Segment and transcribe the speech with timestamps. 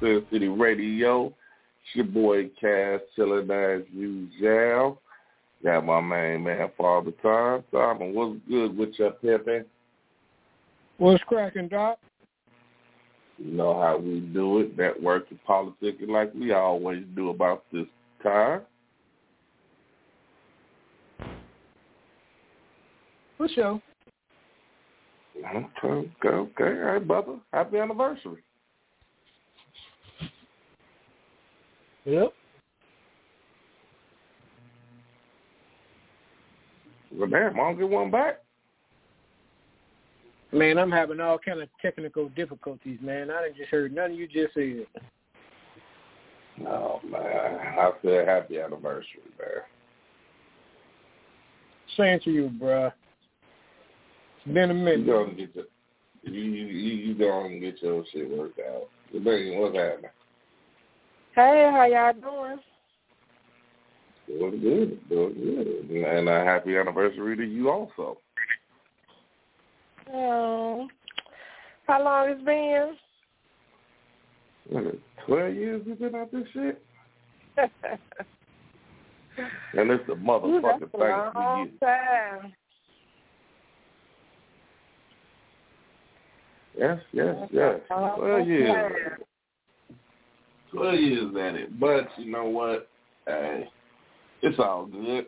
[0.00, 1.26] Sin City Radio.
[1.26, 5.00] It's your boy Cass chilling as usual.
[5.64, 7.64] Got my main man Father Time.
[7.72, 9.64] Simon, what's good with your pimping?
[10.98, 11.98] What's cracking, Doc?
[13.38, 17.86] You know how we do it, networking, politics like we always do about this
[18.22, 18.62] time.
[23.36, 23.82] For sure.
[25.44, 26.64] Okay, okay, okay.
[26.64, 27.36] All right, brother.
[27.52, 28.42] Happy anniversary.
[32.04, 32.32] Yep.
[37.12, 38.40] Well, damn, I'll get one back.
[40.52, 43.30] Man, I'm having all kind of technical difficulties, man.
[43.30, 44.86] I didn't just heard none of you just said.
[46.66, 49.62] Oh man, I said happy anniversary, man.
[51.96, 52.92] Same to you, bruh.
[54.52, 55.00] Been a minute.
[55.00, 55.64] You gonna get your,
[56.22, 58.88] you you you gonna get your shit worked out.
[59.12, 60.10] What's happening?
[61.34, 62.60] Hey, how y'all doing?
[64.28, 68.18] Doing good, doing good, and a happy anniversary to you also.
[70.12, 70.88] Oh,
[71.88, 72.96] how long it's been?
[74.68, 74.94] What,
[75.26, 76.82] Twelve years you've been at this shit.
[79.72, 82.52] and it's the motherfucking Ooh, thing a long time.
[86.78, 87.80] Yes, yes, yes.
[87.88, 88.92] Twelve years.
[90.72, 92.88] Twelve years at it, but you know what?
[93.26, 93.68] Hey,
[94.42, 95.26] it's all good.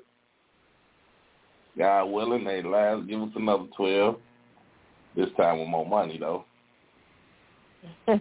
[1.77, 4.17] God willing, they last give us another twelve.
[5.17, 6.45] This time with more money though.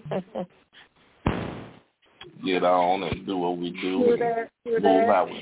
[2.45, 5.09] Get on and do what we do and that, true move that.
[5.09, 5.37] out with.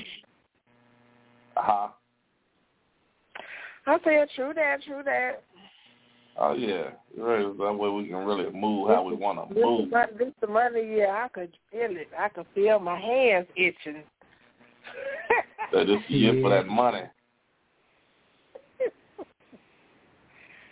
[1.56, 1.88] Uh-huh.
[3.86, 5.42] I said true that, true that.
[6.38, 7.46] Oh yeah, right.
[7.58, 9.88] That way we can really move how we want to This move.
[9.90, 12.08] the money, this the money, yeah, I could feel it.
[12.18, 14.02] I could feel my hands itching.
[15.72, 17.02] So this year for that money.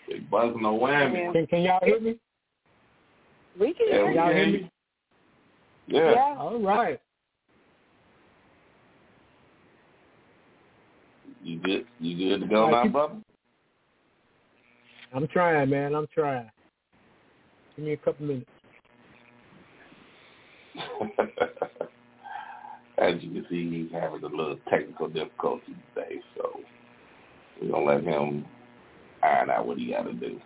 [0.09, 1.33] Big buzzing no whammy.
[1.33, 2.19] Can, can y'all hear me?
[3.59, 4.15] We can Yeah, hear you.
[4.17, 4.71] Y'all hear hear me?
[5.87, 5.99] you.
[5.99, 6.11] Yeah.
[6.13, 6.37] Yeah.
[6.39, 7.01] All right.
[11.43, 11.87] You good?
[12.01, 13.15] You good to go All right, now, keep- brother?
[15.15, 15.95] I'm trying, man.
[15.95, 16.51] I'm trying.
[17.77, 18.47] Give me a couple minutes.
[22.99, 26.61] As you can see, he's having a little technical difficulty today, so
[27.61, 28.45] we're gonna let him
[29.23, 30.41] iron out what he got to do.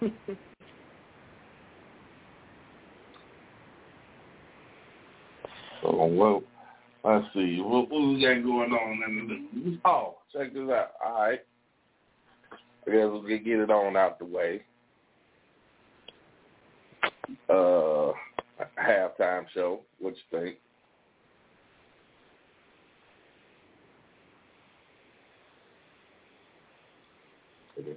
[5.82, 6.44] So well,
[7.04, 9.78] let's see what, what we got going on in the news.
[9.84, 10.92] Oh, check this out.
[11.04, 11.40] All right,
[12.86, 14.62] I guess we'll get it on out the way.
[17.48, 18.12] Uh,
[18.78, 19.80] halftime show.
[19.98, 20.56] What you think?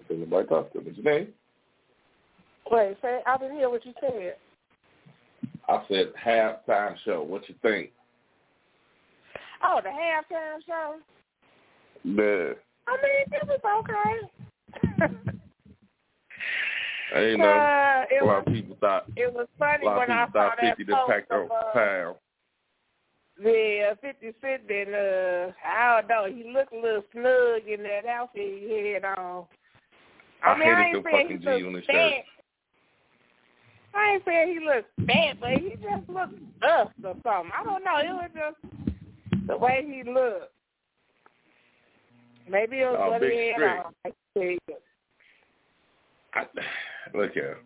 [0.09, 0.85] Anybody talk to me?
[0.85, 1.27] What's your name?
[2.71, 4.35] Wait, say I didn't hear what you said.
[5.67, 7.23] I said halftime show.
[7.23, 7.91] What you think?
[9.67, 10.95] Oh, the halftime show.
[12.03, 12.53] Yeah.
[12.87, 14.15] I mean, it was okay.
[17.15, 19.97] I know uh, it a lot was of people thought it was a funny lot
[19.99, 22.15] when of I saw thought that fifty to post pack of, on uh, pound.
[23.41, 27.83] the uh, Fifty Cent and uh, I don't know, he looked a little snug in
[27.83, 29.45] that outfit he had on.
[30.43, 31.95] I, I mean, I ain't the saying fucking he G on the looked shirt.
[31.95, 32.23] bad.
[33.95, 37.51] I ain't saying he looked bad, but he just looked us or something.
[37.57, 37.97] I don't know.
[37.97, 38.84] It was just
[39.47, 40.51] the way he looked.
[42.49, 43.93] Maybe it was Oh, what he had on.
[44.05, 44.57] I tell you.
[46.33, 46.45] I,
[47.17, 47.57] look here.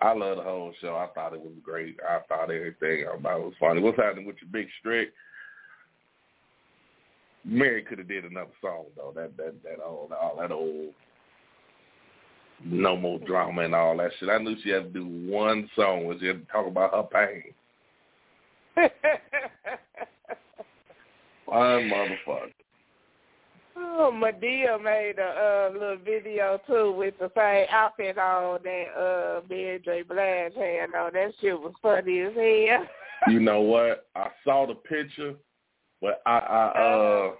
[0.00, 0.94] I love the whole show.
[0.96, 1.98] I thought it was great.
[2.06, 3.80] I thought everything about it was funny.
[3.80, 5.12] What's happening with your Big Strick?
[7.44, 9.12] Mary could have did another song though.
[9.14, 10.92] That that that old all that old
[12.64, 14.28] no more drama and all that shit.
[14.28, 17.54] I knew she had to do one song where she talk about her pain.
[21.46, 22.52] One motherfucker.
[23.76, 29.40] oh, Madea made a uh, little video too with the same outfit on that uh
[29.48, 30.02] Mary J.
[30.02, 31.12] Blige had on.
[31.12, 32.86] That shit was funny as hell.
[33.28, 34.06] You know what?
[34.14, 35.34] I saw the picture,
[36.02, 37.30] but I I uh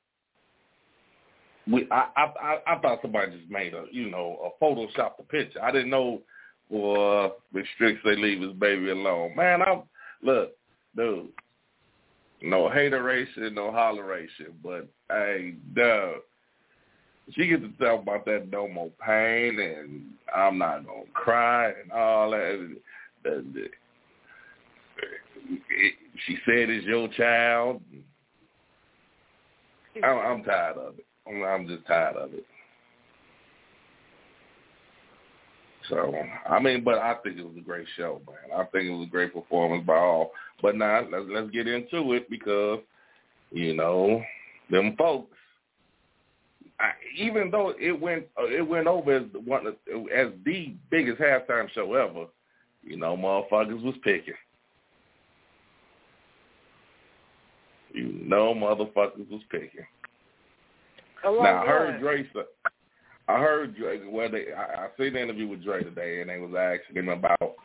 [1.70, 5.24] we I I I I thought somebody just made a you know a Photoshop the
[5.24, 5.62] picture.
[5.62, 6.22] I didn't know
[6.72, 9.36] uh, restricts they leave his baby alone.
[9.36, 9.82] Man, I'm
[10.22, 10.52] look,
[10.96, 11.28] dude.
[12.42, 16.20] No hateration, no holleration, but hey, dude.
[17.32, 20.04] She gets to talk about that no more pain and
[20.34, 22.78] I'm not gonna cry and all that.
[26.26, 27.82] She said it's your child.
[30.04, 31.06] I'm, tired of it.
[31.26, 32.44] I'm just tired of it.
[35.88, 36.14] So
[36.48, 38.58] I mean, but I think it was a great show, man.
[38.58, 40.32] I think it was a great performance by all.
[40.62, 42.80] But now let's let's get into it because
[43.50, 44.22] you know
[44.70, 45.32] them folks.
[46.78, 51.70] I, even though it went uh, it went over as one as the biggest halftime
[51.70, 52.26] show ever,
[52.82, 54.34] you know, motherfuckers was picking.
[57.92, 59.86] You know, motherfuckers was picking.
[61.24, 62.48] Along Now I heard what?
[63.28, 64.00] I heard Dre.
[64.08, 67.08] Well, they, I, I seen the interview with Dre today, and they was asking him
[67.08, 67.56] about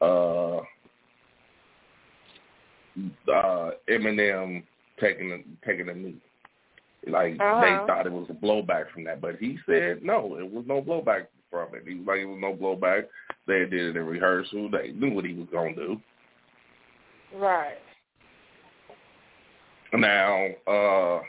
[0.00, 0.58] uh,
[3.32, 4.62] uh, Eminem
[5.00, 6.16] taking taking a knee.
[7.06, 7.60] Like Uh-huh.
[7.60, 10.82] they thought it was a blowback from that, but he said no, it was no
[10.82, 11.84] blowback from it.
[11.86, 13.06] He was like it was no blowback.
[13.46, 14.70] They did it in rehearsal.
[14.70, 16.00] They knew what he was gonna do.
[17.36, 17.78] Right.
[19.92, 21.20] Now, uh,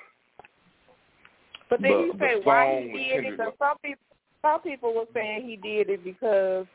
[1.70, 3.32] But then The- you the say why he did it?
[3.32, 4.04] Because some people,
[4.42, 6.66] some people were saying he did it because,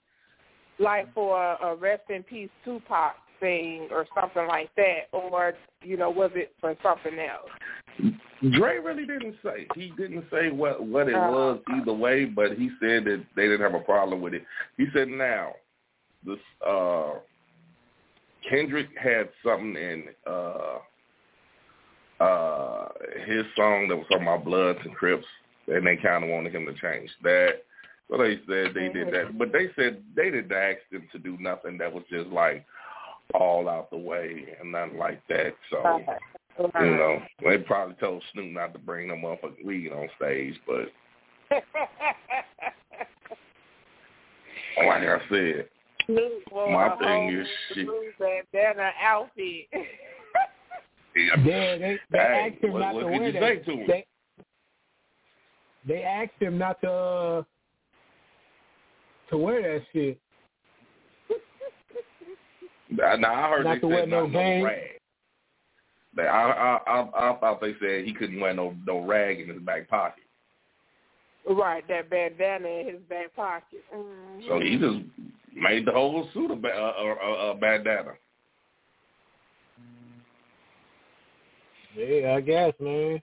[0.79, 5.97] like, for a, a rest in peace Tupac thing or something like that, or you
[5.97, 7.51] know, was it for something else?
[8.53, 9.67] Dre really didn't say.
[9.75, 11.31] He didn't say what what it Uh.
[11.31, 14.45] was either way, but he said that they didn't have a problem with it.
[14.77, 15.55] He said now,
[16.25, 17.15] this uh
[18.49, 20.79] Kendrick had something in uh
[22.25, 22.89] uh
[23.27, 25.27] his song that was talking about Bloods and Crips,
[25.69, 27.65] and they kind of wanted him to change that.
[28.11, 31.37] So they said they did that, but they said they didn't ask him to do
[31.41, 32.65] nothing that was just like
[33.33, 35.55] all out the way and nothing like that.
[35.71, 36.01] So.
[36.57, 40.89] You know, they probably told Snoop not to bring no motherfucking weed on stage, but
[44.79, 45.69] like I said,
[46.07, 47.87] Snoop wore My thing is shit.
[47.87, 48.15] Snoop
[51.15, 51.47] bandana outfit.
[51.47, 53.43] Yeah, they they Hey, asked him what- not what to could wear you that.
[53.43, 53.87] say to him?
[53.87, 54.07] They,
[55.87, 57.43] they asked him not to uh,
[59.31, 60.19] to wear that shit.
[62.91, 65.01] now I heard Not they to wear said no not no rag.
[66.17, 69.49] They, I, I I I thought they said he couldn't wear no no rag in
[69.49, 70.23] his back pocket,
[71.49, 73.83] right, that bandana in his back pocket.
[73.93, 74.47] Mhm.
[74.47, 75.05] so he just
[75.55, 78.13] made the whole suit a, ba- a, a, a bandana.
[81.97, 83.21] Yeah, I guess, man.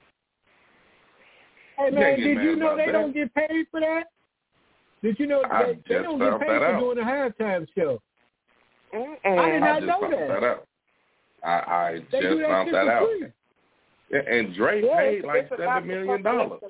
[1.77, 2.91] Hey man, can't did you know they that.
[2.91, 4.03] don't get paid for that?
[5.03, 8.01] Did you know I they, they don't get paid for doing a halftime show?
[8.93, 9.17] Mm-mm.
[9.25, 10.27] I did not just know that.
[10.27, 10.67] that out.
[11.43, 13.07] I, I They just do that found shit that for out.
[13.07, 13.23] free.
[13.23, 16.37] And- And Drake Yeah, paid like it's about seven the million publicity.
[16.37, 16.61] dollars.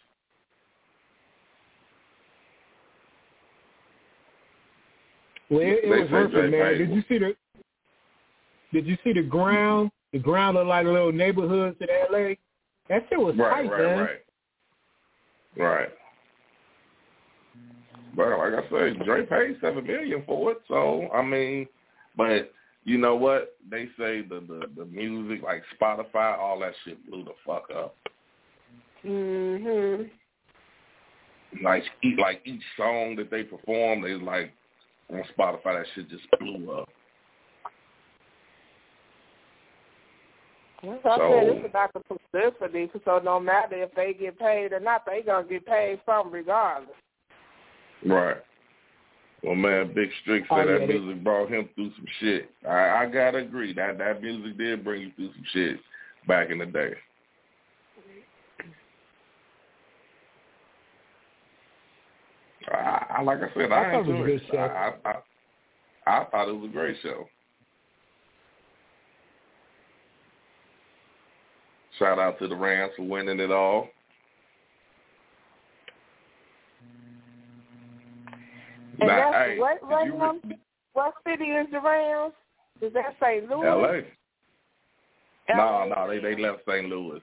[5.50, 6.78] Well, it, it They was worth it, man.
[6.78, 7.36] Did you see the?
[8.72, 9.92] Did you see the ground?
[10.14, 12.38] The ground looked like little neighborhoods in L.A.
[12.90, 13.98] That shit was Right, tight, right, man.
[14.00, 14.20] right.
[15.58, 15.90] Right.
[18.16, 20.62] But like I said, Drake paid seven million for it.
[20.68, 21.68] So I mean,
[22.18, 22.52] but
[22.84, 23.56] you know what?
[23.70, 27.96] They say the the, the music like Spotify, all that shit blew the fuck up.
[29.06, 30.10] Mhm.
[31.64, 34.52] Like each like each song that they perform, they like
[35.12, 36.90] on Spotify that shit just blew up.
[40.84, 44.74] Like I So- said, it's about the publicity, so no matter if they get paid
[44.74, 46.96] or not, they gonna get paid some regardless.
[48.04, 48.38] Right.
[49.44, 52.52] Well, man, Big Strick said Oh, yeah, that they- music brought him through some shit.
[52.68, 55.80] I, I gotta agree that that music did bring you through some shit
[56.28, 56.96] back in the day.
[62.72, 64.44] I, I like I said, I I, thought it was a enjoyed good it.
[64.52, 64.58] show.
[64.58, 65.14] I, I,
[66.08, 67.26] I, I thought it was a great show.
[72.02, 73.88] Shout out to the Rams for winning it all.
[79.00, 80.60] And Now, hey, what- what you re-
[80.94, 82.34] What city is the Rams?
[82.82, 83.48] Is that St.
[83.48, 83.68] Louis?
[83.68, 84.06] L.A.
[85.56, 86.90] No, no, they they left St.
[86.90, 87.22] Louis.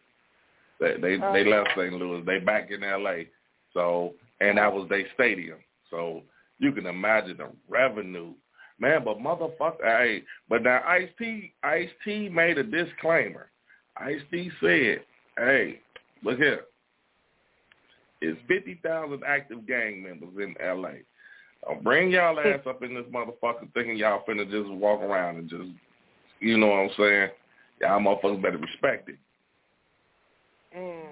[0.79, 1.33] They they Oh.
[1.33, 1.93] they left St.
[1.93, 2.23] Louis.
[2.25, 3.29] They back in L.A.
[3.73, 5.59] So and that was their stadium.
[5.91, 6.23] So
[6.61, 8.33] you can imagine the revenue,
[8.79, 9.03] man.
[9.03, 13.51] But motherfucker, hey, but now Ice T Ice T made a disclaimer.
[14.01, 15.03] Ice T said,
[15.37, 15.81] "Hey,
[16.23, 16.63] look here.
[18.21, 21.03] It's fifty thousand active gang members in L.A.
[21.65, 25.51] Don't bring y'all ass up in this motherfucker thinking y'all finna just walk around and
[25.51, 25.69] just,
[26.41, 27.31] you know what I'm saying?
[27.81, 29.19] Y'all motherfuckers better respect it.
[30.77, 31.03] Mm.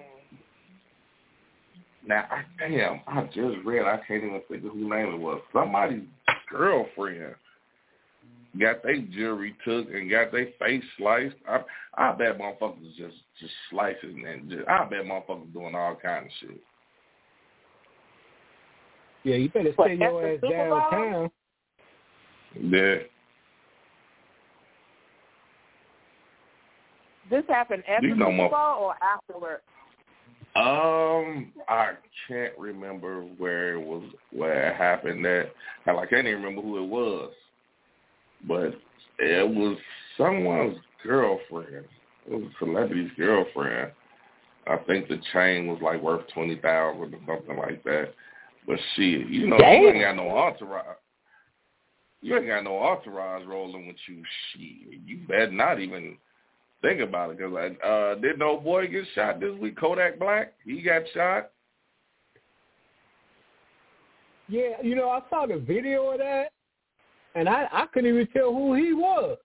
[2.07, 5.40] Now, I, damn, I just read, I can't even think of whose name it was.
[5.52, 6.05] Somebody's
[6.49, 7.35] girlfriend
[8.58, 11.36] got their jewelry took and got their face sliced.
[11.48, 11.62] I,
[11.96, 16.32] I bet motherfuckers just just slicing and just, I bet motherfuckers doing all kind of
[16.40, 16.60] shit.
[19.25, 20.52] Yeah, you better stay at your the ass
[20.92, 21.30] downtown.
[22.60, 22.96] Yeah.
[27.28, 29.60] This happened after You the know Super mo- Bowl or afterward?
[30.54, 31.92] Um, I
[32.26, 35.52] can't remember where it was, where it happened at.
[35.84, 37.32] Hell, I can't even remember who it was,
[38.47, 38.75] but
[39.19, 39.76] it was
[40.16, 41.87] someone's girlfriend.
[42.26, 43.93] It was a celebrity's girlfriend.
[44.66, 48.14] I think the chain was like worth twenty thousand or something like that.
[48.66, 50.97] But shit, you know, you ain't got no entourage.
[52.21, 54.23] You ain't got no entourage rolling with you.
[54.52, 56.16] Shit, you better not even
[56.83, 57.38] think about it.
[57.38, 59.78] Cause like, uh, did no boy get shot this week?
[59.78, 61.50] Kodak Black, he got shot.
[64.49, 66.50] Yeah, you know, I saw the video of that,
[67.37, 69.38] and I I couldn't even tell who he was.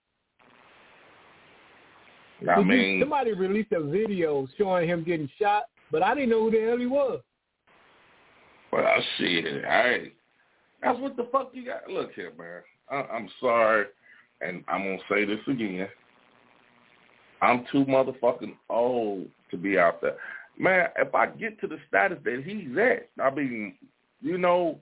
[2.41, 6.29] I Did you- mean, somebody released a video showing him getting shot, but I didn't
[6.29, 7.21] know who the hell he was.
[8.71, 10.13] well, shit, hey,
[10.81, 11.87] that's what the fuck you got.
[11.89, 12.63] Look here, man.
[12.89, 13.85] I, I'm sorry,
[14.41, 15.87] and I'm gonna say this again.
[17.41, 20.15] I'm too motherfucking old to be out there.
[20.57, 23.75] Man, if I get to the status that he's at, I mean,
[24.21, 24.79] you know,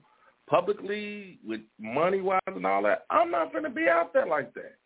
[0.50, 4.76] publicly with money wise and all that, I'm not gonna be out there like that.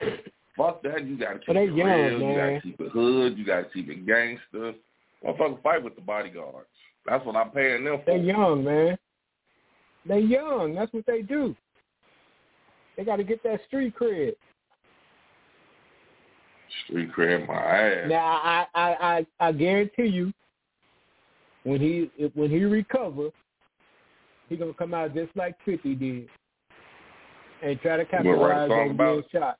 [0.56, 1.04] Fuck that.
[1.04, 2.20] You gotta keep it young, real.
[2.20, 3.36] You gotta keep it hood.
[3.36, 4.74] You gotta keep it gangster.
[5.24, 6.68] Motherfucker fight with the bodyguards.
[7.06, 8.16] That's what I'm paying them for.
[8.16, 8.98] They young, man.
[10.06, 10.74] They young.
[10.74, 11.54] That's what they do.
[12.96, 14.32] They got to get that street cred.
[16.84, 18.08] Street cred my ass.
[18.08, 20.32] Now, I, I, I, I guarantee you,
[21.64, 23.28] when he when he recover,
[24.50, 26.28] he gonna come out just like Fifty did,
[27.62, 29.58] and try to You gonna write a capitalize song on about being shot.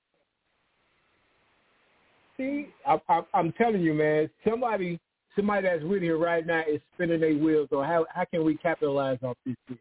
[2.36, 4.28] See, I, I, I'm telling you, man.
[4.46, 4.98] Somebody,
[5.36, 8.56] somebody that's with here right now is spinning their wheels on how how can we
[8.56, 9.78] capitalize off this shit.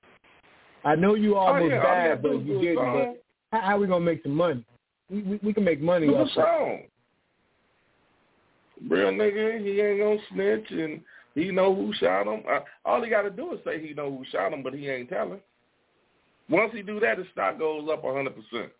[0.85, 2.77] I know you almost oh, yeah, all died, gotta but you didn't.
[2.77, 3.15] song.
[3.51, 4.63] But how, how we gonna make some money?
[5.09, 6.33] We we, we can make money Do off a it.
[6.35, 6.79] song.
[8.87, 11.01] Real nigga, he ain't gonna snitch and
[11.35, 12.43] he know who shot him.
[12.85, 15.09] All he got to do is say he know who shot him, but he ain't
[15.09, 15.39] telling.
[16.49, 18.71] Once he do that, his stock goes up a hundred percent.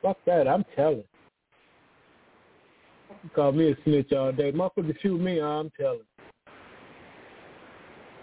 [0.00, 1.04] Fuck that, I'm telling.
[3.22, 4.50] You call me a snitch all day.
[4.50, 6.00] Motherfucker shoot me, I'm telling.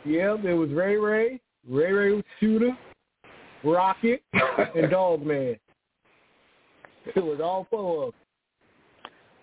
[0.06, 1.39] Yep, it was Ray Ray.
[1.68, 2.75] Ray Ray was shooter.
[3.63, 4.24] Rocket,
[4.75, 5.58] and Dogman.
[7.06, 8.22] It was all four of them.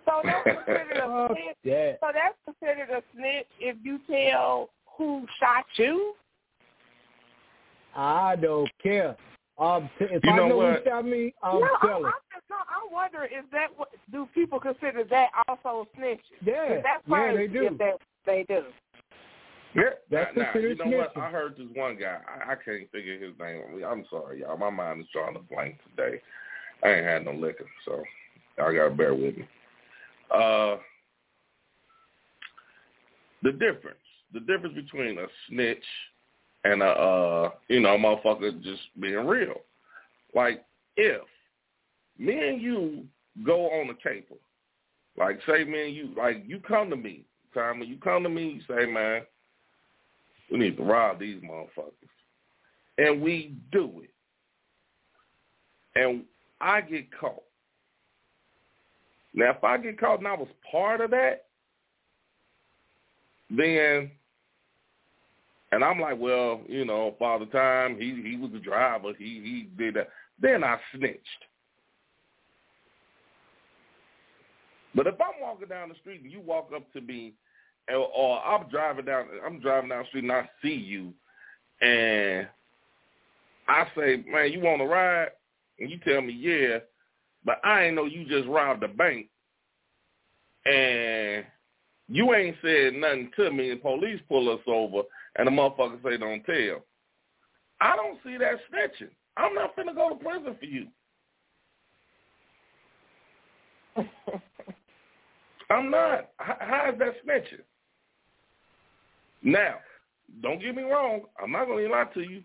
[0.06, 1.56] So that's considered a snitch.
[1.64, 1.92] Yeah.
[2.00, 6.14] So that's considered a snitch if you tell who shot you.
[7.94, 9.16] I don't care.
[9.58, 10.82] Um, if You I know know what?
[10.84, 12.04] who shot me, I'm no, I'm, telling.
[12.04, 16.18] I'm just no, I'm wondering is that what do people consider that also snitching?
[16.44, 17.66] Yeah, Is that yeah, they do.
[17.66, 17.92] If they,
[18.26, 18.64] they do.
[19.74, 21.16] Yeah, That's now, now, you considered know what?
[21.16, 22.18] I heard this one guy.
[22.26, 23.62] I, I can't figure his name.
[23.86, 24.56] I'm sorry, y'all.
[24.56, 26.20] My mind is drawing a blank today.
[26.82, 28.02] I ain't had no liquor, so
[28.58, 29.48] y'all gotta bear with me.
[30.34, 30.76] Uh,
[33.42, 33.98] the difference,
[34.32, 35.84] the difference between a snitch
[36.64, 39.60] and a, uh, you know, motherfucker just being real.
[40.34, 40.64] Like
[40.96, 41.22] if
[42.18, 43.04] me and you
[43.44, 44.34] go on a caper,
[45.18, 48.28] like say me and you, like you come to me, time when you come to
[48.28, 49.22] me, you say, man,
[50.50, 51.92] we need to rob these motherfuckers.
[52.98, 54.10] And we do it.
[55.94, 56.24] And
[56.60, 57.42] I get caught.
[59.36, 61.44] Now, if I get caught and I was part of that,
[63.50, 64.10] then,
[65.70, 69.68] and I'm like, well, you know, Father Time, he he was the driver, he he
[69.76, 70.08] did that.
[70.40, 71.20] Then I snitched.
[74.94, 77.34] But if I'm walking down the street and you walk up to me,
[77.88, 81.12] or, or I'm driving down, I'm driving down the street and I see you,
[81.82, 82.48] and
[83.68, 85.28] I say, man, you want to ride?
[85.78, 86.78] And you tell me, yeah,
[87.46, 89.28] but I ain't know you just robbed a bank,
[90.66, 91.46] and
[92.08, 95.02] you ain't said nothing to me, and police pull us over,
[95.36, 96.84] and the motherfucker say don't tell.
[97.80, 99.10] I don't see that snitching.
[99.36, 100.88] I'm not finna go to prison for you.
[105.70, 106.30] I'm not.
[106.38, 107.62] How, how is that snitching?
[109.42, 109.76] Now,
[110.42, 111.22] don't get me wrong.
[111.40, 112.42] I'm not going to lie to you.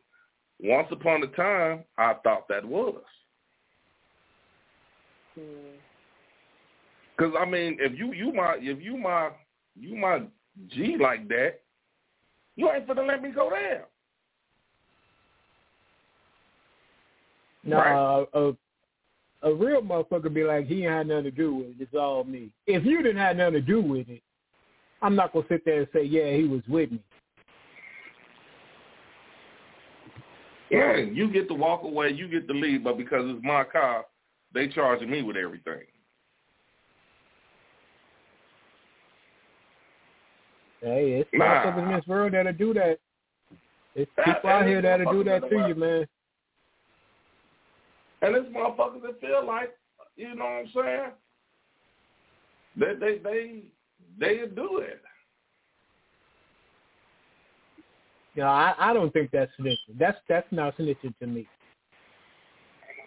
[0.59, 3.01] Once upon a time, I thought that was.
[5.35, 9.29] Because I mean, if you you my if you my
[9.79, 10.23] you my
[10.69, 11.61] G like that,
[12.55, 13.85] you ain't finna let me go there.
[17.63, 18.27] No, Right.
[18.33, 18.53] a,
[19.43, 21.75] a real motherfucker be like, he ain't had nothing to do with it.
[21.79, 22.49] It's all me.
[22.65, 24.21] If you didn't have nothing to do with it,
[25.01, 26.99] I'm not gonna sit there and say, yeah, he was with me.
[30.69, 34.05] Yeah, you get to walk away, you get to leave, but because it's my car,
[34.53, 35.83] they charging me with everything.
[40.81, 41.45] Hey, it's Nah.
[41.45, 42.99] motherfuckers in this world that'll do that.
[43.93, 46.07] It's That- people out here that'll do that that to you, man.
[48.21, 49.75] And it's motherfuckers that feel like,
[50.15, 51.11] you know what I'm saying?
[52.77, 53.63] They they they
[54.17, 55.01] they do it.
[58.33, 59.97] You know, I, I don't think that's snitching.
[59.99, 61.47] That's that's not snitching to me.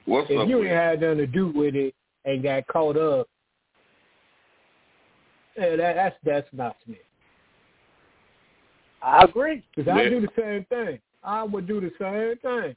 [0.06, 0.48] What's If up?
[0.48, 0.76] you with ain't it?
[0.76, 3.28] had nothing to do with it and got caught up,
[5.56, 6.96] yeah, that, that's that's not snitching.
[9.02, 9.62] I agree.
[9.74, 10.98] Because I do the same thing.
[11.22, 12.74] I would do the same thing.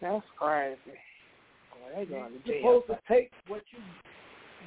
[0.00, 0.76] That's crazy.
[0.86, 2.82] Boy, they going to You're jail.
[2.82, 3.78] supposed to take what you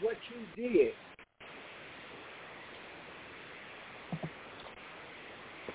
[0.02, 0.94] what you did.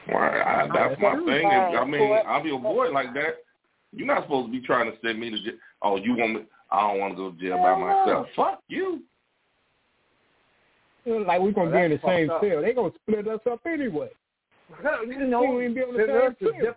[0.09, 1.27] Well, I, that's That's my true.
[1.27, 1.51] thing.
[1.51, 3.37] If, I mean, court- I'm your boy like that.
[3.93, 5.55] You're not supposed to be trying to send me to jail.
[5.83, 6.41] Oh, you want me?
[6.71, 7.87] I don't want to go to jail by Hell no.
[7.87, 8.27] myself.
[8.37, 9.03] Fuck you.
[11.05, 12.43] You Like we're gonna Oh, be in the same up.
[12.43, 12.61] cell.
[12.63, 14.11] They gonna split us up anyway.
[15.07, 16.55] you know, We ain't be on the same a field.
[16.57, 16.77] different-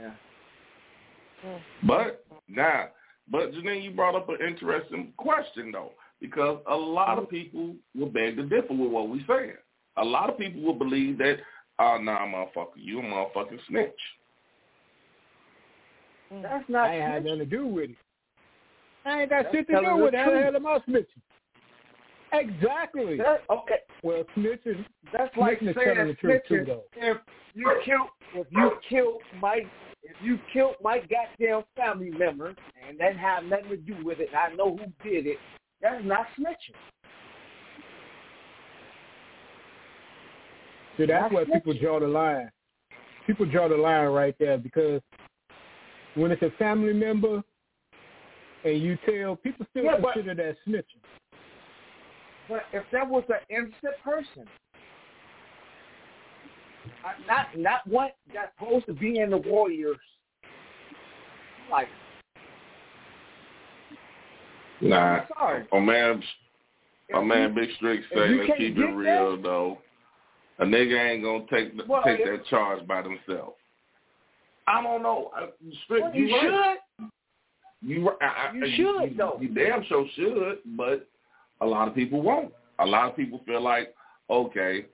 [0.00, 1.58] Yeah.
[1.86, 2.88] But now,
[3.30, 7.30] but Janine, you brought up an interesting question though, because a lot of mm.
[7.30, 9.56] people will beg to differ with what we're saying.
[9.98, 11.38] A lot of people will believe that,
[11.78, 13.90] oh, nah, motherfucker, you a motherfucking snitch.
[16.32, 16.42] Mm.
[16.42, 17.96] That's not I ain't had nothing to do with it.
[19.04, 20.18] I ain't got That's shit to do with it.
[20.18, 20.44] How the truth.
[20.44, 21.22] hell am I snitching?
[22.32, 23.18] Exactly.
[23.18, 26.84] That, okay, Well, snitching, that's like snitching saying telling the truth too, though.
[26.96, 27.18] If
[27.54, 29.60] you killed, if you killed my,
[30.02, 32.54] if you killed my goddamn family member,
[32.88, 35.36] and that had nothing to do with it, and I know who did it,
[35.82, 36.76] that's not snitching.
[41.02, 42.50] See, that's That's where people draw the line.
[43.26, 45.00] People draw the line right there because
[46.14, 47.42] when it's a family member
[48.64, 51.02] and you tell, people still Yeah, but- consider that snitching.
[52.48, 54.48] But if that was an innocent person,
[57.04, 59.96] uh, not not one that's supposed to be in the Warriors,
[61.70, 61.88] like
[64.80, 65.66] Nah, I'm sorry.
[65.72, 66.22] my man,
[67.10, 69.78] my man Big Strick if say, let's keep it real that- though.
[70.62, 73.56] A nigga ain't gonna take Well, take if- that charge by themselves.
[74.68, 75.32] I don't know.
[75.36, 75.46] Uh,
[75.84, 76.50] Strick, well, you, you should.
[76.52, 76.78] Right.
[77.84, 79.38] You, I, you should you, though.
[79.40, 81.08] You damn sure should, but
[81.60, 82.52] a lot of people won't.
[82.78, 83.92] A lot of people feel like,
[84.30, 84.86] okay,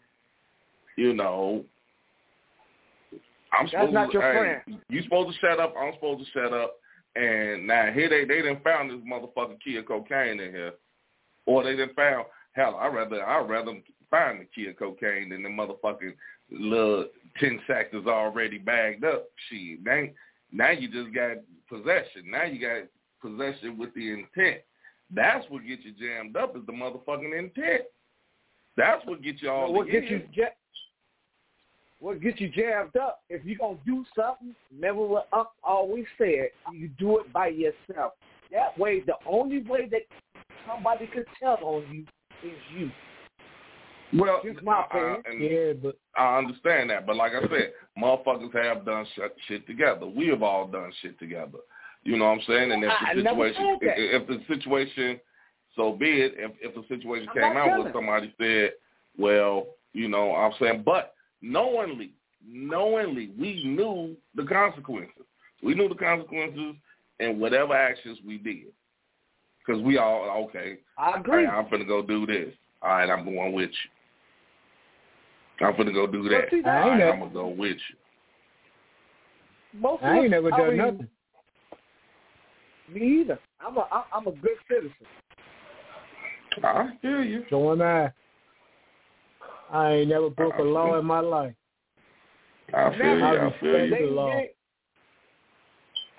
[0.97, 1.63] you know,
[3.53, 4.81] I'm That's supposed not to, your hey, friend.
[4.89, 5.75] You supposed to shut up.
[5.79, 6.77] I'm supposed to shut up.
[7.15, 10.73] And now here they they didn't found this motherfucking key of cocaine in here,
[11.45, 12.79] or they didn't found hell.
[12.81, 13.75] I rather I rather
[14.11, 16.15] find the key of cocaine than the motherfucking
[16.51, 17.07] little
[17.39, 19.27] ten sacks that's already bagged up.
[19.49, 20.05] Shit, now
[20.53, 21.37] now you just got
[21.69, 22.31] possession.
[22.31, 22.89] Now you got
[23.21, 24.63] possession with the intent.
[25.15, 27.83] That's what gets you jammed up is the motherfucking intent.
[28.77, 29.73] That's what gets you all.
[29.73, 30.47] what gets you ja-
[32.01, 33.23] what gets you jammed up?
[33.29, 38.13] If you're gonna do something, remember what Unc always said: you do it by yourself.
[38.53, 40.03] That way, the only way that
[40.67, 42.91] somebody could tell on you is you.
[44.15, 45.23] Well, Just my I- I- opinion.
[45.27, 49.67] and Yeah, but I understand that, but like I said, motherfuckers have done shit, shit
[49.67, 50.07] together.
[50.07, 51.59] We have all done shit together.
[52.05, 52.73] You know what I'm saying?
[52.73, 55.21] And if I- I the situation, if, if the situation,
[55.77, 56.35] so be it.
[56.39, 58.75] If if the situation I'm came out where somebody said,
[59.19, 62.13] well, you know, I'm saying, but knowingly,
[62.47, 65.27] knowingly, we knew the consequences.
[65.63, 66.77] We knew the consequences
[67.21, 68.73] and whatever actions we did,
[69.59, 70.79] because we all okay.
[70.97, 71.47] I Hey, agree.
[71.47, 72.55] I'm finna go do this.
[72.81, 73.91] All right, I'm going with you.
[75.61, 76.51] I'm gonna go do that.
[76.51, 77.97] see, that- I ain't right, never- I'm gonna go with you.
[79.81, 81.09] Most I ain't of- never I done mean, nothing.
[82.89, 83.39] Me either.
[83.61, 85.07] I'm a I- I'm a good citizen.
[86.65, 87.45] I hear you.
[87.51, 88.13] So am I.
[89.71, 90.65] I ain't never broke a Uh-uh.
[90.65, 91.55] law in my life.
[92.73, 93.25] I feel you.
[93.25, 93.97] I I feel you.
[93.97, 94.41] the law.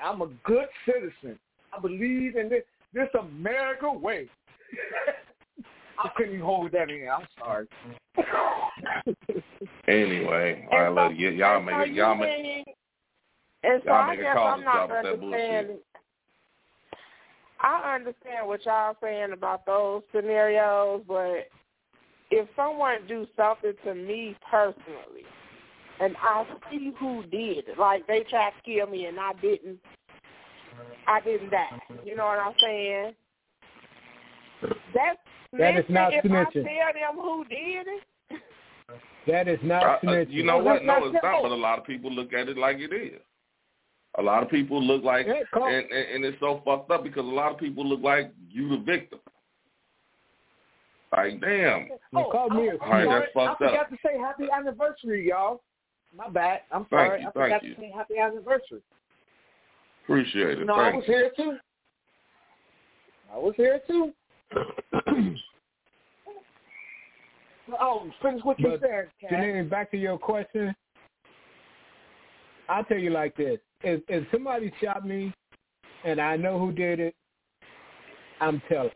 [0.02, 1.40] I'm a good citizen.
[1.74, 4.28] I believe in this this America way.
[6.02, 7.08] I couldn't hold that in.
[7.10, 7.68] I'm sorry.
[9.88, 11.92] Anyway, all right, And look, so- y- y'all make so it.
[11.94, 12.42] Y'all make.
[12.42, 12.64] mean-
[13.64, 15.40] And so y'all I make a guess call I'm not stop with that bullshit.
[15.42, 15.80] understanding.
[17.62, 21.50] I understand what y'all saying about those scenarios, but
[22.32, 25.26] if someone do something to me personally,
[26.00, 29.80] and I see who did it, like they tried to kill me and I didn't,
[31.08, 31.82] I didn't die.
[32.06, 33.14] You know what I'm saying?
[34.94, 35.20] That's
[35.58, 36.66] That is snitching not if snitching.
[36.66, 38.42] I tell them who did it.
[39.28, 40.32] That is not uh, uh, I- I- snitching.
[40.32, 40.84] you know what?
[40.84, 41.42] No, it's not.
[41.42, 43.20] But a lot of people look at it like it is.
[44.18, 47.26] A lot of people look like, Yeah, and, and and it's so fucked up because
[47.26, 49.20] a lot of people look like you the victim.
[51.12, 51.88] Like, damn.
[52.12, 53.20] You call oh, me a I'm All right, sorry.
[53.22, 53.90] that's fucked I forgot up.
[53.90, 55.62] to say happy anniversary, y'all.
[56.16, 56.62] My bad.
[56.72, 57.22] I'm Thank sorry.
[57.22, 58.82] you, I forgot thank to say happy anniversary.
[60.04, 60.66] Appreciate it.
[60.66, 61.14] No, I was you.
[61.14, 61.58] here too.
[63.32, 64.12] I was here too.
[67.80, 69.32] Oh, finish what you But, said, Kat.
[69.32, 70.76] Janine, back to your question.
[72.68, 73.60] I'll tell you like this.
[73.82, 75.34] If if somebody shot me
[76.04, 77.16] and I know who did it,
[78.42, 78.92] I'm telling.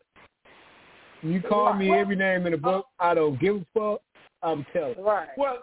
[1.22, 4.02] You call me every name in the book, I don't give a fuck,
[4.42, 5.02] I'm telling.
[5.02, 5.30] Right.
[5.38, 5.60] Well,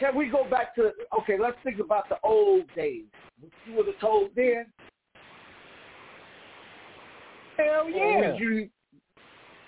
[0.00, 1.38] can we go back to okay?
[1.38, 3.04] Let's think about the old days.
[3.40, 4.66] What you would have told then,
[7.58, 8.32] Hell or yeah.
[8.32, 8.68] would you,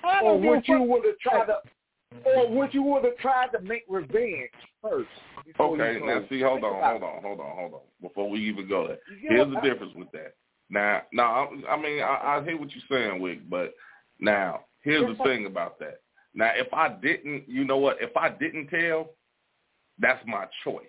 [0.05, 0.89] or don't give a would you fuck.
[0.89, 4.51] would have tried to, or would you would have tried to make revenge
[4.81, 5.09] first?
[5.59, 6.29] Okay, now told?
[6.29, 7.81] see, hold Think on, hold on, hold on, hold on.
[8.01, 9.03] Before we even go there, it.
[9.21, 10.35] Here's the I'm- difference with that.
[10.73, 13.75] Now, now, I, I mean, I, I hear what you're saying, Wick, but
[14.21, 16.01] now here's the thing about that.
[16.33, 17.97] Now, if I didn't, you know what?
[18.01, 19.11] If I didn't tell,
[19.99, 20.85] that's my choice.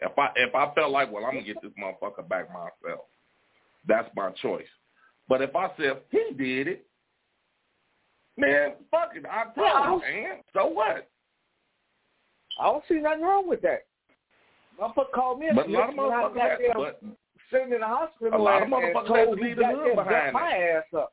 [0.00, 3.06] If I if I felt like, well, I'm gonna get this motherfucker back myself,
[3.88, 4.68] that's my choice.
[5.28, 6.86] But if I said he did it,
[8.36, 10.38] man, fuck it, I told him, man.
[10.54, 11.08] So what?
[12.60, 13.84] I don't see nothing wrong with that.
[14.80, 15.48] Motherfucker called me.
[15.48, 17.02] a But a lot of motherfuckers, have, but
[17.50, 20.32] sitting in the hospital A lot of motherfuckers have to leave the hood behind got
[20.32, 21.12] my ass up.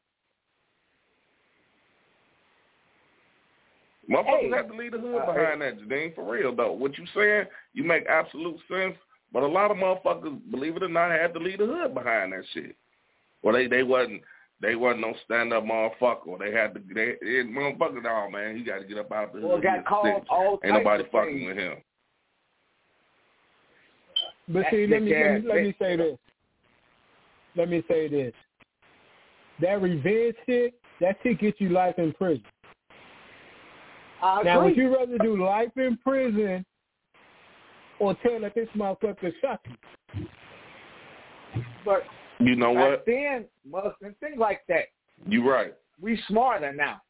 [4.09, 4.49] Motherfuckers Hey.
[4.51, 6.71] have to leave the hood Uh, behind that, Jadine, for real though.
[6.71, 8.95] What you saying, you make absolute sense,
[9.31, 12.33] but a lot of motherfuckers, believe it or not, had to leave the hood behind
[12.33, 12.75] that shit.
[13.45, 14.23] Well, they they wasn't
[14.59, 16.27] they wasn't no stand up motherfucker.
[16.27, 19.33] Or they had to they, they motherfucker, no man, he got to get up out
[19.33, 19.61] the hood.
[19.61, 20.27] Got called snitch.
[20.29, 21.47] all Ain't nobody of fucking things.
[21.47, 21.75] with him.
[24.47, 26.17] But That see, let me, let me let me say this.
[27.55, 28.33] Let me say this.
[29.61, 32.43] That revenge shit, that shit gets you life in prison.
[34.23, 36.65] I Now, would you rather do life in prison
[37.99, 40.25] or tell that this motherfucker shot you?
[41.85, 42.03] But
[42.39, 43.03] You know back what?
[43.05, 44.85] then, must and things like that.
[45.27, 45.73] You right.
[46.01, 47.01] We smarter now.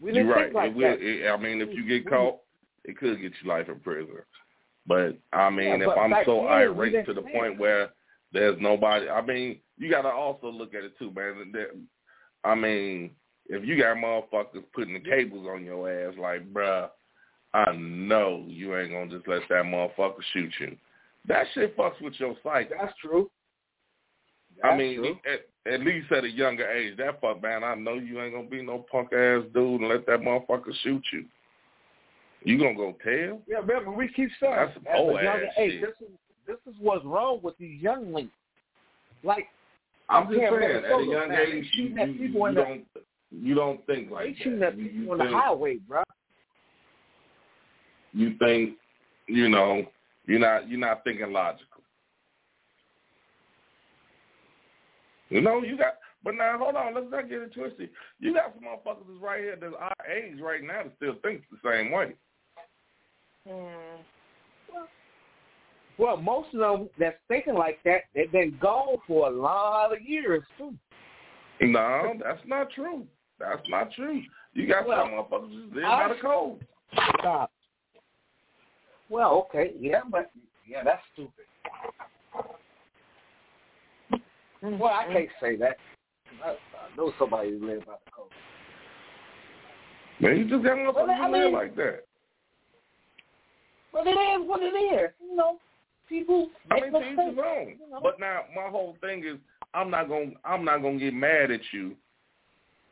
[0.00, 0.44] We You didn't right.
[0.44, 1.00] think like it will, that.
[1.00, 2.14] it, I mean, if you get mm-hmm.
[2.14, 2.38] caught,
[2.84, 4.14] it could get you life in prison.
[4.86, 7.90] But I mean, Yeah, if I'm so then, irate to the say point where
[8.32, 11.52] there's nobody, I mean, you got to also look at it too, man.
[12.44, 13.10] I mean,
[13.48, 16.88] if you got motherfuckers putting the cables on your ass, like, bruh,
[17.54, 20.76] I know you ain't gonna just let that motherfucker shoot you.
[21.26, 22.70] That shit fucks with your psyche.
[22.78, 23.30] That's true.
[24.64, 28.20] I mean, at, at least at a younger age, that fuck man, I know you
[28.20, 31.24] ain't gonna be no punk ass dude and let that motherfucker shoot you.
[32.44, 33.40] You gonna go tell?
[33.48, 35.80] Yeah, remember we keep saying That's some old ass age, shit.
[35.82, 36.14] this is
[36.46, 38.30] this is what's wrong with these younglings.
[39.22, 39.48] Like
[40.08, 42.84] I'm just saying, at a young man, age, you, at you, you don't
[43.30, 44.72] you don't think they like shooting that.
[44.72, 46.02] at You, people you on the highway, bro.
[48.12, 48.74] you think
[49.26, 49.84] you know
[50.26, 51.77] you're not you're not thinking logical.
[55.30, 57.90] You know you got, but now hold on, let's not get it twisted.
[58.18, 61.44] You got some motherfuckers that's right here that's our age right now that still thinks
[61.50, 62.14] the same way.
[63.46, 63.98] Mm.
[65.98, 70.00] Well, most of them that's thinking like that, they've been gone for a lot of
[70.00, 70.74] years too.
[71.60, 73.04] No, that's not true.
[73.40, 74.22] That's not true.
[74.54, 76.66] You got Well, some motherfuckers just live I- by the code.
[77.18, 77.52] Stop.
[79.10, 80.30] Well, okay, yeah, but
[80.66, 81.46] yeah, that's stupid.
[84.62, 84.78] Mm-hmm.
[84.78, 85.76] Well, I can't say that.
[86.44, 88.32] I, I know somebody who lives by the coast.
[90.20, 92.04] Man, you just got motherfuckers Well, I who live mean- like that.
[93.92, 95.10] But it is what it is.
[95.22, 95.58] You know,
[96.08, 97.30] people I make mean, to each mistakes.
[97.30, 97.68] his own.
[97.80, 98.00] you know.
[98.02, 99.38] But now my whole thing is,
[99.74, 101.96] I'm not gonna, I'm not gonna get mad at you.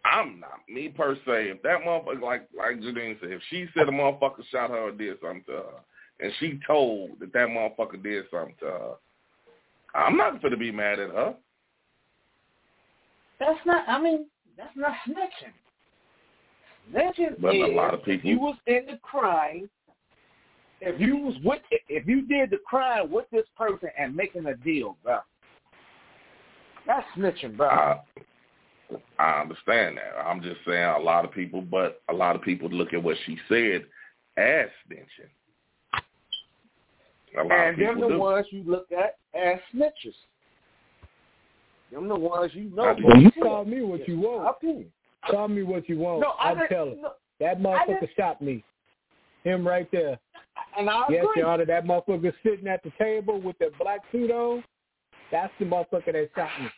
[0.05, 1.50] I'm not me per se.
[1.50, 4.92] If that motherfucker, like like Janine said, if she said a motherfucker shot her or
[4.92, 5.81] did something to her,
[6.20, 8.92] and she told that that motherfucker did something to her,
[9.94, 11.35] I'm not gonna be mad at her.
[13.38, 13.88] That's not.
[13.88, 15.53] I mean, that's not snitching.
[16.92, 19.68] Snitching But a lot of if people- you was in the crime.
[20.83, 24.55] If you was with, if you did the crime with this person and making a
[24.57, 25.20] deal, bro,
[26.87, 27.68] that's snitching, bro.
[27.68, 28.01] I,
[29.18, 30.20] I understand that.
[30.20, 33.16] I'm just saying a lot of people, but a lot of people look at what
[33.25, 33.87] she said
[34.37, 35.31] as snitching.
[37.51, 38.18] And people the do.
[38.18, 40.14] ones you look at as snitches.
[41.92, 42.83] Them the ones you know.
[42.83, 43.42] Well, you bullshit.
[43.42, 44.57] call me what you My want.
[44.57, 44.92] opinion.
[45.31, 46.20] Call me what you want.
[46.20, 47.03] No, I I'm didn't- telling.
[47.03, 48.64] no, That motherfucker didn't- shot me.
[49.44, 50.18] Him right there.
[50.79, 51.42] and I Yes, agree.
[51.42, 54.64] Your Honor, that motherfucker sitting at the table with the black suit on,
[55.31, 56.68] that's the motherfucker that shot me.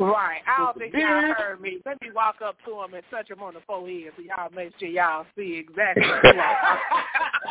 [0.00, 0.40] Right.
[0.46, 1.78] I don't think y'all heard me.
[1.86, 4.72] Let me walk up to him and touch him on the forehead so y'all make
[4.78, 6.78] sure y'all see exactly who I'm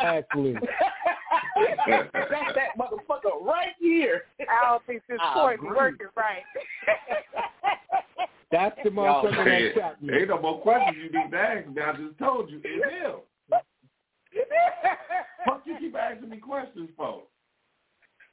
[0.02, 0.54] Actually.
[1.86, 4.22] That's that motherfucker right here.
[4.40, 6.42] I don't think this I point is working right.
[8.50, 10.14] That's the motherfucker that Hey, shot me.
[10.14, 11.80] ain't no more questions you need to ask me.
[11.80, 12.60] I just told you.
[12.62, 13.14] It's him.
[15.46, 17.04] Fuck you keep asking me questions for?
[17.06, 17.26] All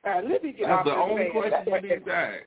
[0.06, 2.44] right, let me get That's off the only question you need to ask.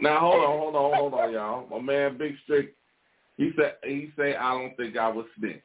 [0.00, 1.66] Now hold on, hold on, hold on, y'all.
[1.68, 2.74] My man Big Strick,
[3.36, 5.62] he said he said I don't think I was snitch.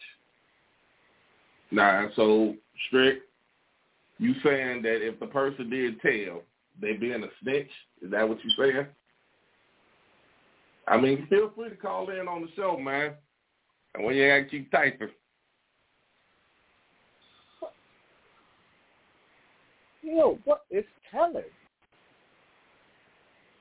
[1.72, 2.56] Now, so
[2.88, 3.20] Strick,
[4.20, 6.42] you saying that if the person did tell,
[6.80, 7.70] they being a snitch?
[8.02, 8.88] Is that what you saying?
[10.88, 13.14] I mean, feel free to call in on the show, man.
[13.96, 15.10] And when you ain't keep typing.
[20.02, 21.44] Yo, what is telling?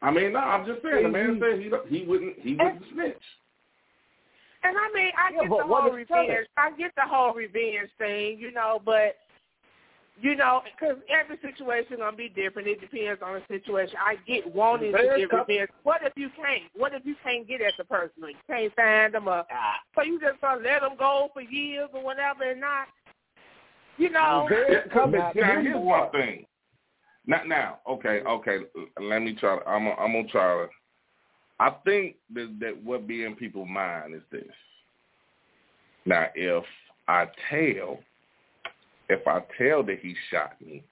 [0.03, 1.05] I mean, no, I'm just saying.
[1.05, 3.23] The man said he don't- he wouldn't he wouldn't snitch.
[4.65, 6.29] And I mean, I Yeah, get the whole is telling?
[6.29, 6.49] revenge.
[6.57, 9.17] I get the whole revenge thing, you know, but
[10.21, 12.69] you know, because every situation gonna be different.
[12.69, 13.97] It depends on the situation.
[13.99, 15.71] I get wanting to Revenge get comes- revenge.
[15.85, 16.63] What if you can't?
[16.75, 18.23] What if you can't get at the person?
[18.23, 21.41] Or you can't find them, or Ah, so you just gonna let them go for
[21.41, 22.89] years or whatever, and not,
[23.97, 24.47] you know.
[24.49, 26.13] revenge comes now, in here's my forms.
[26.13, 26.47] thing.
[27.27, 28.29] Now, now, okay, mm-hmm.
[28.29, 28.59] okay.
[29.01, 29.59] Let me try.
[29.67, 30.69] I'm, gonna- I'm gonna try to.
[31.61, 34.43] I think that that what be in people's mind is this.
[36.05, 36.65] Now, if
[37.07, 38.01] I tell,
[39.09, 40.83] if I tell that he shot me,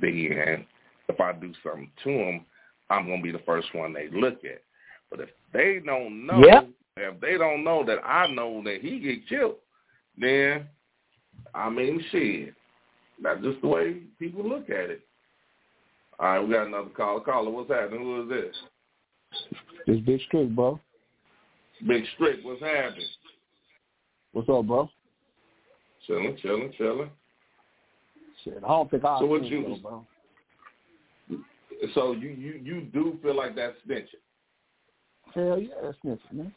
[0.00, 0.64] then
[1.08, 2.46] if I do something to him,
[2.90, 4.62] I'm gonna be the first one they look at.
[5.10, 6.68] But if they don't know, Yep.
[6.98, 9.56] if they don't know that I know that he get killed,
[10.16, 10.68] then
[11.54, 12.54] I mean, shit.
[13.22, 15.02] That's just the way people look at it.
[16.18, 17.20] All right, we got another caller.
[17.20, 18.00] Caller, what's happening?
[18.00, 18.56] Who is this?
[19.86, 20.78] This Big Strick, bro.
[21.86, 23.06] Big Strick, what's happening?
[24.32, 24.88] What's up, bro?
[26.06, 27.10] Chilling, chilling, chilling.
[28.44, 30.06] Shit, I don't think I'll So what you- though, bro.
[31.94, 34.22] So you you you do feel like that's snitching?
[35.34, 36.54] Hell yeah, that's snitching, man.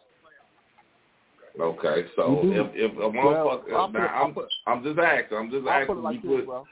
[1.60, 5.68] Okay, so if if a motherfucker, put now I'm put- I'm just asking, I'm just
[5.68, 5.98] I'll put asking.
[5.98, 6.68] it like you this, put, bro.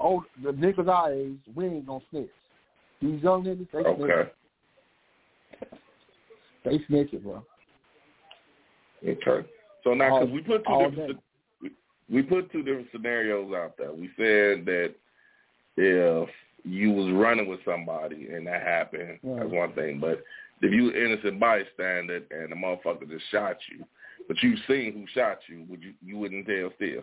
[0.00, 2.28] Oh, the niggas our age, we ain't gonna snitch.
[3.00, 4.10] These young niggas, they snitch.
[4.10, 4.30] okay,
[6.64, 7.44] They snitch it, bro.
[9.06, 9.48] okay.
[9.82, 11.20] So now, because we put two different,
[12.08, 13.92] we, put two different scenarios out there.
[13.92, 14.94] We said that
[15.76, 16.28] if
[16.64, 19.98] you was running with somebody and that happened, that's one thing.
[19.98, 20.22] But
[20.62, 23.84] if you innocent bystander and the motherfucker just shot you,
[24.28, 27.02] but you seen who shot you, would you you wouldn't tell still?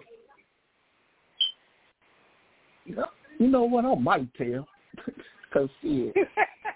[3.37, 3.85] You know what?
[3.85, 4.67] I might tell.
[5.53, 6.15] Cause shit,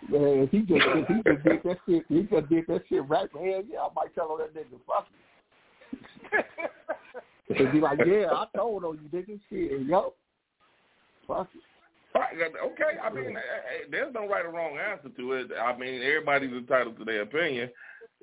[0.10, 2.06] man, he just he just did that shit.
[2.10, 3.30] He just did that shit right.
[3.36, 5.08] Man, yeah, I might tell on that nigga fuck.
[7.50, 9.40] And be like, yeah, I told on you, nigga.
[9.50, 10.14] Shit, yo,
[11.28, 11.62] fuck it.
[12.16, 15.48] Okay, I mean, eh, eh, there's no right or wrong answer to it.
[15.60, 17.70] I mean, everybody's entitled to their opinion.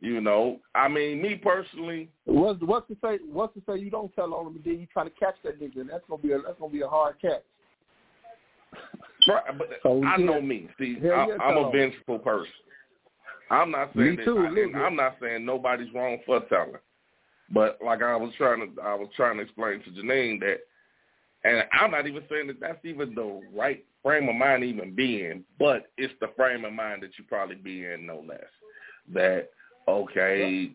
[0.01, 3.19] You know, I mean, me personally, What's what's to say?
[3.31, 5.61] What's to say you don't tell on him, and then you try to catch that
[5.61, 5.81] nigga?
[5.81, 7.43] And that's gonna be a that's gonna be a hard catch.
[9.29, 10.25] right, but So, I yeah.
[10.25, 10.69] know me.
[10.79, 12.53] See, Hell I, yeah, I'm a vengeful person.
[13.51, 14.79] I'm not saying Me that, too, I.
[14.87, 16.77] I'm not saying nobody's wrong for telling.
[17.53, 20.61] But like I was trying to, I was trying to explain to Janine that,
[21.45, 24.95] and I'm not even saying that that's even the right frame of mind to even
[24.95, 28.41] be in, but it's the frame of mind that you probably be in, no less.
[29.13, 29.51] That
[29.89, 30.73] okay,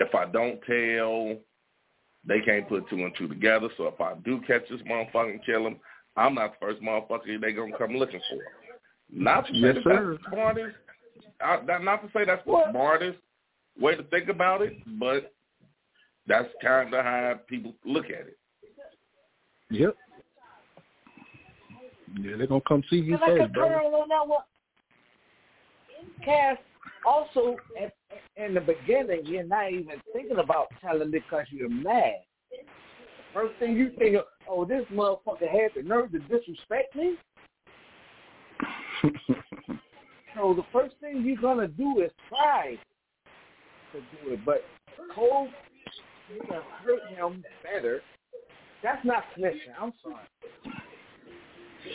[0.00, 1.36] if I don't tell,
[2.26, 3.68] they can't put two and two together.
[3.76, 5.76] So if I do catch this motherfucker and kill him,
[6.16, 8.40] I'm not the first motherfucker they gonna come looking for.
[9.10, 10.76] Not to say Yes, that's the smartest.
[11.40, 13.18] I, not to say that's the smartest
[13.78, 15.34] way to think about it, but
[16.26, 18.38] that's kind of how people look at it.
[19.70, 19.96] Yep.
[22.20, 23.68] Yeah, they're gonna come see you I first, bro.
[23.68, 24.42] turn on that one.
[26.24, 26.56] Cass,
[27.04, 27.92] also, at,
[28.36, 32.22] in the beginning, you're not even thinking about telling because you're mad.
[33.34, 37.16] First thing you think of, oh, this motherfucker had the nerve to disrespect me.
[40.36, 42.78] So the first thing you're gonna do is try
[43.92, 44.62] to do it, but
[45.14, 45.48] Cole,
[46.28, 48.02] you're gonna hurt him better.
[48.82, 49.74] That's not snitching.
[49.80, 50.16] I'm sorry.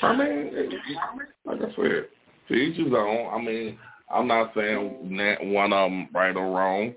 [0.02, 0.70] I mean,
[1.46, 2.08] like I said,
[2.48, 3.30] to each his own.
[3.34, 3.78] I mean,
[4.14, 6.94] I'm not saying that one of them right or wrong.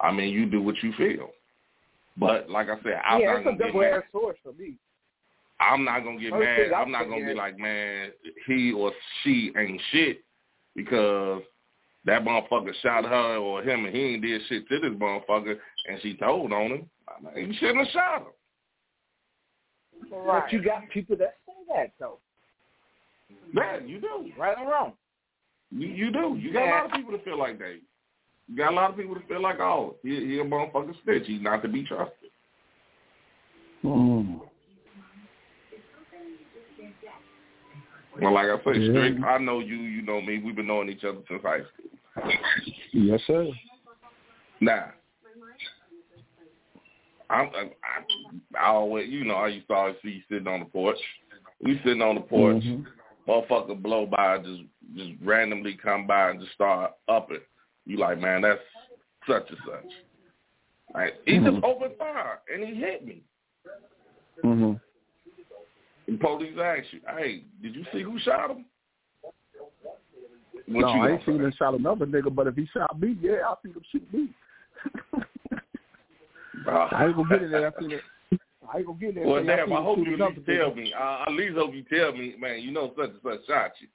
[0.00, 1.30] I mean, you do what you feel.
[2.16, 4.02] But like I said, I'm yeah, not it's a gonna get mad.
[4.12, 4.74] for me.
[5.60, 6.72] I'm not gonna get First mad.
[6.72, 8.10] I'm I'm not gonna be like, man,
[8.46, 10.22] he or she ain't shit
[10.74, 11.42] because
[12.04, 15.56] that motherfucker shot her or him and he ain't did shit to this motherfucker
[15.88, 16.90] and she told on him.
[17.08, 18.28] I mean, you shouldn't have shot him.
[20.10, 22.18] But you got people that say that though,
[23.52, 24.30] Man, you do.
[24.38, 24.92] right or wrong.
[25.70, 26.36] You you do.
[26.38, 27.76] You got a lot of people that feel like that.
[28.48, 31.24] You got a lot of people that feel like, oh, he, he a motherfucking snitch.
[31.26, 32.30] He's not to be trusted.
[33.84, 34.40] Mm.
[38.20, 38.88] Well, like I said, Yeah.
[38.88, 39.76] Strick, I know you.
[39.76, 40.40] You know me.
[40.44, 42.32] We've been knowing each other since high school.
[42.92, 43.46] Yes, sir.
[44.60, 44.90] Now,
[47.30, 50.60] I'm, I, I, I always, you know, I used to always see you sitting on
[50.60, 50.98] the porch.
[51.62, 52.86] We sitting on the porch, Mhm.
[53.26, 54.62] motherfucker blow by, just
[54.94, 57.40] just randomly come by and just start upping.
[57.84, 58.60] You like, man, that's
[59.26, 59.92] such and such.
[60.94, 61.64] Like, he just Mhm.
[61.64, 63.22] opened fire and he hit me.
[64.42, 64.80] Mhm.
[66.06, 68.64] And police ask you, hey, did you see who shot him?
[70.66, 73.16] What no, you I ain't seen him shot another nigga, but if he shot me,
[73.20, 74.28] yeah, I see him shoot me.
[76.64, 76.70] say?
[76.70, 78.00] I ain't gonna get in there after that.
[78.72, 79.26] I ain't gonna get in there.
[79.26, 80.92] Well, until I damn, I hope you at least tell me.
[80.98, 83.88] Uh, at least hope you tell me, man, you know such and such shot you.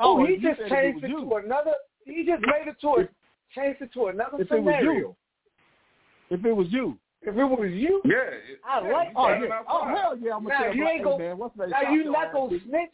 [0.00, 1.72] Oh, he you just changed was it to another.
[2.04, 3.08] He just made it to a,
[3.54, 4.92] changed it to another If it was scenario.
[4.92, 5.16] you.
[6.30, 6.98] If it was you.
[7.22, 8.14] If it was you, Yeah.
[8.30, 9.60] It, I yeah, like you Oh, yeah.
[9.68, 11.68] oh hell yeah, I'm gonna Now, tell you my- ain't hey, gonna- man, what's that
[11.70, 12.90] now you not gonna snitch.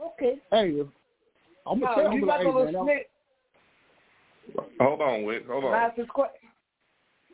[0.00, 0.34] Okay.
[0.50, 0.86] Hey, if,
[1.66, 2.84] I'm gonna No, tell you him not gonna hey, man, I'm- Oh.
[2.84, 3.06] snitch.
[4.80, 5.46] Hold on, Wick.
[5.46, 5.74] Hold on.
[5.74, 6.34] Ask this question.
[6.37, 6.37] I'm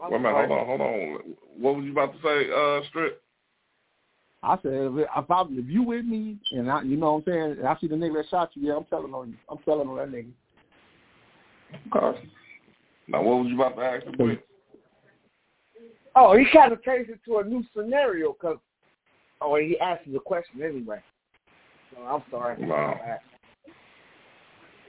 [0.01, 0.35] Wait a minute.
[0.35, 0.67] Hold on.
[0.67, 1.19] Hold on.
[1.59, 3.15] What was you about to say, uh, Strick?
[4.43, 7.33] I said, if, if, I, if you with me and I, you know what I'm
[7.33, 9.37] saying, and I see the nigga that shot you, yeah, I'm telling on you.
[9.51, 10.31] I'm telling on that nigga.
[11.95, 12.29] Okay.
[13.09, 14.45] Now, what was you about to ask the Wick?
[16.17, 18.59] Oh, he kind of changed it to a new scenario because.
[19.41, 21.01] Oh, he asked you the question anyway.
[21.93, 22.65] So I'm sorry.
[22.65, 22.99] Wow.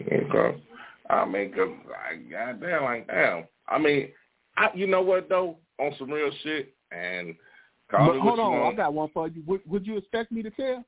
[0.02, 0.64] Okay.
[1.10, 3.46] I mean, cause I goddamn, like damn.
[3.68, 4.10] I mean,
[4.58, 5.58] I, you know what though?
[5.80, 7.36] On some real shit, and
[7.92, 9.44] call But me hold what you on, I got one for you.
[9.46, 10.84] Would, would you expect me to tell?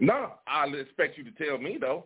[0.00, 2.04] No, I expect you to tell me though.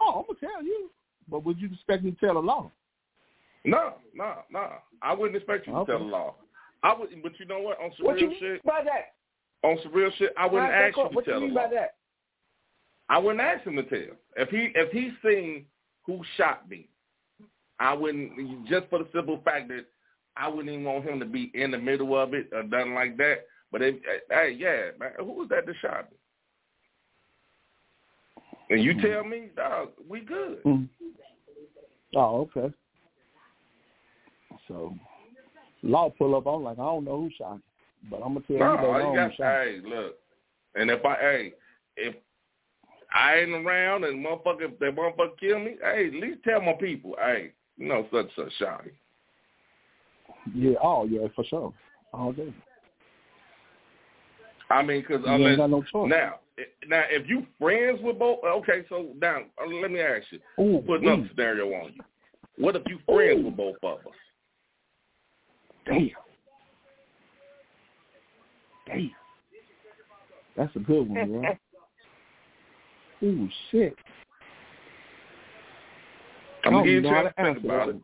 [0.00, 0.90] Oh, I'm gonna tell you.
[1.28, 2.70] but would you expect me to tell the law?
[3.64, 4.72] No, no, no.
[5.02, 6.34] I wouldn't expect you to tell the law.
[6.82, 7.78] I would, but you know what?
[7.80, 9.12] On some What you real mean shit, by that?
[9.68, 11.54] on some real shit, I wouldn't Why ask you to What tell you the mean
[11.54, 11.68] law.
[11.68, 11.94] by that?
[13.08, 14.16] I wouldn't ask him to tell.
[14.36, 15.66] If he if he seen
[16.06, 16.88] who shot me,
[17.78, 19.86] I wouldn't just for the simple fact that
[20.36, 23.16] I wouldn't even want him to be in the middle of it or nothing like
[23.18, 23.46] that.
[23.70, 23.96] But if,
[24.30, 26.16] hey, yeah, man, who was that that shot me?
[28.70, 30.62] And you tell me, dog, we good.
[30.64, 30.88] Mm.
[32.14, 32.72] Oh, okay.
[34.68, 34.94] So,
[35.82, 36.46] law pull up.
[36.46, 37.58] I'm like, I don't know who shot
[38.10, 40.14] but I'm gonna tell No, you later all you on got, who shot hey, look,
[40.74, 41.52] and if I, hey,
[41.96, 42.14] if
[43.14, 46.72] I ain't around and motherfucker, if that motherfucker kill me, hey, at least tell my
[46.72, 47.52] people, hey,
[47.82, 48.84] you know, such such shot.
[50.54, 50.74] Yeah.
[50.82, 51.74] Oh, yeah, for sure.
[52.12, 52.54] All day.
[54.70, 56.08] I mean, because You ain't got no choice.
[56.08, 56.36] now,
[56.86, 60.80] now if you friends with both, okay, so now uh, let me ask you, Ooh,
[60.82, 62.02] put another ooh, scenario on you.
[62.56, 63.46] What if you friends Ooh.
[63.46, 64.14] with both of us?
[65.84, 66.10] damn.
[68.86, 69.10] Damn.
[70.56, 71.56] That's a good one, bro.
[73.28, 73.96] Ooh, shit.
[76.64, 77.96] I'm gonna oh, give you know a chance to to think about it.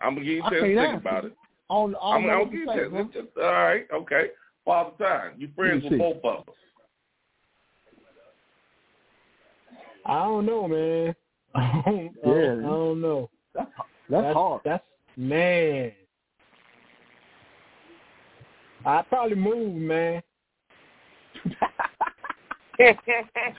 [0.00, 1.28] I'm gonna give you a I chance to think about it.
[1.28, 1.36] it.
[1.70, 2.98] I don't, I don't I'm, know I'm gonna to give you say, a bro.
[3.02, 3.14] chance.
[3.14, 4.26] Just, all right, okay.
[4.64, 5.32] Father time.
[5.38, 6.54] You friends with both of us.
[10.06, 11.14] I don't know, man.
[11.54, 12.66] I don't, Yeah.
[12.66, 13.30] I don't know.
[13.54, 13.70] That's,
[14.10, 14.62] that's hard.
[14.64, 14.84] That's
[15.16, 15.92] man.
[18.84, 20.22] I probably move, man.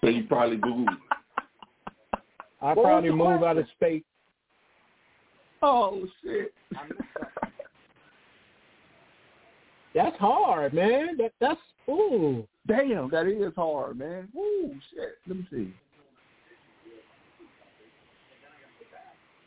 [0.01, 0.85] So you probably boo.
[2.61, 4.05] I What probably the move out of state.
[5.63, 6.53] Oh, shit.
[9.95, 11.17] That's hard, man.
[11.17, 11.59] That that's
[11.89, 12.47] ooh.
[12.67, 14.27] Damn, that is hard, man.
[14.35, 15.17] Ooh, shit.
[15.27, 15.73] Let me see.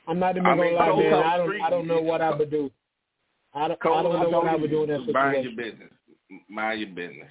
[0.09, 1.15] I'm not even I gonna mean, lie, cold man.
[1.15, 2.71] I don't I don't know what I would do.
[3.55, 5.91] I don't, I don't know what I would do in that Mind your business.
[6.49, 7.31] Mind your business.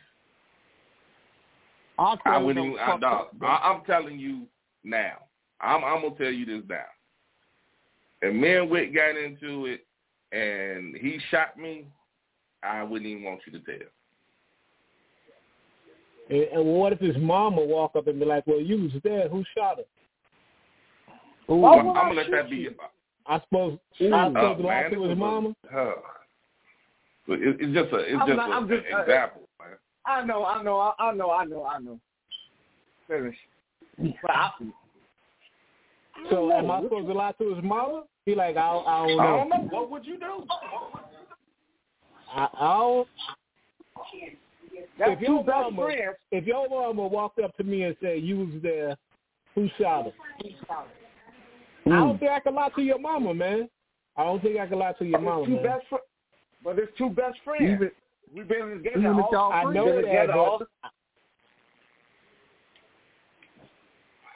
[1.97, 2.65] I'll tell I wouldn't.
[2.65, 4.47] Even, I, dog, I, I'm telling you
[4.83, 5.17] now.
[5.61, 6.83] I'm, I'm gonna tell you this now.
[8.25, 9.85] If me and Wick got into it
[10.31, 11.85] and he shot me,
[12.63, 13.87] I wouldn't even want you to tell.
[16.31, 19.29] And, and what if his mama walk up and be like, "Well, you was there.
[19.29, 22.55] Who shot her?" Ooh, I'm, I'm gonna let that be.
[22.57, 22.73] you?
[23.27, 24.13] I suppose Ooh.
[24.13, 25.55] I supposed to lie man, to this his mama.
[25.71, 25.91] A, uh,
[27.27, 27.97] but it, it's just a.
[27.97, 29.69] It's I'm just not- a, I'm just- an uh, example, man.
[30.07, 31.99] I know, I know, I, I know, I know, I know.
[33.07, 33.35] Finish.
[34.21, 34.49] But I,
[36.29, 38.03] So I am I supposed to lie to his mama?
[38.25, 39.37] He like, I, I don't I know.
[39.37, 39.67] don't know.
[39.77, 40.45] What would you do?
[42.33, 43.07] I, I don't.
[44.97, 46.15] That's If two your best mama- friends.
[46.31, 48.95] If your mama walked up to me and said you was there,
[49.53, 50.11] who shot her?
[51.85, 51.91] Hmm.
[51.93, 53.69] I don't think I can lie to your mama, man.
[54.17, 55.63] I don't think I can lie to your It's mama, two man.
[55.63, 55.95] best fr-
[56.63, 57.63] but it's two best friends.
[57.63, 57.91] Even,
[58.33, 60.33] We've been together even if all, I know been that, together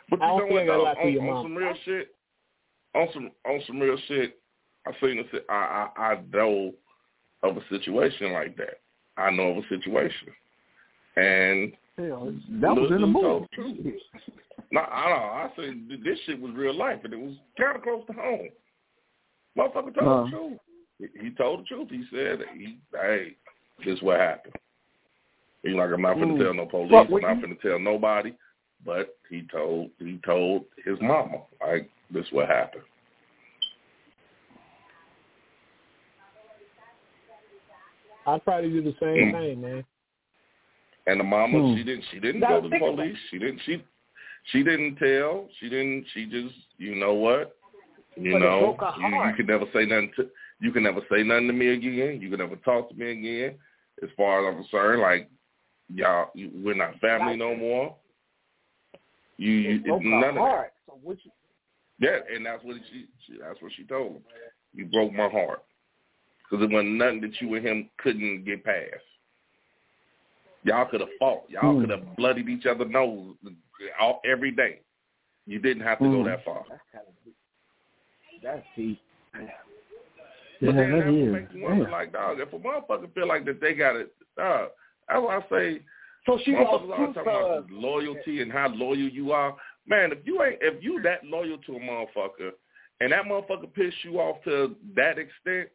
[0.09, 0.97] but But I you don't know what?
[1.03, 1.09] Though?
[1.09, 2.15] on, on some real shit,
[2.95, 4.39] on some on some real shit,
[4.87, 6.73] I seen a, I, I I know
[7.43, 8.79] of a situation like that.
[9.17, 10.29] I know of a situation,
[11.17, 13.47] and hell, that was in the movie.
[13.57, 13.93] the
[14.71, 15.19] no, I don't.
[15.19, 18.49] I said this shit was real life, and it was kind of close to home.
[19.57, 20.29] Motherfucker told the Uh-huh.
[20.29, 20.59] truth.
[20.99, 21.89] He, he told the truth.
[21.89, 23.35] He said, he, "Hey,
[23.85, 24.53] this is what happened."
[25.63, 26.91] He's like, "I'm not going to tell no police.
[26.91, 28.33] But I'm not you- going to tell nobody."
[28.85, 32.83] But he told he told his mama, like, "This is what happened."
[38.25, 39.31] I'd probably do the same Mm.
[39.31, 39.85] thing, man.
[41.07, 41.75] And the mama, Hmm.
[41.75, 43.17] she didn't she didn't go to the police.
[43.29, 43.83] She didn't she
[44.45, 45.49] she didn't tell.
[45.59, 47.57] She didn't she just you know what?
[48.15, 50.29] You But know, you, you can never say nothing to
[50.61, 52.21] you can never say nothing to me again.
[52.21, 53.57] You can never talk to me again.
[54.03, 55.29] As far as I'm concerned, like
[55.87, 57.95] y'all we're not family no more.
[59.39, 60.41] You, you it broke none her of that.
[60.41, 60.73] heart.
[60.85, 61.31] So what you
[61.99, 64.21] Yeah, and that's what she, she that's what she told him.
[64.73, 65.63] You broke my heart
[66.43, 69.01] because it wasn't nothing that you and him couldn't get past.
[70.63, 71.49] Y'all could have fought.
[71.49, 71.81] Y'all Hmm.
[71.81, 73.35] could have bloodied each other nose
[73.99, 74.81] all, every day.
[75.47, 76.25] You didn't have to go Hmm.
[76.25, 76.65] that far.
[76.69, 77.35] that's kind of deep.
[78.43, 78.99] That's deep.
[79.31, 79.45] But
[80.61, 81.91] Yeah, then that that make you wonder, Damn.
[81.91, 84.71] like, dog, if a motherfucker feel like that they got it, dog,
[85.07, 85.81] that's why I say
[86.25, 89.55] So she lost motherfuckers talking about loyalty and how loyal you are.
[89.87, 92.51] Man, if you ain't if you that loyal to a motherfucker
[92.99, 95.69] and that motherfucker piss you off to that extent,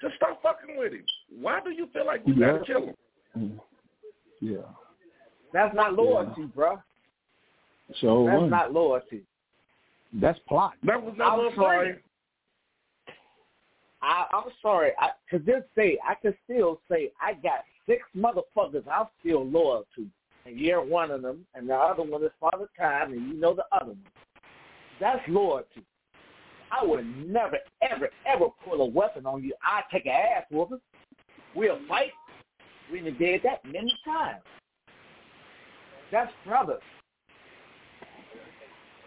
[0.00, 1.04] just stop fucking with him.
[1.40, 2.52] Why do you feel like you Yeah.
[2.52, 2.94] gotta kill him?
[3.36, 3.60] Mm.
[4.40, 4.58] Yeah.
[5.52, 6.82] That's not loyalty, bruh.
[8.00, 8.50] So That's one.
[8.50, 9.22] not loyalty.
[10.12, 10.74] That's plot.
[10.82, 12.02] That was never I'm sorry.
[14.02, 14.92] I, I'm sorry.
[14.98, 19.86] I, to this day, I can still say I got six motherfuckers I'm still loyal
[19.96, 20.06] to.
[20.44, 23.54] And you're one of them, and the other one is Father Time, and you know
[23.54, 23.98] the other one.
[25.00, 25.84] That's loyalty.
[26.70, 29.54] I would never, ever, ever pull a weapon on you.
[29.62, 30.80] I take an ass whooping.
[31.54, 32.10] We'll fight.
[32.92, 34.42] We done did that many times.
[36.12, 36.82] That's brothers.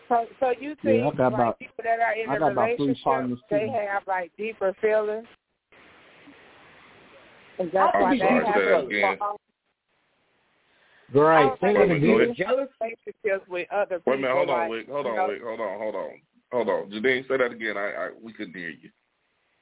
[0.09, 2.51] So, so you Yeah, I got like about- people that are in I a got
[2.53, 5.27] about three relationship, they have like deeper feelings?
[7.59, 9.17] Is that I'm why they have say that again.
[11.13, 11.51] Right.
[11.51, 12.35] I Say don't that again.
[12.37, 14.13] jealous relationships with other people.
[14.13, 14.89] Wait a minute, hold on, like, Wick.
[14.89, 15.41] Hold on, know, Wick.
[15.43, 16.09] Hold on, hold on.
[16.51, 16.89] Hold on.
[16.91, 17.77] Janine, say that again.
[17.77, 18.89] I, I we couldn't hear you.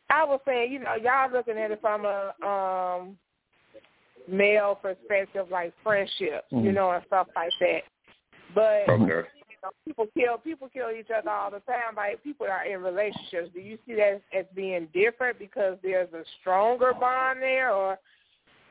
[0.09, 3.17] I was saying, you know, y'all looking at it from a um
[4.27, 6.73] male perspective, like friendships, you Mhm.
[6.73, 7.83] know, and stuff like that.
[8.53, 9.27] But Okay.
[9.85, 11.95] You know, people kill people kill each other all the time.
[11.95, 13.49] Like people are in relationships.
[13.53, 17.97] Do you see that as being different because there's a stronger bond there, or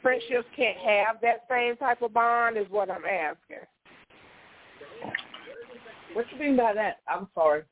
[0.03, 2.57] friendships can't have that same type of bond?
[2.57, 3.67] Is what I'm asking.
[6.13, 7.01] What you mean by that?
[7.09, 7.63] I'm sorry.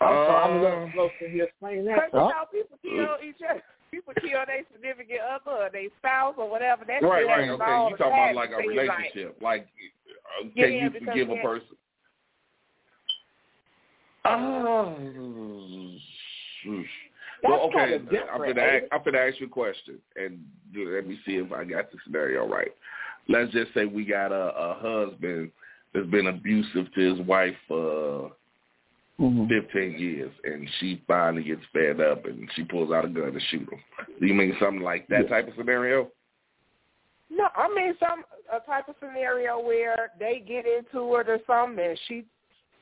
[0.00, 0.42] I'm sorry.
[0.44, 2.18] I'm a little Uh, slow to hear explain Because that.
[2.18, 3.62] you know, people kill each other.
[3.92, 6.84] People kill their significant other, or their spouse, or whatever.
[6.84, 7.48] That's Right, right.
[7.50, 9.36] Okay, you the talking about like a So you're like, relationship?
[9.42, 11.76] Like, uh, Yeah, can you because forgive a person?
[14.24, 14.96] Oh,
[17.42, 17.98] well, okay.
[18.32, 18.84] I'm gonna ask.
[18.92, 20.38] I'm gonna ask you a question, and
[20.76, 22.72] let me see if I got the scenario right.
[23.28, 25.50] Let's just say we got a, a husband
[25.92, 28.32] that's been abusive to his wife for
[29.20, 29.48] Mhm.
[29.48, 33.40] 15 years, and she finally gets fed up, and she pulls out a gun to
[33.50, 33.78] shoot him.
[34.18, 36.10] Do you mean something like that type of scenario?
[37.30, 41.84] No, I mean some a type of scenario where they get into it or something,
[41.84, 42.24] and she,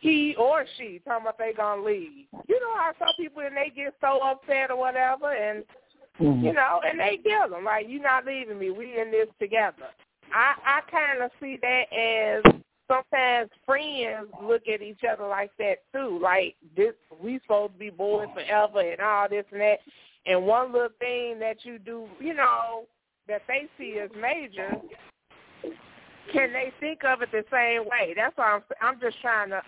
[0.01, 2.27] he or she talking about they gonna leave.
[2.49, 5.65] You know how some people and they get so upset or whatever, and
[6.19, 6.43] Mhm.
[6.43, 8.71] you know, and they kill them like you're not leaving me.
[8.71, 9.89] We in this together.
[10.33, 12.43] I I kind of see that as
[12.89, 16.19] sometimes friends look at each other like that too.
[16.19, 19.81] Like this, we supposed to be boys forever and all this and that.
[20.27, 22.87] And one little thing that you do, you know,
[23.27, 24.77] that they see as major,
[26.33, 28.15] can they think of it the same way?
[28.15, 29.63] That's why I'm I'm just trying to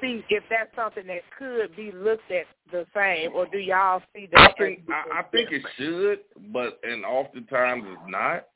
[0.00, 4.28] see if that's something that could be looked at the same, or do y'all see
[4.32, 4.40] that?
[4.40, 4.58] I that?
[4.58, 6.20] think I, I think it should,
[6.52, 8.46] but and oftentimes it's not.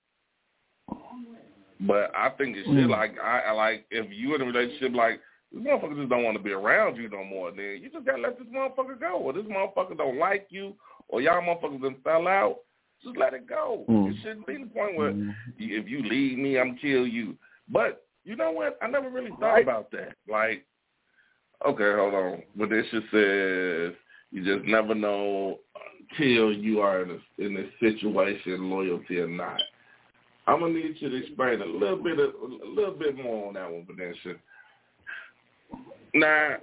[1.81, 2.75] But I think it should.
[2.75, 2.91] Mm.
[2.91, 5.21] Like I, I like if you in a relationship, like
[5.53, 7.51] this motherfucker just don't want to be around you no more.
[7.51, 9.19] Then you just gotta let this motherfucker go.
[9.19, 10.75] Or this motherfucker don't like you,
[11.09, 12.59] or y'all motherfuckers done fell out.
[13.03, 13.85] Just let it go.
[13.89, 14.11] Mm.
[14.11, 15.35] It shouldn't be the point where Mhm.
[15.59, 17.37] if you leave me, I'm kill you.
[17.69, 18.79] But you know what?
[18.81, 19.63] I never really thought Right.
[19.63, 20.15] about that.
[20.27, 20.65] Like,
[21.67, 22.43] okay, hold on.
[22.57, 23.95] But this just says
[24.31, 25.59] you just never know
[26.11, 29.61] until you are in a, in a situation, loyalty or not.
[30.47, 33.55] I'm gonna need you to explain a little bit, of, a little bit more on
[33.55, 34.39] that one, Vanessa.
[36.13, 36.57] Now,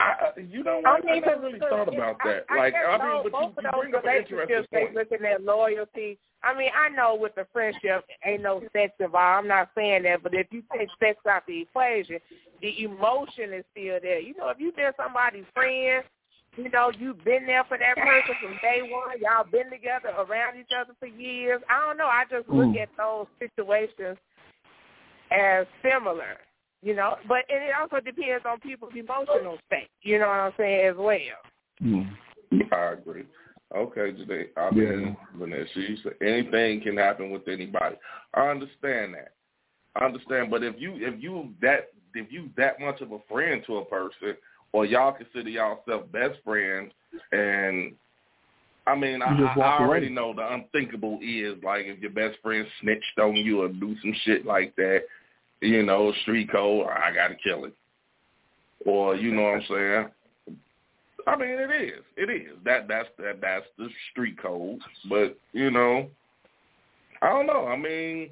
[0.00, 1.08] I, you know I what?
[1.08, 2.44] I, mean, never really thought about that.
[2.50, 4.94] I, like, I, mean, but you, you bring up an interesting relationships, they point.
[4.94, 6.18] looking at loyalty.
[6.44, 9.44] I mean, I know with the friendship, ain't no sex involved.
[9.44, 12.18] I'm not saying that, but if you take sex out the equation,
[12.60, 14.20] the emotion is still there.
[14.20, 16.04] You know, if you've been somebody's friend,
[16.56, 19.18] you know, you've been there for that person from day one.
[19.20, 21.60] Y'all been together around each other for years.
[21.68, 22.06] I don't know.
[22.06, 22.80] I just look Mm.
[22.80, 24.18] at those situations
[25.30, 26.38] as similar.
[26.82, 29.88] You know, but and it also depends on people's emotional state.
[30.02, 31.40] You know what I'm saying as well.
[31.82, 32.16] Mhm.
[32.72, 33.24] I agree.
[33.76, 37.96] Okay, today I mean, Vanessa, you said anything can happen with anybody.
[38.32, 39.32] I understand that.
[39.96, 43.62] I understand, but if you if you that if you that much of a friend
[43.66, 44.36] to a person,
[44.72, 46.92] or y'all consider yourself best friends,
[47.32, 47.94] and
[48.86, 50.14] I mean, I, I, I already away.
[50.14, 54.14] know the unthinkable is like if your best friend snitched on you or do some
[54.24, 55.02] shit like that,
[55.60, 57.74] you know, street code, I gotta kill it,
[58.86, 60.08] or you know what I'm saying.
[61.26, 62.02] I mean, it is.
[62.16, 62.56] It is.
[62.64, 64.80] That that's that that's the street code.
[65.08, 66.08] But you know,
[67.22, 67.66] I don't know.
[67.66, 68.30] I mean,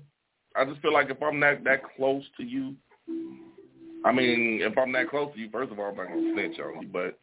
[0.54, 2.74] I just feel like if I'm that that close to you,
[4.04, 6.60] I mean, if I'm that close to you, first of all, I'm not gonna snitch
[6.60, 6.88] on you.
[6.92, 7.18] But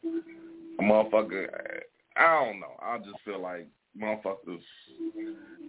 [0.79, 1.47] a motherfucker,
[2.15, 2.75] I don't know.
[2.81, 3.67] I just feel like
[3.99, 4.61] motherfuckers.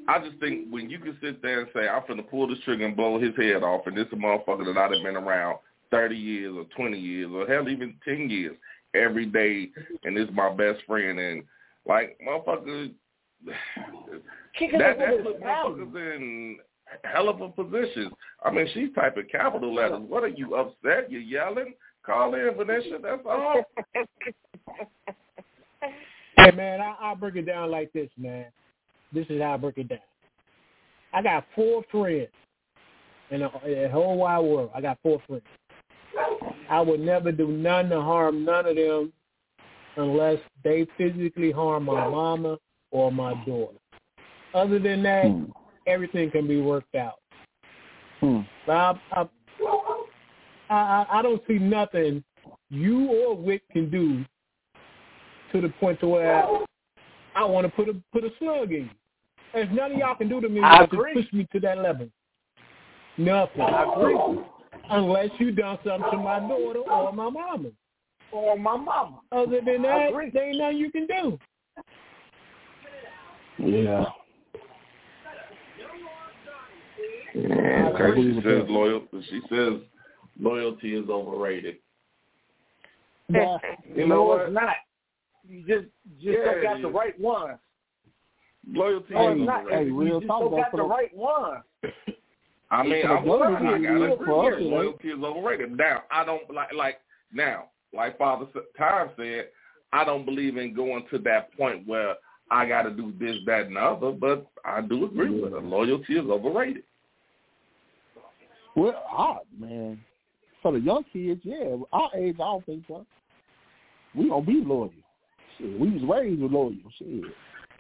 [0.09, 2.87] I just think when you can sit there and say, I'm finna pull this trigger
[2.87, 5.59] and blow his head off, and this is a motherfucker that I've been around
[5.91, 8.57] 30 years or 20 years or hell even 10 years
[8.95, 9.71] every day,
[10.05, 11.43] and this is my best friend, and
[11.87, 12.93] like motherfucker,
[14.59, 16.59] Kicking that it that with put motherfuckers in.
[17.05, 18.11] hell of a position.
[18.45, 20.03] I mean, she's typing capital letters.
[20.07, 21.11] What are you upset?
[21.11, 21.75] You yelling?
[22.05, 22.99] Call in, Vanessa.
[23.03, 23.63] That's all.
[26.37, 28.47] hey man, I, I'll break it down like this, man.
[29.13, 29.99] This is how I break it down.
[31.13, 32.29] I got four friends
[33.31, 34.71] in the, in the whole wide world.
[34.75, 35.43] I got four friends.
[36.71, 39.13] I would never do none to harm none of them
[39.97, 42.59] unless they physically harm my mama
[42.93, 43.77] or my daughter.
[44.55, 45.45] Other than that, hmm.
[45.87, 47.17] everything can be worked out.
[48.21, 48.41] Hmm.
[48.69, 49.27] I, I,
[50.71, 52.23] I, I don't see nothing
[52.71, 54.25] you or Wick can do
[55.53, 56.45] to the point to where
[57.35, 58.91] I want to put a put a slug in you.
[59.53, 62.09] There's none of y'all can do to me I to push me to that level.
[63.19, 63.61] Nothing.
[63.63, 64.45] I agree.
[64.91, 67.71] Unless you done something to my daughter or my mama.
[68.33, 69.21] Or my mama.
[69.33, 71.39] Other than that, there ain't nothing you can do.
[73.59, 74.05] Yeah.
[77.35, 79.03] Yeah, she says loyal.
[79.29, 79.75] She says
[80.39, 81.77] loyalty is overrated.
[83.29, 83.59] Yeah.
[83.95, 84.43] you know what?
[84.43, 84.75] It's not.
[85.49, 85.89] You just
[86.21, 87.59] just yeah, don't got the right one.
[88.69, 89.61] Loyalty no, is not.
[89.61, 89.89] overrated.
[89.89, 91.63] Hey, you just don't got the right one.
[92.71, 94.27] I mean, I'm loyalty, I gotta agree.
[94.27, 95.77] loyalty, loyalty is overrated.
[95.77, 97.01] Now, I don't like like
[97.33, 98.47] now, like Father
[98.79, 99.49] Time said,
[99.93, 102.15] I don't believe in going to that point where
[102.51, 104.13] I got to do this, that, and the other.
[104.13, 105.61] But I do agree with her.
[105.61, 106.85] Loyalty is overrated.
[108.77, 110.01] Well, odd man.
[110.63, 111.77] For the young kids, yeah.
[111.93, 113.05] Our age, I don't think so.
[114.15, 114.93] We gonna be loyal.
[115.59, 116.75] Shit, we was raised with loyal.
[116.99, 117.25] Shit.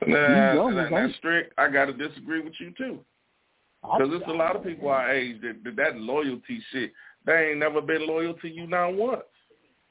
[0.06, 1.52] Nah, nah, that's strict.
[1.58, 3.00] I got to disagree with you too.
[3.82, 6.92] Because there's a lot of people our age that, that that loyalty shit,
[7.24, 9.22] they ain't never been loyal to you not once.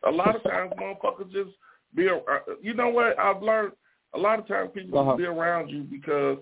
[0.07, 1.49] A lot of times, motherfuckers just
[1.95, 2.07] be.
[2.07, 2.19] Uh,
[2.61, 3.17] you know what?
[3.19, 3.73] I've learned
[4.13, 5.11] a lot of times people uh-huh.
[5.11, 6.37] just be around you because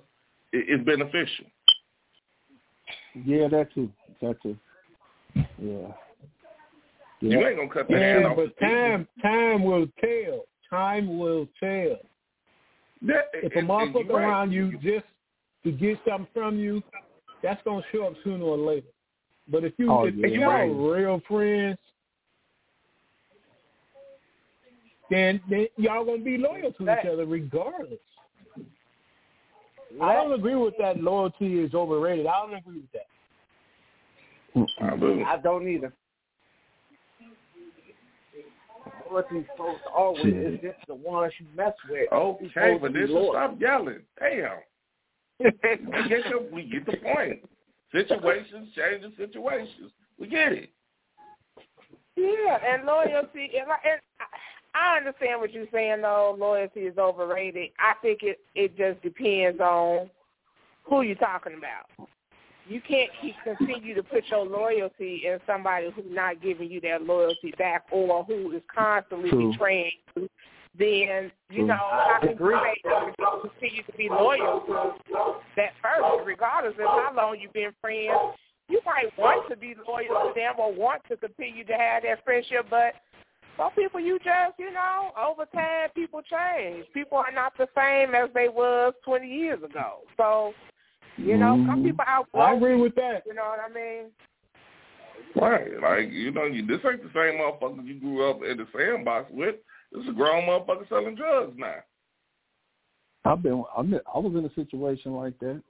[0.53, 1.45] it, it's beneficial.
[3.25, 3.91] Yeah, that too.
[4.21, 4.57] That too.
[5.35, 5.43] Yeah.
[5.59, 5.87] yeah.
[7.21, 8.37] You ain't gonna cut the yeah, hand off.
[8.37, 10.45] but time, time will tell.
[10.69, 11.97] Time will tell.
[13.01, 14.23] Yeah, if a motherfucker right.
[14.23, 15.05] around you just
[15.63, 16.83] to get something from you,
[17.43, 18.87] that's gonna show up sooner or later.
[19.49, 20.27] But if you oh, if, yeah.
[20.27, 21.77] if y'all are real friends,
[25.09, 27.99] then, then y'all gonna be loyal to each other regardless.
[30.01, 32.27] I don't agree with that loyalty is overrated.
[32.27, 33.07] I don't agree with that.
[34.81, 35.23] I do.
[35.23, 35.93] I don't either.
[39.09, 42.11] Loyalty's supposed to always is just the ones you mess with.
[42.11, 44.01] Okay, but this is stop yelling.
[44.19, 44.57] Damn.
[45.39, 45.51] We
[46.09, 47.39] get the we get the point.
[47.91, 49.91] Situations change changing situations.
[50.19, 50.69] We get it.
[52.15, 54.01] Yeah, and loyalty, and, I, and
[54.73, 56.01] I understand what you're saying.
[56.01, 57.69] Though loyalty is overrated.
[57.79, 60.09] I think it it just depends on
[60.83, 62.09] who you're talking about.
[62.67, 67.03] You can't keep continue to put your loyalty in somebody who's not giving you that
[67.03, 69.51] loyalty back, or who is constantly True.
[69.51, 70.27] betraying you.
[70.77, 71.67] Then you hmm.
[71.67, 72.81] know how can say
[73.41, 74.93] continue to be loyal to
[75.55, 78.37] that person, regardless of how long you've been friends.
[78.69, 82.23] You might want to be loyal to them or want to continue to have that
[82.25, 82.95] friendship, but
[83.55, 86.85] some people you just, you know, over time people change.
[86.93, 90.01] People are not the same as they was 20 years ago.
[90.15, 90.53] So,
[91.17, 91.85] you know, some hmm.
[91.85, 92.41] people outgrow.
[92.41, 93.23] I agree with that.
[93.25, 94.11] You know what I mean?
[95.35, 95.81] Right.
[95.81, 99.31] Like, you know, you this ain't the same motherfuckers you grew up in the sandbox
[99.31, 99.55] with.
[99.91, 101.75] This is a grown motherfucker selling drugs now.
[103.25, 103.63] I've been.
[103.75, 105.61] I'm, I was in a situation like that.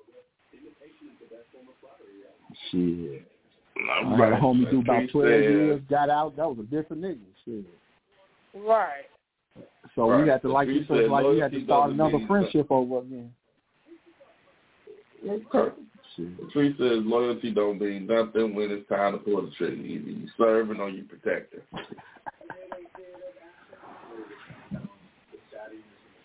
[2.72, 3.28] Shit.
[3.78, 6.36] I had a homie do about twelve said, years, got out.
[6.38, 7.20] That was a different nigga.
[7.46, 7.66] Shit.
[8.56, 9.06] Right.
[9.96, 10.24] So Right.
[10.24, 12.18] we had to, like you Patrice said, said like we had to start doesn't another
[12.20, 13.34] mean friendship over again.
[15.28, 15.76] Okay.
[16.16, 16.38] Shit.
[16.40, 19.76] Patrice says loyalty don't mean nothing when it's time to pull the trigger.
[19.76, 21.62] Either you serving or you protecting.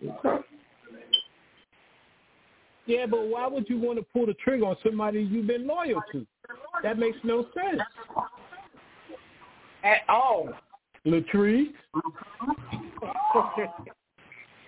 [0.05, 0.43] Okay.
[2.87, 6.03] Yeah, but why would you want to pull the trigger on somebody you've been loyal
[6.13, 6.27] to?
[6.83, 7.81] That makes no sense.
[9.85, 10.49] At all.
[11.07, 11.73] Latrice,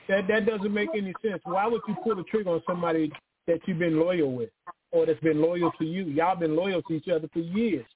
[0.09, 1.41] that that doesn't make any sense.
[1.45, 3.12] Why would you pull the trigger on somebody
[3.47, 4.51] that you've been loyal with,
[4.91, 6.07] or that's been loyal to you?
[6.07, 7.87] Y'all been loyal to each other for years.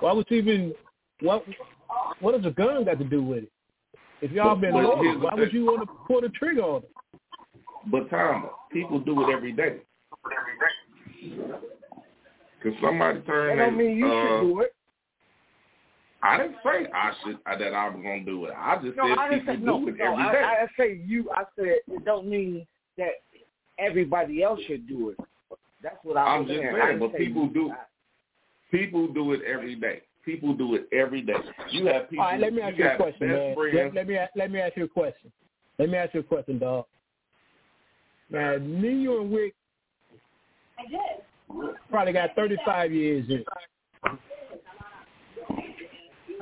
[0.00, 0.74] Why would you even?
[1.20, 1.44] What
[2.20, 3.52] What does a gun got to do with it?
[4.22, 6.90] If y'all been But loyal, why would you want to pull the trigger on it?
[7.86, 9.78] But Tom, people do it every day.
[12.62, 13.58] Cause somebody That turned.
[13.58, 14.74] don't mean you uh, should do it.
[16.22, 18.52] I didn't say I should uh, that I was gonna do it.
[18.54, 19.80] I just No, said I people say no.
[19.80, 20.42] do it no every I, day.
[20.42, 21.30] I say you.
[21.34, 22.66] I said it don't mean
[22.98, 23.12] that
[23.78, 25.16] everybody else should do it.
[25.82, 26.76] That's what I'm, I'm just saying.
[26.78, 27.72] saying, but people do
[28.70, 30.02] people do it every day.
[30.24, 31.34] People do it every day.
[31.70, 32.24] You have people.
[32.24, 33.56] All right, let me ask you, you a question, man.
[33.74, 35.32] Let, let me let me ask you a question.
[35.78, 36.84] Let me ask you a question, dog.
[38.30, 39.54] Now, me, you, and Wick
[40.78, 41.70] I did.
[41.90, 43.44] probably got 35 years in.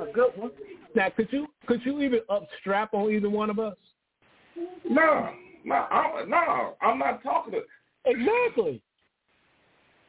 [0.00, 0.50] A good one.
[0.94, 3.76] Now, could you could you even up strap on either one of us?
[4.88, 5.30] No,
[5.64, 6.74] no, I'm, no.
[6.80, 7.60] I'm not talking to.
[8.04, 8.82] Exactly.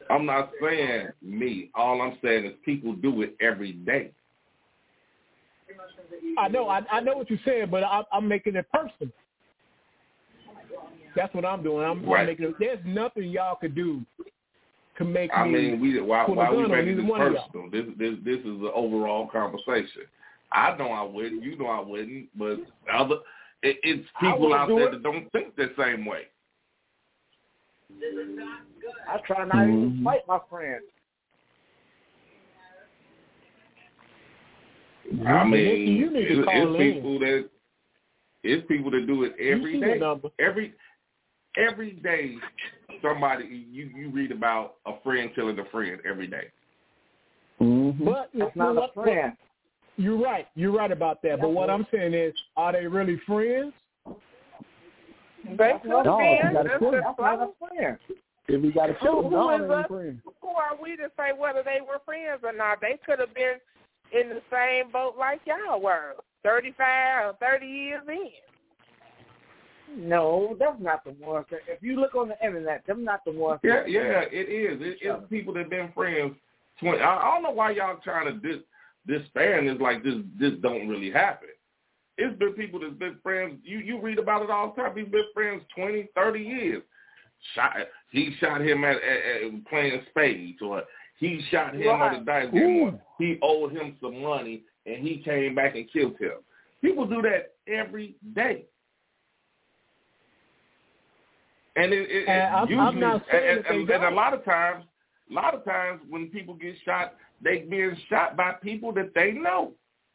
[0.10, 1.70] I'm not saying me.
[1.76, 4.12] All I'm saying is people do it every day.
[6.38, 9.14] I know, I, I know what you're saying, but I, I'm making it personal.
[11.16, 11.86] That's what I'm doing.
[11.86, 12.22] I'm, Right.
[12.22, 12.56] I'm making it.
[12.60, 14.04] There's nothing y'all could do
[14.98, 15.50] to make I me.
[15.50, 17.48] I mean, we why why we making this one of y'all.
[17.48, 17.70] personal?
[17.72, 20.04] This this this is the overall conversation.
[20.52, 21.44] I know I wouldn't.
[21.44, 22.28] You know I wouldn't.
[22.38, 22.60] But
[22.94, 23.16] other,
[23.64, 24.92] it, it's people out there it.
[24.92, 26.24] that don't think the same way.
[29.08, 29.98] I try not even Mm-hmm.
[30.00, 30.84] to fight my friends.
[35.26, 36.94] I Listen, mean, you need to it's, call it's in.
[36.94, 37.50] people that
[38.44, 39.94] it's people that do it every see day.
[39.96, 40.30] the number.
[40.40, 40.74] Every
[41.58, 42.36] every day,
[43.02, 46.52] somebody you you read about a friend killing a friend every day.
[47.60, 48.06] Mm-hmm.
[48.06, 49.34] But That's you know not a friend.
[49.98, 50.48] You're right.
[50.56, 51.42] You're right about that.
[51.42, 53.74] But what what- I'm saying is, are they really friends?
[55.58, 56.40] They could No, be.
[56.54, 56.92] That's quit.
[57.04, 57.98] That's not a friend.
[58.48, 59.88] If we got to kill Who- them, no, is us?
[59.88, 60.22] friends.
[60.42, 62.82] Who are we to say whether they were friends or not?
[62.82, 63.58] They could have been
[64.12, 68.30] in the same boat like y'all were, 35 or 30 years in.
[69.98, 71.46] No, that's not the ones.
[71.50, 73.60] That, if you look on the internet, them not the ones.
[73.64, 74.80] Yeah, yeah, it is.
[74.82, 76.36] It, it's people that been friends.
[76.80, 77.00] Twenty.
[77.00, 78.62] I, I don't know why y'all trying to dis
[79.08, 80.16] disband this like this.
[80.40, 81.50] This don't really happen.
[82.22, 83.60] It's been people that's been friends.
[83.64, 84.96] You you read about it all the time.
[84.98, 86.84] He's been friends twenty, thirty years.
[87.56, 87.72] Shot.
[88.12, 90.84] He shot him at, at, at playing spades, or
[91.18, 92.16] he shot him Right.
[92.16, 92.82] on the dice game.
[92.84, 96.34] Or he owed him some money, and he came back and killed him.
[96.82, 98.66] People do that every day.
[101.78, 104.44] And it, it, And I'm- usually, I'm not saying and, and, and a lot of
[104.44, 104.84] times,
[105.30, 109.32] a lot of times when people get shot, they being shot by people that they
[109.32, 109.72] know.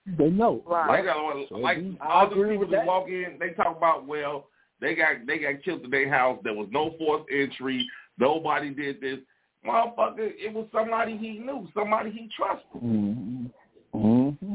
[0.06, 0.62] They know.
[0.66, 1.08] Like, Right.
[1.08, 2.86] uh, So like do- I all these agree people with that that.
[2.86, 4.48] walk in, they talk about, well,
[4.80, 6.38] they got they got killed in their house.
[6.44, 7.86] There was no forced entry.
[8.18, 9.18] Nobody did this.
[9.66, 12.82] Motherfucker, it was somebody he knew, somebody he trusted.
[12.82, 13.46] Mm-hmm.
[13.94, 14.54] Mm-hmm.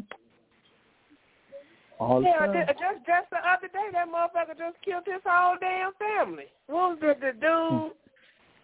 [2.00, 2.54] All the Yeah, time.
[2.54, 6.45] ju- just just the other day, that motherfucker just killed his whole damn family.
[6.68, 7.91] What was the, the dude?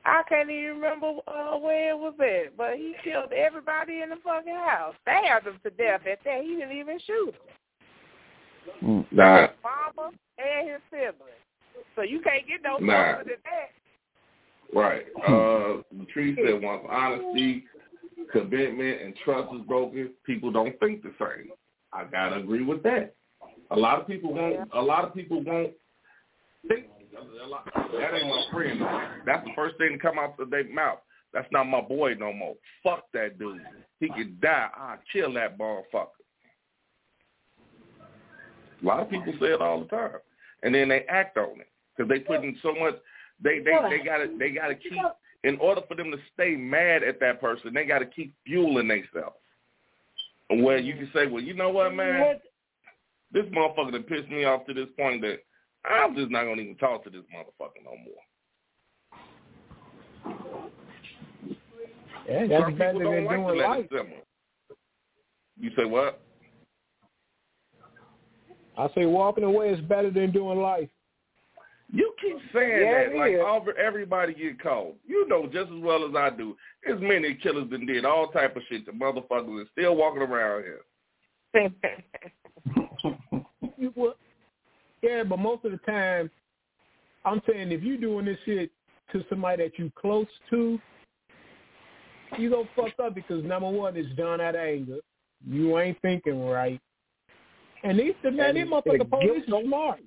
[0.06, 4.18] I can't even remember uh, where it was at, but he killed everybody in the
[4.24, 6.02] fucking house, stabbed them to death.
[6.10, 8.82] At that, he didn't even shoot them.
[8.84, 9.06] Mm.
[9.12, 11.42] Nah, His mama and his siblings.
[11.96, 13.18] So you can't get no Nah.
[13.18, 13.72] than that.
[14.74, 15.06] right.
[15.28, 17.66] Uh, Latrice said once honesty,
[18.32, 21.52] commitment, and trust is broken, people don't think the same.
[21.94, 23.14] I gotta agree with that.
[23.72, 24.70] A lot of people won't.
[24.74, 25.74] A lot of people won't
[26.68, 26.86] think.
[27.16, 28.82] That ain't my friend.
[29.26, 31.00] That's the first thing to come out of their mouth.
[31.34, 32.56] That's not my boy no more.
[32.84, 33.62] Fuck that dude.
[34.00, 34.70] He could die.
[34.76, 36.08] I'll kill that motherfucker.
[38.82, 40.20] A lot of people say it all the time,
[40.64, 42.96] and then they act on it because they put in so much.
[43.42, 44.94] They they they gotta they gotta keep
[45.44, 47.74] in order for them to stay mad at that person.
[47.74, 49.36] They gotta keep fueling themselves.
[50.50, 52.36] Where you can say, well, you know what, man,
[53.32, 55.40] this motherfucker that pissed me off to this point that
[55.90, 58.24] I'm just not gonna even talk to this motherfucker no more.
[62.28, 63.86] Yeah, that's Some better people than don't like to doing let life.
[63.86, 64.22] it simmer.
[65.60, 66.22] You say what?
[68.78, 70.90] I say walking away is better than doing life.
[71.94, 73.40] You keep saying Yeah, that it like is.
[73.46, 74.96] all, everybody get caught.
[75.08, 76.58] You know just as well as I do.
[76.84, 80.64] There's many killers that did all type of shit to motherfuckers and still walking around
[80.64, 80.82] here.
[83.78, 84.18] You what?
[85.02, 86.30] Yeah, but most of the time,
[87.26, 88.72] I'm saying if you doing this shit
[89.12, 90.80] to somebody that you close to,
[92.38, 94.98] you go fucked up because number one, it's done out of anger.
[95.48, 96.80] You ain't thinking right.
[97.84, 100.00] And these the man, these motherfucking police are smart.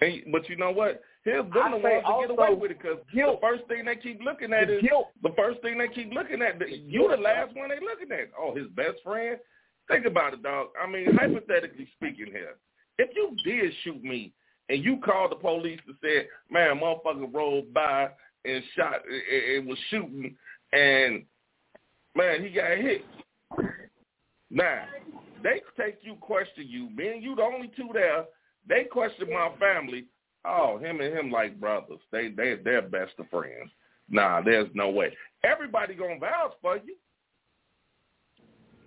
[0.00, 1.02] And, but you know what?
[1.24, 4.20] Here's them the ones that get away with it because the first thing they keep
[4.22, 5.08] looking at is guilt.
[5.22, 6.60] the first thing they keep looking at.
[6.68, 8.30] You the last one they looking at.
[8.38, 9.38] Oh, his best friend.
[9.88, 10.68] Think about it, dog.
[10.82, 12.56] I mean, hypothetically speaking, here,
[12.98, 14.32] if you did shoot me
[14.68, 18.10] and you called the police and said, "Man, motherfucker rolled by
[18.44, 20.36] and shot and, was shooting,
[20.72, 21.24] and
[22.14, 23.04] man, he got hit."
[24.50, 24.84] Now,
[25.42, 26.90] they take you, question you.
[26.90, 28.24] Me and you, the only two there.
[28.68, 30.06] They question my family.
[30.46, 32.00] Oh, him and him like brothers.
[32.12, 33.70] They they they're best of friends.
[34.08, 35.16] Nah, there's no way.
[35.42, 36.96] Everybody gonna vouch for you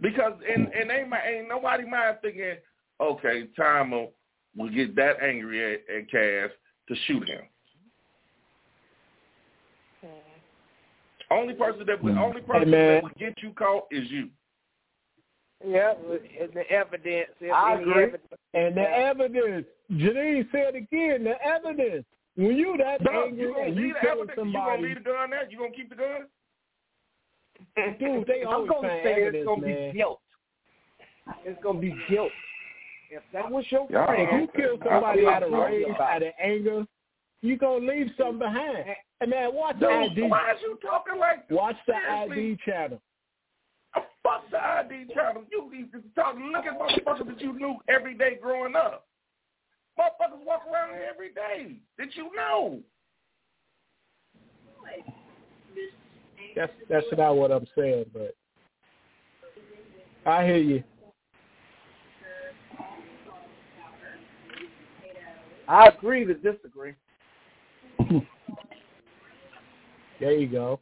[0.02, 2.56] because and and my, ain't nobody mind thinking,
[3.02, 4.12] okay, time will
[4.56, 6.50] will get that angry at, at Cass
[6.88, 7.42] to shoot him.
[11.30, 12.20] Only person that would hmm.
[12.20, 12.96] only person man.
[12.96, 14.30] that would get you caught is you.
[15.66, 17.30] Yeah, it's the evidence.
[17.54, 18.04] I agree.
[18.04, 18.24] Evidence.
[18.54, 22.06] And the evidence, Janine said again, the evidence.
[22.36, 24.48] When you that No, angry you gonna and you killing evidence?
[24.48, 25.50] You gonna leave the gun there?
[25.50, 26.28] You gonna keep the gun?
[28.00, 29.92] dude, they I'm always gonna find say it's gonna man.
[29.92, 30.22] be guilt.
[31.44, 32.32] It's gonna be guilt.
[33.10, 34.06] If that was your Yeah.
[34.06, 36.86] friend, If you kill somebody out of rage, out of anger,
[37.42, 38.96] you gonna leave something behind.
[39.22, 40.28] And man, watch the ID.
[40.30, 41.58] why is you talking like this?
[41.58, 42.52] Watch the seriously?
[42.52, 43.02] ID channel.
[44.24, 45.46] Fuck the ID channel.
[45.50, 46.36] You need to talk.
[46.38, 49.08] Look at motherfuckers that you knew every day growing up.
[49.98, 52.84] Motherfuckers walk around here every day that you know.
[56.56, 58.36] That's that's not what I'm saying, but
[60.26, 60.84] I hear you.
[65.68, 66.94] I agree to disagree.
[70.20, 70.80] There you go.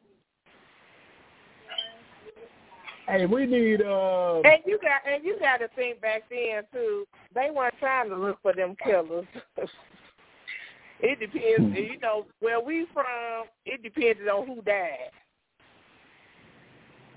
[3.08, 7.06] Hey, we need uh And you got and you got to think back then too.
[7.34, 9.28] They weren't trying to look for them killers.
[11.02, 13.46] it depends, you know, where we from.
[13.66, 15.12] It depended on who died,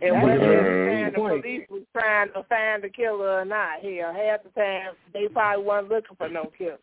[0.03, 1.43] and That's whether a the good time the point.
[1.43, 3.81] police was trying to find the killer or not.
[3.81, 6.79] Hell, half the time they probably wasn't looking for no killer.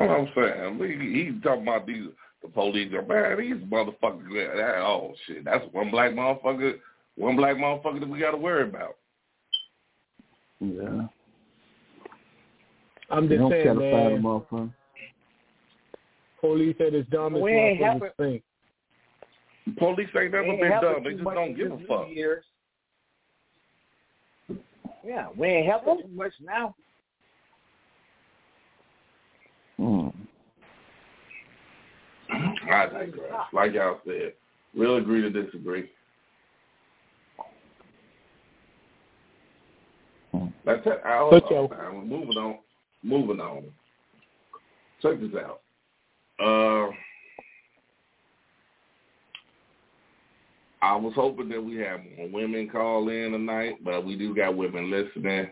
[0.00, 2.06] What I'm saying, we, he talking about these
[2.42, 2.90] the police.
[2.90, 4.56] Man, these motherfuckers.
[4.56, 6.78] That, oh shit, that's one black motherfucker.
[7.16, 8.96] One black motherfucker that we got to worry about.
[10.60, 11.06] Yeah.
[13.10, 14.22] I'm just don't saying, satisfy the man.
[14.22, 14.72] motherfucker.
[16.40, 18.42] Police at its dumbest We ain't motherfuckers happen- think.
[19.76, 21.04] Police ain't never ain't been dumb.
[21.04, 22.08] They just don't give a fuck.
[22.08, 22.44] Years.
[25.04, 26.74] Yeah, we ain't helping too much now.
[29.78, 30.12] Mm.
[32.70, 33.32] I digress.
[33.52, 34.34] Like y'all said,
[34.74, 35.90] we'll agree to disagree.
[40.64, 41.00] That's it.
[41.04, 41.94] I hold Put man.
[41.94, 42.58] We're moving on.
[43.02, 43.64] Moving on.
[45.02, 45.60] Check this out.
[46.38, 46.90] Uh,
[50.82, 54.56] I was hoping that we had more women call in tonight, but we do got
[54.56, 55.50] women listening.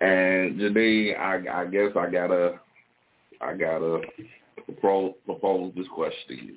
[0.00, 2.60] And Janine, I, I guess I gotta,
[3.40, 4.00] I gotta
[4.64, 6.56] propose, propose this question to you.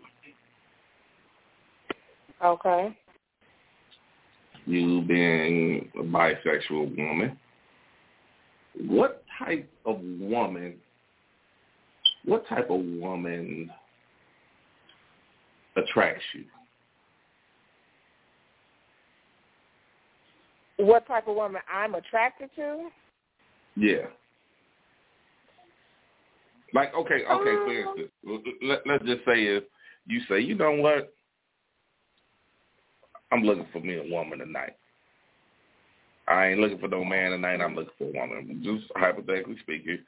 [2.43, 2.97] Okay.
[4.65, 7.37] You being a bisexual woman,
[8.85, 10.75] what type of woman,
[12.25, 13.71] what type of woman
[15.75, 16.43] attracts you?
[20.85, 22.89] What type of woman I'm attracted to?
[23.75, 24.07] Yeah.
[26.73, 29.63] Like, okay, okay, for Um, instance, let, let's just say if
[30.05, 31.13] you say, you know what,
[33.31, 34.75] I'm looking for me a woman tonight.
[36.27, 37.61] I ain't looking for no man tonight.
[37.61, 38.61] I'm looking for a woman.
[38.63, 39.99] Just hypothetically speaking,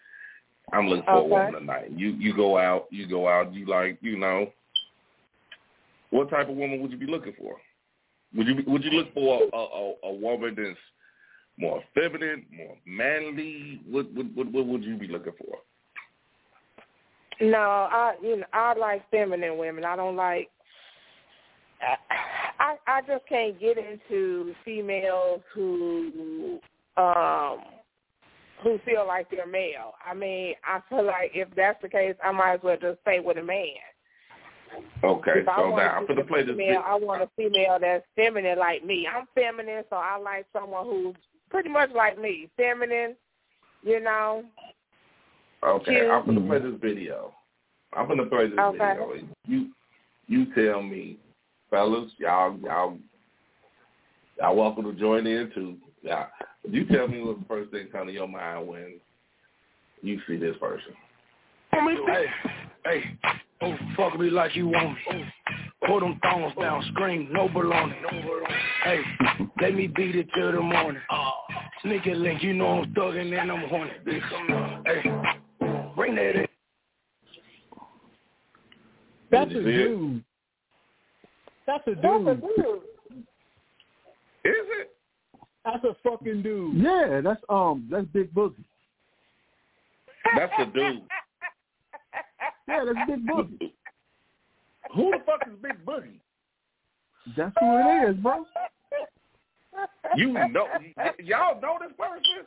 [0.74, 1.26] I'm looking for Okay.
[1.26, 1.92] a woman tonight.
[1.96, 4.52] You you go out, you go out, you like, you know,
[6.10, 7.56] what type of woman would you be looking for?
[8.36, 10.78] Would you would you look for a a, a woman that's
[11.58, 13.82] more feminine, more manly?
[13.90, 15.58] What what what, what would you be looking for?
[17.42, 19.86] No, I you know I like feminine women.
[19.86, 20.50] I don't like.
[22.60, 26.60] I I just can't get into females who
[26.98, 27.60] um
[28.62, 29.94] who feel like they're male.
[30.06, 33.22] I mean, I feel like if that's the case, I might as well just stay
[33.22, 33.68] with a man.
[35.04, 36.56] Okay, so now I'm gonna play this.
[36.58, 39.08] female, I want a female that's feminine like me.
[39.08, 41.16] I'm feminine, so I like someone who's
[41.50, 43.16] pretty much like me, feminine.
[43.82, 44.44] You know.
[45.64, 46.72] Okay, I'm gonna play mm-hmm.
[46.72, 47.34] this video.
[47.94, 48.78] I'm gonna play this Okay.
[48.78, 49.28] video.
[49.48, 49.70] You
[50.28, 51.18] you tell me,
[51.70, 52.98] fellas, y'all y'all
[54.40, 55.78] y'all welcome to join in too.
[56.02, 56.28] Yeah,
[56.70, 59.00] you tell me what the first thing comes to your mind when
[60.02, 60.94] you see this person.
[61.72, 62.26] Hey,
[62.86, 63.18] hey,
[63.62, 65.26] oh, fuck me like you want me.
[65.86, 67.96] Pull them thongs down, scream, no baloney.
[68.84, 69.02] Hey,
[69.62, 71.02] let me beat it till the morning.
[71.82, 73.92] Sneaky link, you know I'm thugging and I'm horny.
[74.06, 74.84] Bitch.
[74.86, 75.02] Hey,
[76.14, 76.48] bring that in.
[79.32, 79.88] That's a you see it?
[79.88, 80.24] dude.
[81.68, 82.04] That's a dude.
[82.04, 82.56] That's a dude.
[82.58, 82.82] dude.
[84.46, 84.92] Is it?
[85.66, 86.78] That's a fucking dude.
[86.78, 88.56] Yeah, that's um that's Big Boogie.
[90.36, 91.02] That's a dude.
[92.68, 93.72] Yeah, that's Big Boogie.
[94.96, 96.20] Who the fuck is Big Boogie?
[97.38, 98.46] That's who it is, bro.
[100.16, 102.46] You know, y- y'all know this person?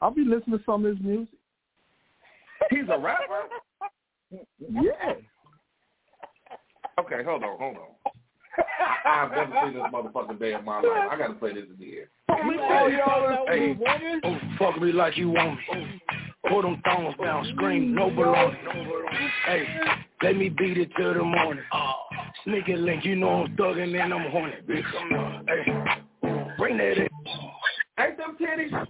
[0.00, 1.28] I'll be listening to some of his music.
[2.70, 3.48] He's a rapper.
[4.58, 5.14] Yeah.
[6.98, 7.82] Okay, hold on, hold on.
[9.04, 11.08] I, I've never seen this motherfucking day in my life.
[11.10, 12.06] I gotta play this again.
[12.28, 13.74] Oh, y'all Hey.
[13.74, 14.20] hey.
[14.24, 16.00] Oh, fuck me like you want me.
[16.48, 18.56] Pull them thongs down, scream, no baloney.
[19.46, 19.66] Hey,
[20.22, 21.64] let me beat it till the morning.
[22.44, 24.84] Sneaky link, you know I'm thugging and I'm horny, bitch.
[24.98, 27.08] I'm not, hey, bring that in.
[27.98, 28.86] Ain't them titties?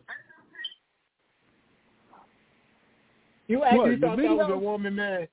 [3.50, 5.26] You actually What, thought that was a woman, man.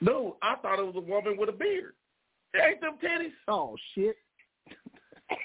[0.00, 1.94] No, I thought it was a woman with a beard.
[2.54, 3.32] Ain't them titties?
[3.48, 4.14] Oh shit.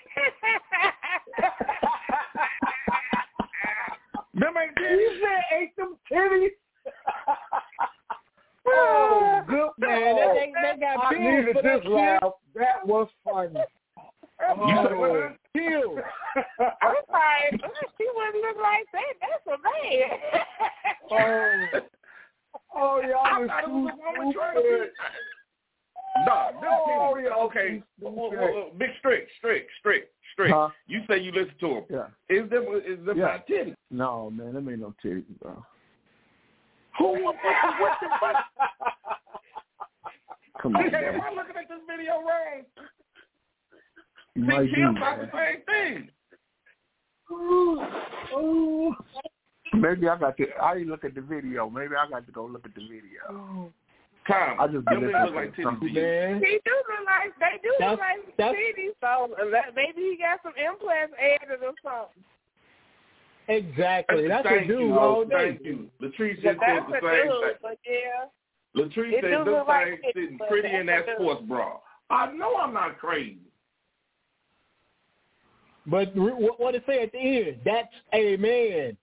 [4.36, 6.50] Them ain't You said ate them titties.
[8.70, 10.16] Oh, oh, good Man, man.
[10.18, 12.34] they, they, they got I needed this laugh.
[12.54, 13.54] That was funny.
[13.56, 15.10] You said what?
[15.10, 15.32] Oh.
[15.58, 15.70] Now?
[15.70, 16.00] Pills.
[16.82, 17.50] I'm sorry.
[17.98, 19.14] She wouldn't look like that.
[19.22, 20.20] That's a man.
[21.10, 21.66] Oh,
[22.76, 24.68] oh, y'all I was thought it was a woman trying to be.
[24.68, 24.92] stupid.
[26.26, 27.24] No, them Oh, titties.
[27.30, 27.70] y'all Okay,
[28.02, 30.04] well, well, well, Big Strick, Strick, Strick,
[30.34, 30.52] Strick.
[30.52, 30.70] Huh?
[30.88, 31.84] You say you listen to them.
[31.90, 32.08] Yeah.
[32.36, 33.26] Is them is them Yeah.
[33.26, 33.76] not titties?
[33.90, 35.64] No, man, them ain't no titties, bro.
[37.00, 38.36] Who what, what, what the fuck?
[40.62, 41.22] Come on, Okay, am.
[41.22, 42.66] I looking at this video wrong?
[44.38, 46.10] You See, might be, the same thing.
[49.74, 50.46] Maybe I got to.
[50.62, 51.70] I didn't look at the video.
[51.72, 53.72] Maybe I got to go look at the video.
[54.28, 56.02] Tom, I just be listening look like titties some- to you.
[56.02, 56.36] Man.
[56.44, 58.94] He do look like they do That's- look like that's- titties.
[59.02, 59.36] So
[59.76, 62.24] maybe he got some implants added or something.
[63.48, 64.28] Exactly.
[64.28, 65.00] That's a Thank dude you.
[65.00, 65.58] all day.
[65.58, 65.90] Thank you.
[66.02, 67.42] Latrice But just said that's the a same dude.
[67.42, 67.58] thing.
[67.64, 68.26] But yeah.
[68.76, 71.80] Latrice It said this look like titties, sitting pretty in that sports bra.
[72.10, 73.40] I know I'm not crazy.
[75.88, 77.58] But what, what it say at the end?
[77.64, 78.98] That's a man.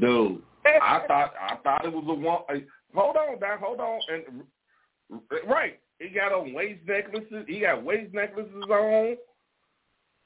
[0.00, 2.42] Dude, I thought I thought it was a one.
[2.48, 2.60] uh,
[2.94, 3.60] Hold on, Doc.
[3.60, 4.00] Hold on.
[4.12, 4.44] And
[5.48, 7.44] right, he got on waist necklaces.
[7.48, 9.16] He got waist necklaces on.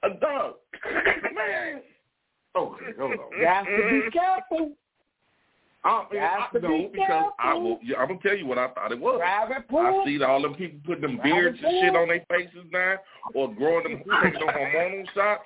[0.02, 0.54] A dog,
[1.34, 1.80] man.
[2.56, 3.40] Okay, hold on.
[3.40, 4.72] Got to be careful.
[5.84, 8.46] I, mean, Got I, to no, be because I will, yeah, I'm gonna tell you
[8.46, 9.18] what I thought it was.
[9.20, 12.00] Private I see all them people putting them Private beards and shit pool.
[12.02, 12.94] on their faces now,
[13.34, 15.42] or growing them, taking them hormonal shots.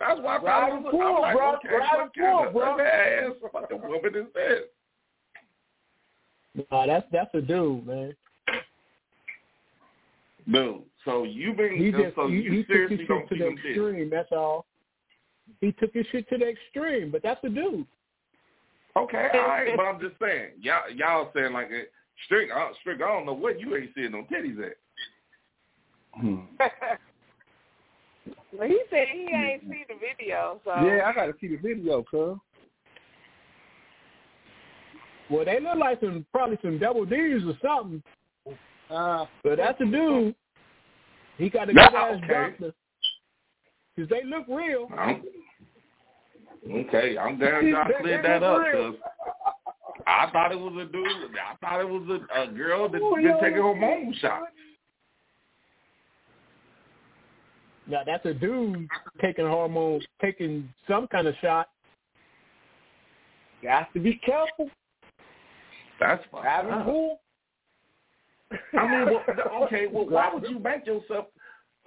[0.00, 0.90] That's why I thought it was.
[0.90, 1.54] pool, I'm like, bro.
[1.56, 2.80] okay, Private what kind of bro.
[2.80, 4.60] ass fucking woman is this?
[6.70, 8.14] Nah, that's that's a dude, man.
[10.50, 13.28] Dude, so you been He just so he, you he took his seriously shit don't
[13.28, 13.64] to see the them dick?
[13.66, 14.10] extreme.
[14.10, 14.64] That's all.
[15.60, 17.86] He took his shit to the extreme, but that's a dude.
[18.96, 21.90] Okay, all right, but I'm just saying, y'all y'all saying like it.
[22.26, 23.02] Strick, uh, Strick.
[23.02, 24.76] I don't know what you ain't seeing no titties at.
[26.14, 26.36] Hmm.
[28.56, 30.60] well, he said he ain't seen the video.
[30.64, 32.38] So Yeah, I got to see the video, cuz.
[35.28, 38.02] Well, they look like some probably some double D's or something.
[38.90, 40.34] Uh, But that's a dude.
[41.38, 42.32] He got a Yeah, good ass okay.
[42.32, 42.74] doctor.
[43.96, 44.88] Cause they look real.
[44.96, 45.22] I'm,
[46.70, 48.94] okay, I'm glad y'all cleared that up because
[50.06, 51.06] I thought it was a dude.
[51.06, 54.46] I thought it was a, a girl that's been taking hormone shots.
[57.86, 58.88] Now that's a dude
[59.20, 61.68] taking hormones, taking some kind of shot.
[63.62, 64.70] Got to be careful.
[66.00, 66.42] That's fine.
[66.42, 67.20] Private pool.
[68.78, 71.26] I mean, well, okay, well, why would you make yourself?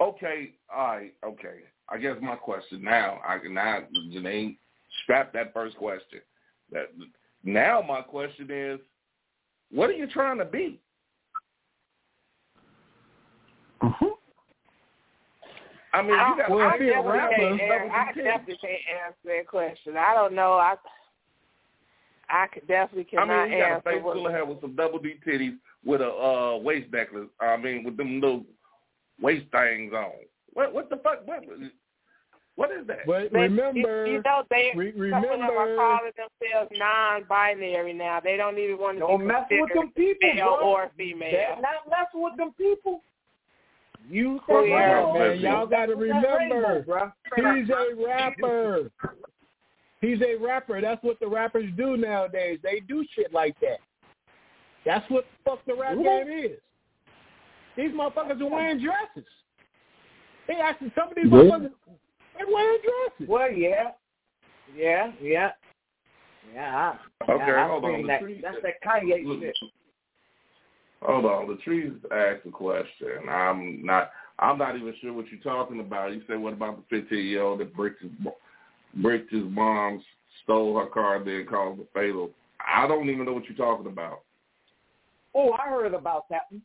[0.00, 1.60] Okay, all right, okay.
[1.88, 3.80] I guess my question now, I can now
[4.12, 4.56] Janae
[5.02, 6.20] scrap that first question.
[6.72, 6.90] That
[7.44, 8.80] now my question is,
[9.70, 10.80] what are you trying to be?
[13.82, 14.06] Mm-hmm.
[15.94, 18.58] I mean, you I, got Well, I if a definitely rapper- can't answer, I definitely
[18.60, 19.96] can't answer that question.
[19.96, 20.52] I don't know.
[20.52, 20.74] I
[22.30, 23.90] I could definitely I mean, you got a answer.
[23.90, 27.28] face what- full of hair with some double D titties with a uh, waist necklace.
[27.40, 28.44] I mean, with them little
[29.20, 30.12] waist things on.
[30.52, 31.26] What what the fuck?
[31.26, 31.44] What,
[32.58, 33.06] what is that?
[33.06, 37.92] But They- remember, you, you know, they re- some of them are calling themselves non-binary
[37.92, 38.18] now.
[38.18, 40.66] They don't even want to Don't be mess with them people, male bro.
[40.66, 41.30] or female.
[41.30, 43.02] That not messing with them people.
[44.10, 46.84] You Oh, said man, y'all gotta remember.
[46.86, 48.90] rainbow, he's a rapper.
[50.00, 50.80] He's a rapper.
[50.80, 52.58] That's what the rappers do nowadays.
[52.62, 53.78] They do shit like that.
[54.84, 56.58] That's what the fuck the rap game is.
[57.76, 59.28] These motherfuckers are wearing dresses.
[60.48, 61.30] They actually some of these Yeah.
[61.30, 61.72] motherfuckers
[62.38, 63.28] they wearing dresses.
[63.28, 63.90] Well, yeah,
[64.74, 65.50] yeah, yeah,
[66.54, 66.94] Yeah,
[67.26, 68.06] I, Okay, yeah, hold on.
[68.06, 68.20] that.
[68.20, 69.56] tree- That's that Kanye Look, shit.
[71.02, 71.46] Hold on.
[71.46, 73.28] Latrice asked a question.
[73.28, 74.10] I'm not.
[74.40, 76.12] I'm not even sure what you're talking about.
[76.12, 78.36] You said, "What about the 15 year old that bricked his mo-
[78.94, 80.02] bricked his mom,
[80.42, 82.30] stole her car, then caused a fatal?"
[82.64, 84.22] I don't even know what you're talking about.
[85.34, 86.62] Oh, I heard about that one.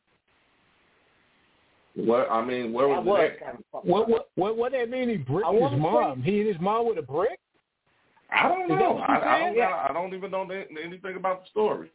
[1.96, 3.32] What I mean, where That was was it?
[3.34, 3.40] at?
[3.46, 5.10] kind of What what what what that mean?
[5.10, 6.24] He bricked I his wanna mom.
[6.24, 7.40] He hit his mom with a brick.
[8.32, 8.98] I don't Is know.
[8.98, 9.54] I, I don't.
[9.54, 9.58] said?
[9.58, 11.92] got- I don't even know anything about the story.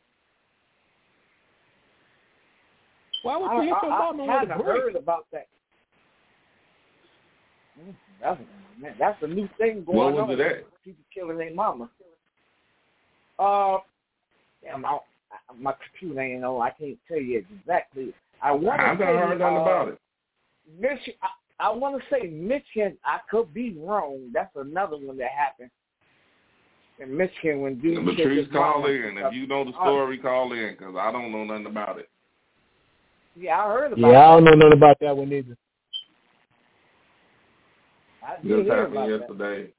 [3.25, 4.83] Why would I, you hit your I, mama I with a brick?
[4.83, 5.49] heard about that.
[7.81, 8.41] Mm, That's
[8.81, 10.31] man, that's a new thing going Where was on.
[10.31, 10.85] it at?
[10.85, 11.91] People killing their mama.
[13.39, 13.79] Uh,
[14.63, 14.99] damn, I, I,
[15.59, 16.61] my computer ain't know.
[16.61, 18.15] I can't tell you exactly.
[18.43, 19.99] I want to haven't say heard nothing uh, about it.
[20.79, 21.15] Michigan.
[21.23, 21.29] I,
[21.61, 22.97] I want to say Michigan.
[23.05, 24.31] I could be wrong.
[24.33, 25.71] That's another one that happened
[27.01, 28.89] in Michigan when dude Latrice his call mama.
[28.93, 29.19] in.
[29.19, 32.09] If you know the story, call in because I don't know nothing about it.
[33.37, 34.09] Yeah, I heard about.
[34.09, 34.13] It.
[34.13, 35.57] Yeah, I don't know nothing about that one either.
[38.23, 38.29] that.
[38.29, 39.21] I did Just hear happened about that.
[39.21, 39.73] yesterday.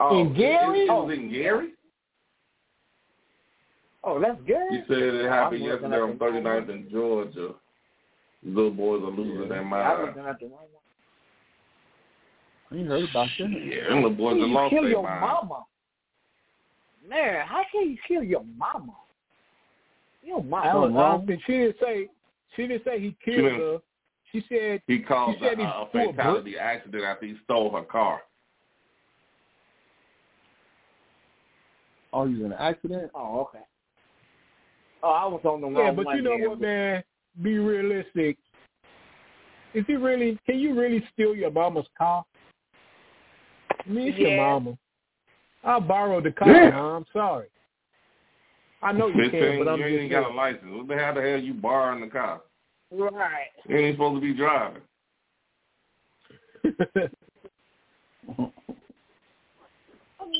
[0.00, 0.80] Oh, In Gary?
[0.80, 1.72] It, it was in Gary.
[4.08, 4.56] Oh, that's good.
[4.70, 7.54] You said it happened I'm yesterday on the wrong 39th in Georgia.
[8.42, 10.06] Little boys are losing their I'm mind.
[10.06, 10.82] looking at the wrong one.
[12.70, 13.50] I ain't heard about that.
[13.50, 15.20] Yeah, them little boys How have you lost kill their your mind.
[15.20, 15.64] mama?
[17.08, 18.92] Man, how can you kill your mama?
[20.22, 21.26] Your I mama don't, I don't wrong.
[21.26, 22.08] think um, she didn't say
[22.56, 23.78] she didn't say he killed didn't- her.
[24.32, 27.36] She said He caused She said a, he a threw a fatality accident after he
[27.44, 28.20] stole her car.
[32.12, 33.10] Oh, you was in an accident?
[33.14, 33.64] Oh, okay.
[35.02, 36.48] Oh, I was on the wrong Yeah, but you know then.
[36.48, 37.02] what, man?
[37.42, 38.36] Be realistic.
[39.74, 40.38] Is he really?
[40.46, 42.24] Can you really steal your mama's car?
[43.70, 44.76] I mean, it's your mama.
[45.62, 46.70] I borrowed the car, Yeah.
[46.70, 47.04] Mom.
[47.12, 47.48] Sorry.
[48.82, 50.64] I know you Fifteen, can, but I'm you ain't just got a license.
[50.70, 52.40] What the hell the hell you borrowing the car?
[52.90, 53.48] Right.
[53.68, 54.82] You ain't supposed to be driving.
[56.94, 57.10] saying.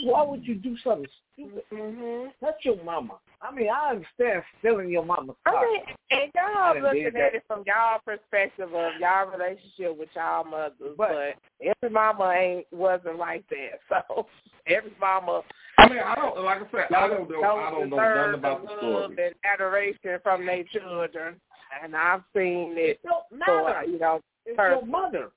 [0.04, 1.64] Why would you do something stupid?
[1.72, 2.32] Mhm.
[2.40, 3.18] That's your mama.
[3.40, 5.56] I mean, I understand stealing your mama's car.
[5.56, 7.34] I mean, and y'all done looking at that.
[7.34, 12.66] it from y'all perspective of y'all relationship with y'all mothers, But- but, every mama ain't
[12.72, 13.80] wasn't like that.
[14.08, 14.26] So
[14.66, 15.42] every mama
[15.78, 17.42] I mean, I don't like I said, I don't know.
[17.42, 18.92] I don't know nothing about the the story.
[18.94, 21.40] love and adoration from their children,
[21.82, 22.98] and I've seen it.
[22.98, 24.78] It don't For, you know, It's person.
[24.78, 25.30] your mother.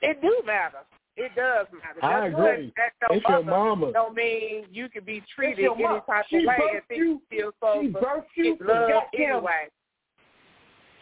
[0.00, 0.78] it do matter.
[1.16, 2.02] It does matter.
[2.04, 2.66] I agree.
[2.74, 3.92] because That's it's your your mama.
[3.92, 6.00] don't mean you can be treated any mom.
[6.06, 7.22] type She of way and think you.
[7.30, 8.56] you She still birthed you.
[8.60, 9.68] love anyway.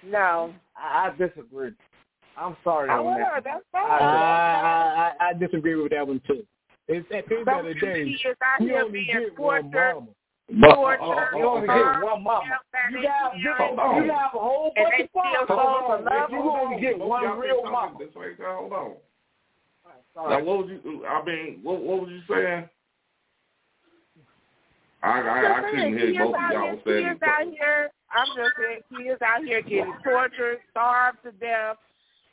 [0.03, 0.53] No.
[0.77, 1.73] I, I disagree.
[2.37, 3.45] I'm sorry I on would that.
[3.45, 4.03] that's I, fine.
[4.03, 6.45] I, I I disagree with that one too.
[6.89, 9.39] It's at the end of the day, these kids out you here only being get
[9.39, 10.07] one tortured, mama.
[10.61, 12.59] But tortured, oh, oh You only get one mama.
[12.91, 15.47] You got you, Hold you have a whole bunch they of fathers.
[15.47, 16.21] still Hold supposed to on.
[16.21, 17.99] love You only get one real keep mama.
[17.99, 18.33] This way.
[18.43, 18.93] Hold on.
[20.29, 21.07] Now, what was you?
[21.07, 22.69] I mean, what, what was you saying?
[25.03, 27.91] I I, I couldn't hear both of y'all saying kids out here.
[28.13, 31.77] I'm just saying, kids out here getting tortured, starved to death.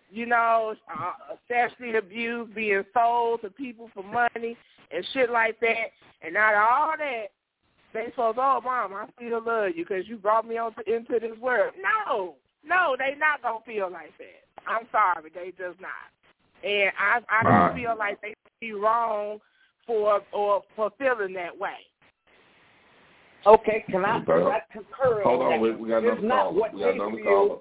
[0.10, 4.56] You know, uh, sexually abused, being sold to people for money
[4.92, 5.92] and shit like that.
[6.22, 7.28] And out of all that,
[7.94, 11.20] they supposed, oh, mom, I still love you because you brought me on to, into
[11.20, 11.74] this world.
[11.82, 12.36] No,
[12.66, 14.44] no, they not gonna feel like that.
[14.66, 16.08] I'm sorry, they just not.
[16.64, 17.76] And I, I don't Right.
[17.76, 19.40] feel like they be wrong
[19.86, 21.78] for or for feeling that way.
[23.46, 26.70] Okay, can I, can I concur Hold on on, we, we got another not caller.
[26.74, 27.24] We got another feel.
[27.24, 27.58] caller.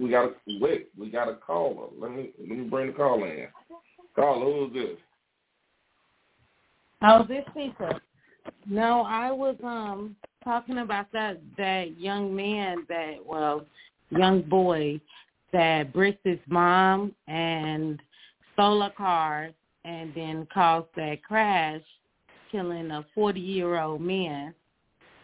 [0.00, 0.88] We got a wait.
[0.96, 1.88] We got a caller.
[1.98, 3.48] Let me let me bring the call in.
[4.14, 4.98] Caller, who is this?
[7.02, 8.00] Oh, this Lisa.
[8.66, 10.14] No, I was um
[10.44, 13.64] talking about that that young man that well,
[14.10, 15.00] young boy
[15.52, 18.00] that bricked his mom and
[18.54, 19.50] stole a car
[19.84, 21.82] and then caused that crash,
[22.50, 24.54] killing a forty year old man.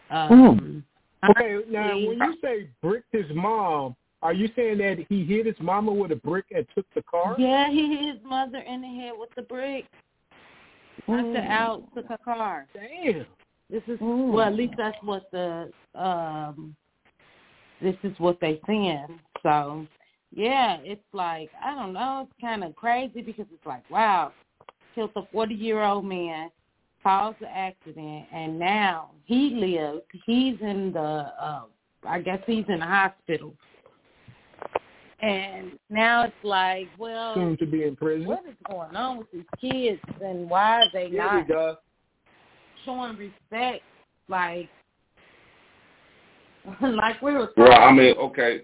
[0.09, 0.83] Um
[1.29, 5.55] Okay, now when you say bricked his mom, are you saying that he hit his
[5.59, 7.35] mama with a brick and took the car?
[7.37, 9.85] Yeah, he hit his mother in the head with the brick.
[11.07, 12.67] Knocked her out, took her car.
[12.73, 13.25] Damn.
[13.69, 16.75] This is well, at least that's what the um
[17.81, 19.19] this is what they saying.
[19.43, 19.87] So
[20.33, 24.31] yeah, it's like I don't know, it's kinda crazy because it's like, wow,
[24.95, 26.49] killed a forty year old man,
[27.03, 31.63] caused the accident and now he lives he's in the uh
[32.05, 33.53] I guess he's in the hospital.
[35.21, 38.25] And now it's like, well, Soon to be in prison.
[38.25, 41.81] what is going on with these kids and why are they Yeah, not
[42.85, 43.83] showing respect,
[44.27, 44.67] like
[46.81, 47.49] like we were.
[47.57, 48.61] Well, I mean, okay.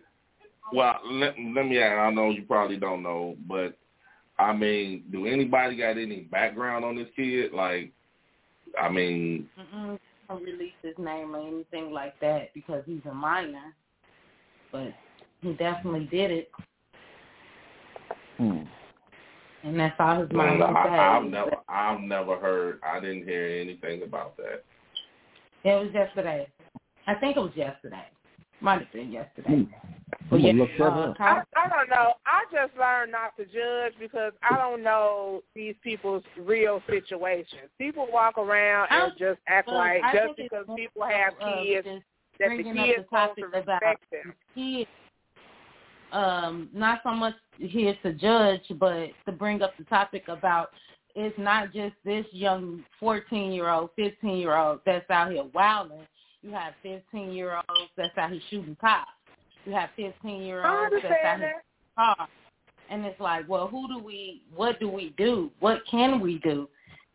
[0.73, 1.97] Well, let, let me ask.
[1.97, 3.77] I know you probably don't know, but
[4.39, 7.53] I mean, do anybody got any background on this kid?
[7.53, 7.91] Like,
[8.79, 13.73] I mean, Mm-mm, don't release his name or anything like that because he's a minor,
[14.71, 14.93] but
[15.41, 16.51] he definitely did it,
[18.37, 18.63] Hmm.
[19.63, 20.89] and that's all his well, mom can say.
[20.89, 22.79] I, I've never, I've never heard.
[22.83, 24.63] I didn't hear anything about that.
[25.63, 26.47] It was yesterday.
[27.07, 28.05] I think it was yesterday.
[28.61, 29.49] Might have been yesterday.
[29.49, 29.63] Hmm.
[30.29, 31.15] But yeah, look that uh, up.
[31.19, 32.13] I, I don't know.
[32.25, 37.69] I just learned not to judge because I don't know these people's real situations.
[37.77, 41.87] People walk around and just act Well, like I just because people have kids
[42.39, 44.33] that the bringing up kids the to respect them.
[44.53, 44.89] kids.
[46.11, 50.71] Um, not so much here to judge, but to bring up the topic about
[51.15, 56.05] it's not just this young fourteen year old, fifteen year old that's out here wilding.
[56.41, 59.09] You have fifteen year olds that's out here shooting cops.
[59.67, 61.63] You have fifteen year olds that's out understand here
[61.97, 62.15] that.
[62.15, 62.27] car.
[62.89, 65.51] And it's like, well, who do we, what do we do?
[65.59, 66.69] What can we do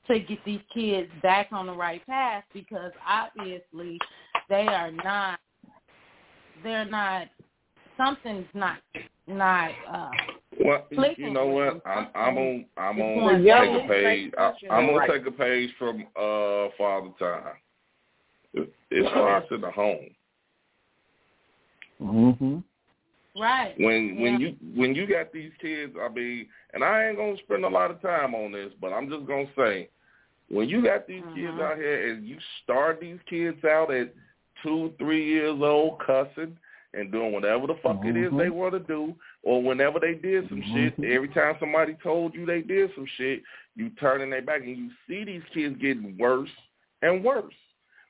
[0.06, 2.44] to get these kids back on the right path?
[2.52, 3.98] Because obviously
[4.50, 5.40] they are not,
[6.62, 7.28] they're not,
[7.96, 8.80] something's not,
[9.26, 10.10] not, uh,
[10.62, 11.80] Well, you know what?
[11.86, 14.32] I'm, I'm gonna, I'm It's take a page.
[14.36, 15.10] I, I'm gonna right.
[15.10, 17.54] take a page from uh Father Time.
[18.52, 20.10] It, it starts in the home.
[22.02, 22.58] Mm-hmm.
[23.40, 23.74] right.
[23.78, 24.48] when when Yeah.
[24.48, 27.90] you when you got these kids, I mean, and I ain't gonna spend a lot
[27.90, 29.88] of time on this, but I'm just gonna say,
[30.48, 31.62] when you got these kids Mhm.
[31.62, 34.12] out here and you start these kids out at
[34.62, 36.58] two, three years old, cussing
[36.94, 38.38] and doing whatever the fuck it is Mhm.
[38.38, 41.10] they want to do, or whenever they did some shit, Mhm.
[41.10, 43.42] every time somebody told you they did some shit,
[43.76, 46.50] you turning their back and you see these kids getting worse
[47.00, 47.54] and worse.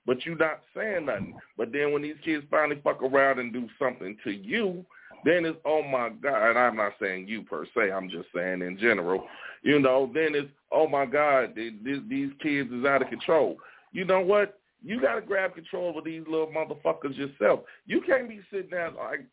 [0.06, 1.34] But you're not saying nothing.
[1.56, 4.84] But then when these kids finally fuck around and do something to you,
[5.24, 6.50] then it's oh my god.
[6.50, 7.92] And I'm not saying you per se.
[7.92, 9.24] I'm just saying in general.
[9.62, 11.54] You know, then it's oh my god.
[11.54, 13.56] th- th- These kids is out of control.
[13.92, 14.58] You know what?
[14.84, 17.60] You got to grab control of these little motherfuckers yourself.
[17.86, 19.24] You can't be sitting there like.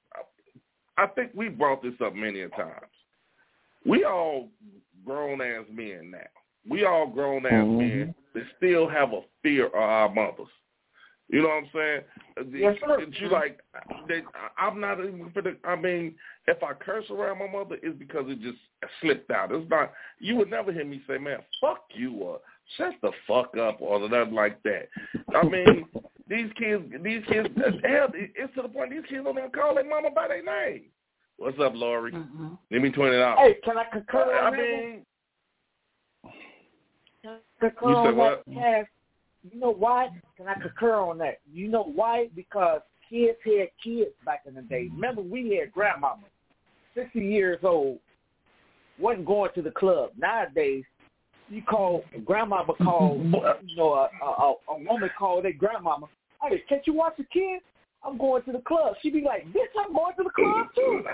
[0.98, 2.74] I think we brought this up many a times.
[3.86, 4.50] We all
[5.06, 6.20] grown ass men now.
[6.68, 7.78] We all grown ass Mhm.
[7.78, 10.48] men that still have a fear of our mothers.
[11.32, 12.02] You know what I'm saying?
[12.60, 13.02] Yes, sir.
[13.02, 13.60] It's You like,
[14.08, 14.24] they,
[14.58, 15.56] I'm not even for the.
[15.64, 16.16] I mean,
[16.48, 18.58] if I curse around my mother, it's because it just
[19.00, 19.52] slipped out.
[19.52, 19.94] It's not.
[20.20, 22.42] You would never hear me say, "Man, fuck you," or
[22.78, 24.90] "Shut the fuck up," or nothing like that.
[25.36, 25.86] I mean,
[26.28, 27.50] these kids, these kids,
[27.84, 30.86] hell, it's to the point these kids don't even call their mama by their name.
[31.38, 32.12] What's up, Lori?
[32.12, 32.58] Mhm.
[32.72, 33.40] Give me twenty dollars.
[33.40, 34.60] Hey, can I concur I on that?
[34.60, 35.06] mean,
[37.60, 38.44] concur You on said what?
[38.48, 38.86] that, Cass.
[39.52, 40.10] You know why?
[40.38, 41.40] Can I concur on that?
[41.52, 42.28] You know why?
[42.36, 44.90] Because kids had kids back in the day.
[44.94, 46.24] Remember, we had grandmama,
[46.94, 48.00] sixty years old,
[49.00, 50.12] wasn't going to the club.
[50.18, 50.84] Nowadays,
[51.50, 53.18] you call grandmama call,
[53.66, 56.08] you know, a, a, a, a woman call their grandmama.
[56.42, 57.64] Hey, can't you watch the kids?
[58.04, 58.96] I'm going to the club.
[59.02, 61.04] She be like, bitch, I'm going to the club too.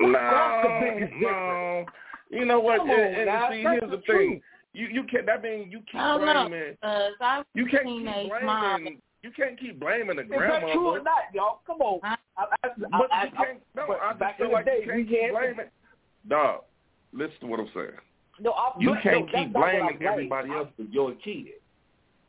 [0.00, 0.62] No,
[1.20, 1.84] no.
[2.30, 2.78] You know what?
[2.78, 4.40] Come on, and, and see, here's the the thing.
[4.74, 4.88] Truth.
[4.90, 5.26] You you can't.
[5.26, 6.48] That means you keep I don't know.
[6.48, 6.72] blaming.
[6.80, 8.46] Because I was You can't keep blaming.
[8.46, 8.88] mom.
[9.22, 11.60] You can't keep blaming the Is that true or not, y'all?
[11.66, 12.00] Come on.
[12.02, 13.58] I- I, I, But I, you can't.
[13.76, 15.70] No, but I just back feel like day, you can't we keep had- blaming.
[16.28, 16.62] Dog,
[17.12, 17.90] listen to what I'm saying.
[18.40, 20.08] No, I, You can't no, keep that's not what I blaming blame.
[20.10, 21.46] everybody else for your kid.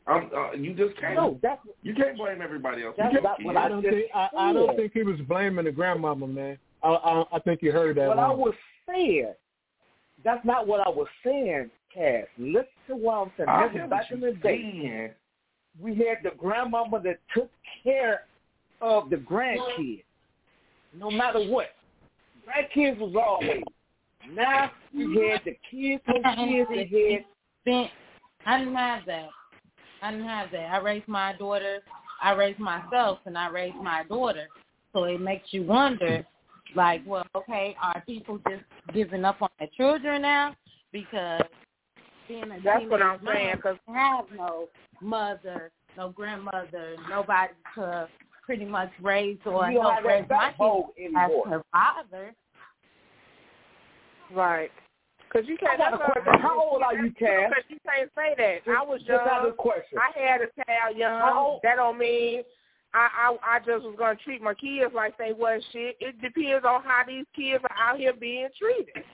[0.06, 1.14] I'm, uh, you just can't.
[1.14, 2.94] No, that's You can't blame everybody else.
[2.98, 3.46] That's for your not kid.
[3.46, 6.58] what I don't think I, I don't think he was blaming the grandmama, man.
[6.82, 8.52] I I, I think you heard that what I was
[8.86, 9.32] saying.
[10.24, 12.24] That's not what I was saying, Cass.
[12.38, 13.48] Listen to what I'm saying.
[13.48, 15.10] Remember, hear back in the day, saying.
[15.80, 17.50] we had the grandmama that took
[17.82, 18.22] care
[18.80, 20.04] of the grandkids,
[20.98, 21.68] no matter what.
[22.46, 23.62] Grandkids was always.
[24.32, 27.24] Now we had the kids on kids that had
[27.64, 27.88] Then
[28.46, 29.28] I didn't have that.
[30.02, 30.70] I didn't have that.
[30.72, 31.80] I raised my daughter.
[32.22, 34.46] I raised myself, and I raised my daughter.
[34.92, 36.24] So it makes you wonder,
[36.74, 38.62] like, well, okay, are people just
[38.94, 40.54] giving up on their children now
[40.92, 41.42] because
[42.32, 44.68] being a That's what I'm saying, Cause have no
[45.00, 48.08] mother, no grandmother, nobody to
[48.44, 50.52] pretty much raise or you don't help raise my
[50.96, 52.34] kids as her father.
[54.34, 54.70] Right.
[55.32, 55.78] Because you can't.
[55.78, 56.40] got a question.
[56.40, 57.50] How old are you, Cass?
[57.50, 58.70] Because you can't say that.
[58.70, 59.50] I was Just out young.
[59.50, 59.98] of question.
[59.98, 61.18] I had a child young.
[61.20, 62.42] How That don't mean
[62.94, 63.08] I,
[63.42, 65.96] I I just was gonna treat my kids like they was shit.
[66.00, 69.04] It depends on how these kids are out here being treated.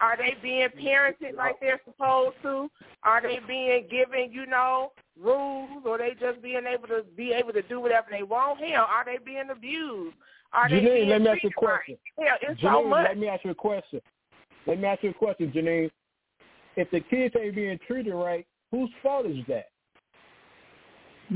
[0.00, 2.70] Are they being parented like they're supposed to?
[3.02, 7.52] Are they being given, you know, rules, or they just being able to be able
[7.52, 8.60] to do whatever they want?
[8.60, 10.16] Hell, are they being abused?
[10.52, 11.76] Are they Janine, being let me ask you a treated right?
[11.76, 11.96] question.
[12.18, 13.06] Hell, it's Janine, so much.
[13.08, 14.00] let me ask you a question.
[14.66, 15.90] Let me ask you a question, Janine.
[16.76, 19.66] If the kids ain't being treated right, whose fault is that?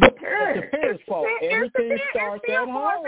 [0.01, 0.69] The It's parents.
[0.73, 1.27] the parents' fault.
[1.41, 3.05] It's Everything starts it's at home.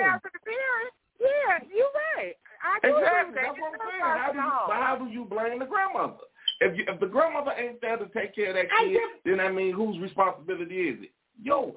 [1.19, 2.35] Yeah, you're right.
[2.63, 3.35] I do Exactly.
[3.35, 4.03] That's what I'm saying.
[4.03, 6.25] How do you, but how do you blame the grandmother?
[6.61, 9.25] If you, if the grandmother ain't there to take care of that I kid, just-
[9.25, 11.11] then I mean, whose responsibility is it?
[11.43, 11.75] Yours.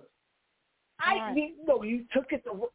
[1.00, 1.38] I Alright.
[1.38, 2.68] you know you took it the.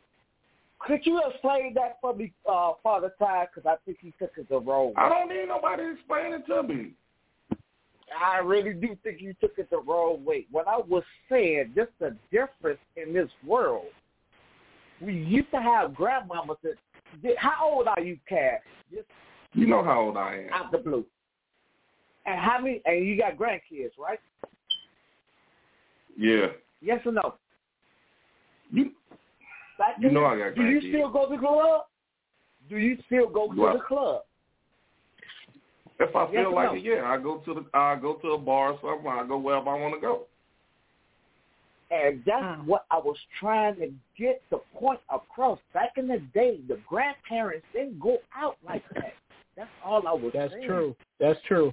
[0.81, 3.47] Could you explain that for me, uh, Father Ty?
[3.47, 4.89] Because I think he took it the wrong.
[4.89, 4.95] Way.
[4.99, 6.93] I don't need nobody to explain it to me.
[8.21, 10.47] I really do think you took it the wrong way.
[10.51, 13.87] What I was saying, just the difference in this world.
[15.05, 16.75] We used to have grandmamas that.
[17.23, 18.61] Did, how old are you, Cass?
[18.93, 19.07] Just
[19.53, 20.53] You know how old I am.
[20.53, 21.05] out the blue.
[22.27, 22.81] And how many?
[22.85, 24.19] And you got grandkids, right?
[26.17, 26.47] Yeah.
[26.81, 27.35] Yes or no?
[28.73, 28.91] You
[30.01, 31.83] You know I got Do you still go to the club?
[32.69, 33.75] Do you still go to What?
[33.75, 34.23] the club?
[36.01, 36.75] if I Yes feel like no?
[36.77, 39.11] it, yeah, I go to the I go to a bar or something.
[39.11, 40.27] I go wherever I want to go.
[41.91, 42.67] And that's Hmm.
[42.67, 45.59] what I was trying to get the point across.
[45.73, 49.15] Back in the day, the grandparents didn't go out like that.
[49.57, 50.67] That's all I was That's saying.
[50.67, 50.97] true.
[51.21, 51.73] That's true.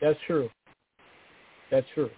[0.00, 0.50] That's true.
[1.70, 2.10] That's true.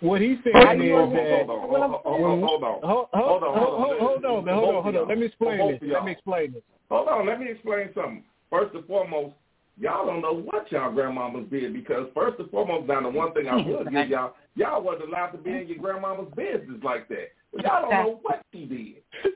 [0.00, 2.80] What he's saying is hold that hold on, hold on, hold on.
[2.82, 3.98] Hold, hold, Hold on, hold, hold on.
[3.98, 4.54] hold, hold on, man.
[4.54, 5.08] Hold on, hold on.
[5.08, 5.80] Let me explain this.
[5.82, 6.62] Let me explain this.
[6.90, 8.24] Hold on, let me explain something.
[8.50, 9.34] First and foremost,
[9.78, 13.48] y'all don't know what y'all grandmamas did because first and foremost, now the one thing
[13.48, 17.32] I will give y'all, y'all wasn't allowed to be in your grandmama's business like that.
[17.52, 19.32] But y'all don't know what she did.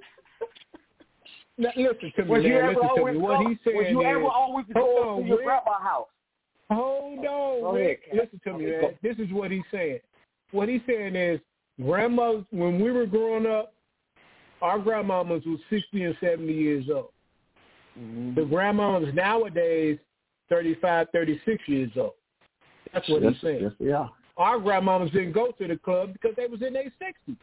[1.58, 2.62] Now, listen to me, Was you man.
[2.62, 3.20] ever Listen to always me.
[3.20, 5.46] What go, he's saying was you is, ever always hold go on, to your Rick.
[5.46, 6.06] grandma's house?
[6.70, 8.00] Hold on, Go Rick.
[8.08, 8.30] ahead, Kat.
[8.34, 8.98] Listen to me, man.
[9.02, 9.98] This is what he's saying.
[10.52, 11.38] What he's saying is,
[11.84, 13.74] grandmas, when we were growing up,
[14.62, 17.08] our grandmamas was 60 and 70 years old.
[17.98, 18.34] Mm-hmm.
[18.36, 19.98] The grandmamas nowadays,
[20.50, 22.12] 35, 36 years old.
[22.92, 23.62] That's what yes, he's saying.
[23.62, 24.08] Yes, yeah.
[24.36, 27.36] Our grandmamas didn't go to the club because they was in their 60s.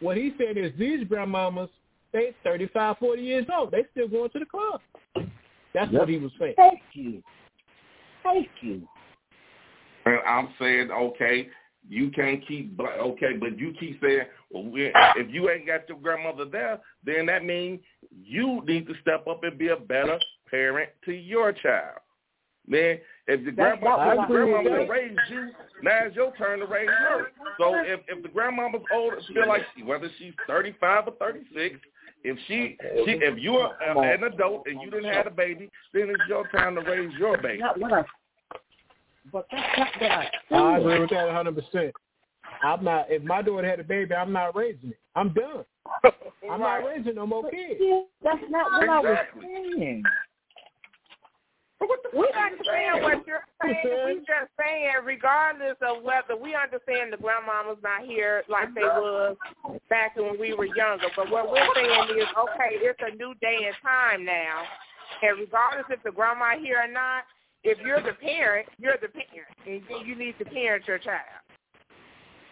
[0.00, 1.68] What he's saying is these grandmamas,
[2.12, 3.70] they 35, 40 years old.
[3.70, 4.80] They still going to the club.
[5.72, 6.00] That's Yep.
[6.00, 6.54] what he was saying.
[6.56, 7.22] Thank you.
[8.22, 8.86] Thank you.
[10.06, 11.48] And I'm saying, okay,
[11.88, 15.98] you can't keep okay, but you keep saying, well, we, if you ain't got your
[15.98, 17.80] grandmother there, then that means
[18.24, 20.18] you need to step up and be a better
[20.50, 21.98] parent to your child.
[22.66, 24.88] Man, if the That's grandma, if the grandmama said.
[24.88, 25.50] raised you,
[25.82, 27.26] now it's your turn to raise her.
[27.58, 31.40] So if if the grandmama's older, feel like she, whether she's thirty five or thirty
[31.54, 31.76] six,
[32.22, 36.08] if she she if you're a- an adult and you didn't have a baby, then
[36.08, 37.60] it's your time to raise your baby.
[37.60, 38.04] Not what I.
[39.30, 40.30] But that's not what I.
[40.74, 41.92] I agree with that 100%.
[42.62, 43.10] I'm not.
[43.10, 44.98] If my daughter had a baby, I'm not raising it.
[45.14, 45.64] I'm done.
[46.50, 47.80] I'm not raising no more kids.
[48.22, 50.02] That's not what I was saying.
[51.84, 54.06] But what the We fuck are you understand what you're saying.
[54.06, 59.36] We just saying, regardless of whether we understand the grandmama's not here like they was
[59.90, 61.08] back when we were younger.
[61.14, 64.64] But what we're saying is, okay, it's a new day and time now,
[65.22, 67.24] and regardless if the grandma here or not,
[67.64, 71.44] if you're the parent, you're the parent, and you- you need to parent your child.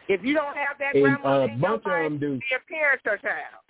[0.09, 2.41] If you don't have that And grandma a in your bunch of life, them do.
[2.69, 3.62] parent your child.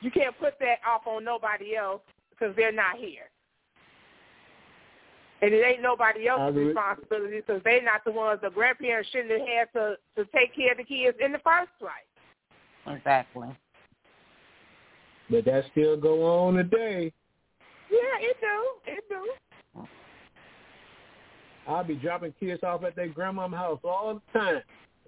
[0.00, 2.00] You can't put that off on nobody else
[2.30, 3.30] because they're not here.
[5.42, 8.40] And it ain't nobody else's responsibility because they're not the ones.
[8.42, 11.70] The grandparents shouldn't have had to to take care of the kids in the first
[11.78, 12.96] place.
[12.96, 13.48] Exactly.
[15.28, 17.12] But that still go on today.
[17.90, 18.92] Yeah, it do.
[18.92, 19.86] It do.
[21.68, 24.62] I'll be dropping kids off at their grandma's house all the time.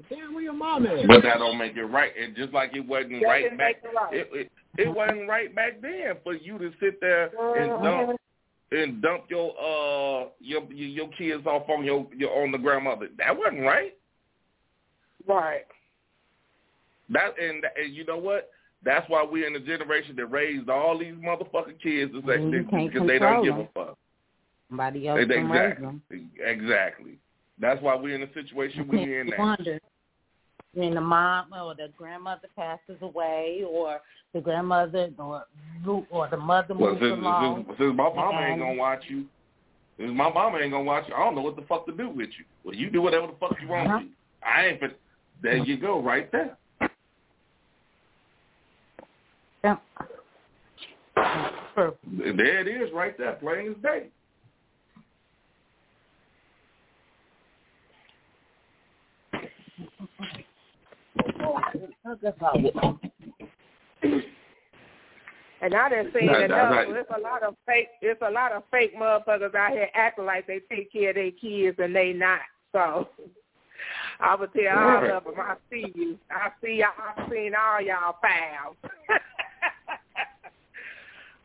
[0.08, 1.06] Damn, where your mom at?
[1.06, 2.12] But that don't make it right.
[2.20, 4.26] And just like it wasn't That right back, it right.
[4.32, 8.20] it, it it wasn't right back then for you to sit there and dump
[8.70, 13.08] and dump your uh your your your kids off on your your on the grandmother.
[13.18, 13.94] That wasn't right.
[15.26, 15.64] Right.
[17.10, 18.50] That and, and you know what?
[18.84, 23.08] That's why we're in the generation that raised all these motherfucking kids to say because
[23.08, 23.68] they don't give them.
[23.74, 23.98] a fuck.
[24.68, 26.30] Somebody else They- can raise exactly, them.
[26.44, 27.18] exactly.
[27.60, 29.36] That's why we're in the situation we're in now.
[29.38, 29.80] wonder
[30.74, 34.00] when the mom or the grandmother passes away, or
[34.34, 35.44] the grandmother or
[36.10, 37.64] or the mother Well, moves since, along.
[37.66, 39.24] since, since my mama ain't gonna watch you,
[39.98, 42.08] since my mama ain't gonna watch you, I don't know what the fuck to do
[42.10, 42.44] with you.
[42.64, 44.00] Well, you do whatever the fuck you want Uh-huh.
[44.00, 44.06] to.
[44.46, 44.80] I ain't.
[44.80, 44.98] But
[45.42, 46.56] there you go, right there.
[49.64, 49.76] Yeah.
[51.76, 54.06] There it is, right there, plain as day.
[62.22, 62.74] That's how it.
[65.60, 66.70] And I didn't see it enough.
[66.70, 66.88] right.
[66.88, 67.88] It's a lot of fake.
[68.00, 71.32] It's a lot of fake motherfuckers out here acting like they take care of their
[71.32, 72.40] kids and they not.
[72.72, 73.08] So
[74.20, 75.10] I would tell all Right.
[75.10, 76.18] of them, I see you.
[76.30, 76.90] I see y'all.
[77.16, 78.76] I've seen all y'all pals.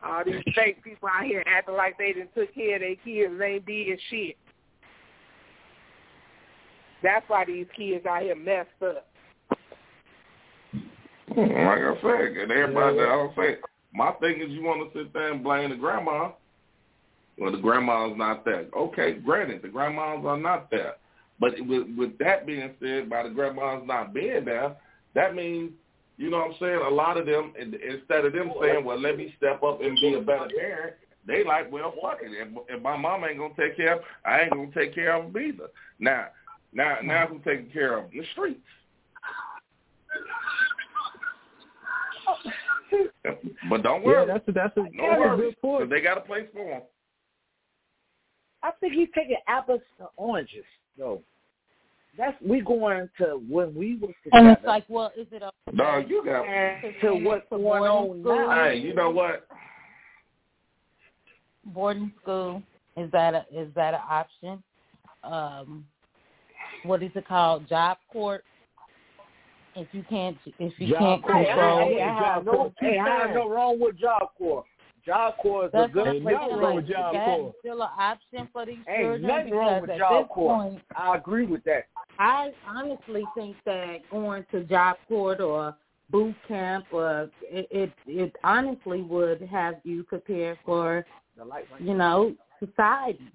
[0.04, 3.32] all these fake people out here acting like they didn't took care of their kids
[3.32, 4.36] and they did shit.
[7.02, 9.08] That's why these kids out here messed up.
[11.36, 13.56] Like I said, and everybody, I don't say,
[13.92, 16.30] my thing is you want to sit there and blame the grandma.
[17.38, 18.66] Well, the grandma's not there.
[18.76, 20.94] Okay, granted, the grandmas are not there.
[21.40, 24.76] But with, with that being said, by the grandmas not being there,
[25.14, 25.72] that means,
[26.16, 29.16] you know what I'm saying, a lot of them, instead of them saying, well, let
[29.16, 30.94] me step up and be a better parent,
[31.26, 32.30] they like, well, fuck it.
[32.30, 34.94] If, if my mom ain't going to take care of I ain't going to take
[34.94, 35.68] care of them either.
[35.98, 36.26] Now,
[36.72, 38.20] now, now who's taking care of them?
[38.20, 38.60] The streets.
[43.68, 44.26] But don't Yeah, worry.
[44.26, 45.40] that's a, that's a, no that's a worries.
[45.40, 45.80] good point.
[45.82, 46.82] 'cause they got a place for them.
[48.62, 50.64] I think he's taking apples to oranges,
[50.96, 51.22] though.
[52.16, 55.98] That's we going to when we was And it's like, well, is it a No,
[55.98, 56.46] you got.
[56.46, 58.24] and to what's going on school?
[58.24, 58.64] now.
[58.64, 59.46] Hey, you know what?
[61.66, 62.62] boarding school?
[62.96, 64.62] Is that a is that an option?
[65.22, 65.86] Um,
[66.84, 67.68] what is it called?
[67.68, 68.42] Job Corps.
[69.76, 71.36] If you can't, if you Job can't court.
[71.36, 74.64] Hey, control, hey, hey, I have no, hey, I have no wrong with Job Corps.
[75.04, 76.76] Job Corps is a good what Ain't place nothing to wrong go.
[76.76, 77.54] with Job That's Corps.
[77.60, 80.62] still an option for these Ain't children nothing wrong because with at Job this Corps.
[80.62, 81.86] point, I agree with that.
[82.18, 85.76] I honestly think that going to Job Corps or
[86.10, 91.04] boot camp or it, it it honestly would have you prepare for
[91.36, 93.32] The light you know society.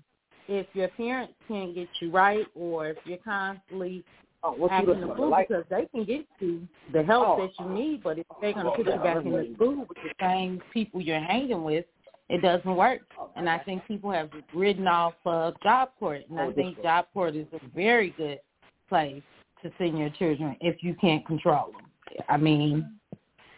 [0.48, 4.04] If your parents can't get you right, or if you're constantly
[4.44, 5.14] Oh, what you acting looking the for?
[5.14, 5.48] The fool light?
[5.48, 7.42] because they can get you the help Oh.
[7.42, 9.86] that you need, but if they're going oh, to put you back in the school
[9.88, 11.86] with the same people you're hanging with,
[12.30, 13.02] it doesn't work.
[13.20, 16.82] Oh, and I think people have written off of Job Corps, and Oh, I think.
[16.82, 18.40] Job Corps is a very good
[18.88, 19.24] place
[19.62, 22.24] to send your children if you can't control them.
[22.30, 23.00] I mean,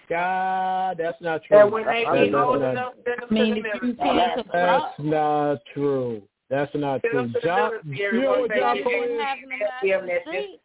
[0.10, 1.58] God, that's not true.
[1.58, 5.00] And when they That's get old enough, send I mean, if you can't control, That's
[5.00, 6.22] not true.
[6.52, 7.14] That's not true.
[7.14, 9.22] them Job, you know what job get is?
[9.24, 10.60] having them out Yeah, on the that's street,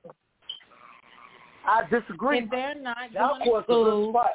[1.64, 2.38] I disagree.
[2.40, 4.30] if they're not Job going to Corps is a good school, spot.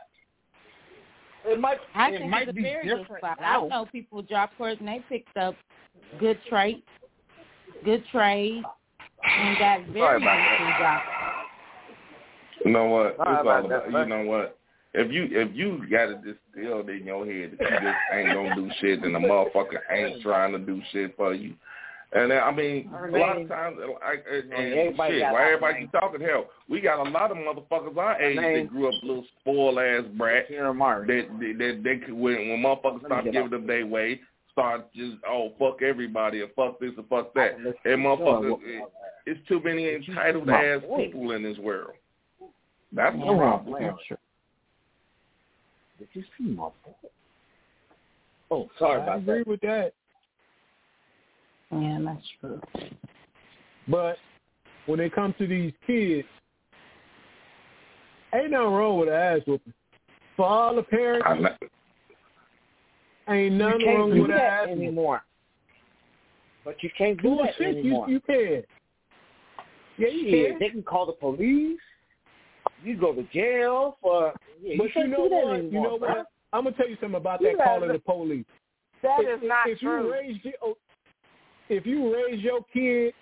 [1.44, 3.38] It might, I it think might it's a be very good different spot.
[3.42, 3.66] now.
[3.66, 5.56] I know people with Job Corps and they picked up
[6.22, 6.88] good traits,
[7.84, 8.66] good trades,
[9.24, 11.04] and got very Sorry about decent jobs.
[12.64, 13.18] You know what?
[13.18, 13.92] Sorry it's all that, about.
[13.92, 14.58] You know what?
[14.94, 18.56] If you if you got it distilled in your head that you just ain't gonna
[18.56, 21.54] do shit, and the motherfucker ain't trying to do shit for you.
[22.14, 25.80] And I mean, Her a lot of times, like, and, and everybody shit, why everybody
[25.80, 26.48] keep talking hell?
[26.68, 30.50] We got a lot of motherfuckers our age that grew up little spoiled ass brats
[30.50, 34.20] that that, that they could when when motherfuckers start giving them their way,
[34.52, 37.56] start just oh fuck everybody and fuck this and fuck that.
[37.86, 38.84] And motherfuckers, it,
[39.26, 41.92] it's too many entitled ass people in this world.
[42.92, 43.96] That's the problem.
[46.02, 47.10] Did you see my boy?
[48.50, 49.32] Oh, sorry about that.
[49.32, 49.48] I agree that.
[49.48, 49.94] with that.
[51.72, 52.60] Yeah, that's true.
[53.88, 54.18] But
[54.88, 56.28] when it comes to these kids,
[58.34, 59.74] ain't nothing wrong with an ass whooping.
[60.36, 61.60] For all the parents, I'm not,
[63.30, 64.82] ain't You nothing wrong with an that ass whooping.
[64.82, 65.22] anymore.
[66.66, 68.10] But you can't do that Bullshit, you, anymore.
[68.10, 68.64] you can.
[70.00, 70.60] Yeah, you Shit, can.
[70.60, 71.80] they can call the police.
[72.84, 74.34] You go to jail for.
[74.62, 75.54] Yeah, But you you know what?
[75.56, 75.72] anymore.
[75.72, 76.10] You know bro.
[76.10, 76.28] what?
[76.54, 78.46] I'm gonna tell you something about You that guys calling the police.
[79.04, 80.06] That if, is not if true.
[80.06, 80.78] you raise your, oh,
[81.70, 83.14] if you raise your kid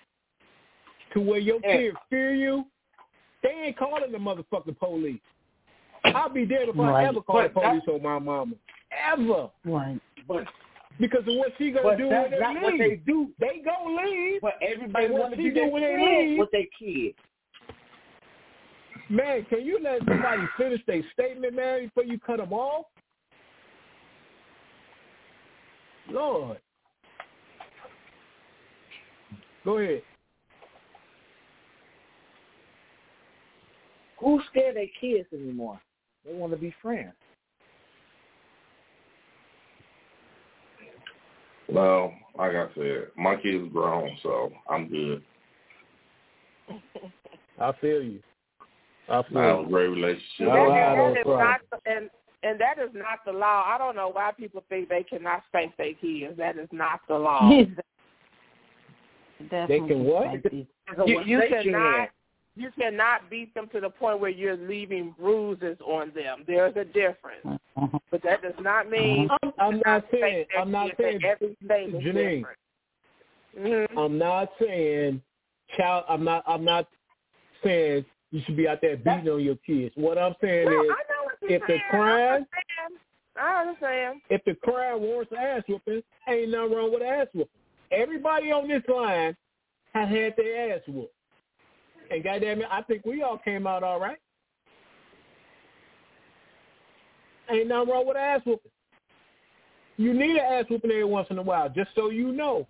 [1.14, 1.76] to where your Yeah.
[1.76, 2.64] kid fear you,
[3.42, 5.20] they ain't calling the motherfucking police.
[6.04, 7.06] I'll be dead if I Right.
[7.08, 8.54] ever call the But that- police on my mama.
[9.12, 9.50] Ever.
[9.64, 10.00] Right.
[10.26, 10.46] But
[10.98, 12.62] Because of what she gonna but do when that's they not leave.
[12.64, 13.32] what they do.
[13.38, 14.40] They gonna leave.
[14.42, 16.66] But everybody And what want to she be do their when they leave- with their
[16.78, 17.16] kids.
[19.10, 22.86] Man, can you let somebody finish their statement, man, before you cut them off?
[26.08, 26.58] Lord.
[29.64, 30.02] Go ahead.
[34.20, 35.80] Who's scared their kids anymore?
[36.24, 37.14] They want to be friends.
[41.68, 45.22] well, like I said, my kid's grown, so I'm good.
[47.60, 48.20] I feel you.
[49.10, 49.68] I feel I have a you.
[49.68, 50.24] great relationship.
[50.40, 52.10] And that, and that is not the, and
[52.42, 53.64] and that is not the law.
[53.66, 56.36] I don't know why people think they cannot spank their kids.
[56.38, 57.50] That is not the law.
[59.50, 60.32] Definitely can what?
[60.32, 60.66] safety.
[60.86, 62.08] Depends on You, you state you're cannot
[62.56, 66.44] you cannot beat them to the point where you're leaving bruises on them.
[66.46, 67.96] There's a difference, Mm-hmm.
[68.10, 69.28] but that does not mean.
[69.42, 70.44] I'm, I'm not saying.
[70.58, 71.20] I'm not saying.
[71.22, 72.44] that every lady is Janine.
[73.56, 73.88] different.
[73.94, 73.98] Mhm.
[73.98, 75.22] I'm not saying
[75.76, 76.04] child.
[76.08, 76.42] I'm not.
[76.46, 76.88] I'm not
[77.64, 79.92] saying you should be out there beating on your kids.
[79.96, 81.82] What I'm saying No, is, know what you're if the saying.
[81.86, 82.46] I crime.
[83.40, 84.20] I understand.
[84.28, 87.48] if the crime warrants ass whooping, ain't nothing wrong with ass whooping.
[87.92, 89.36] Everybody on this line
[89.94, 91.12] has had their ass whooped,
[92.10, 94.18] and goddamn it, I think we all came out all right.
[97.50, 98.70] Ain't nothing wrong with ass whooping.
[99.96, 102.66] You need an ass whooping every once in a while, just so you know.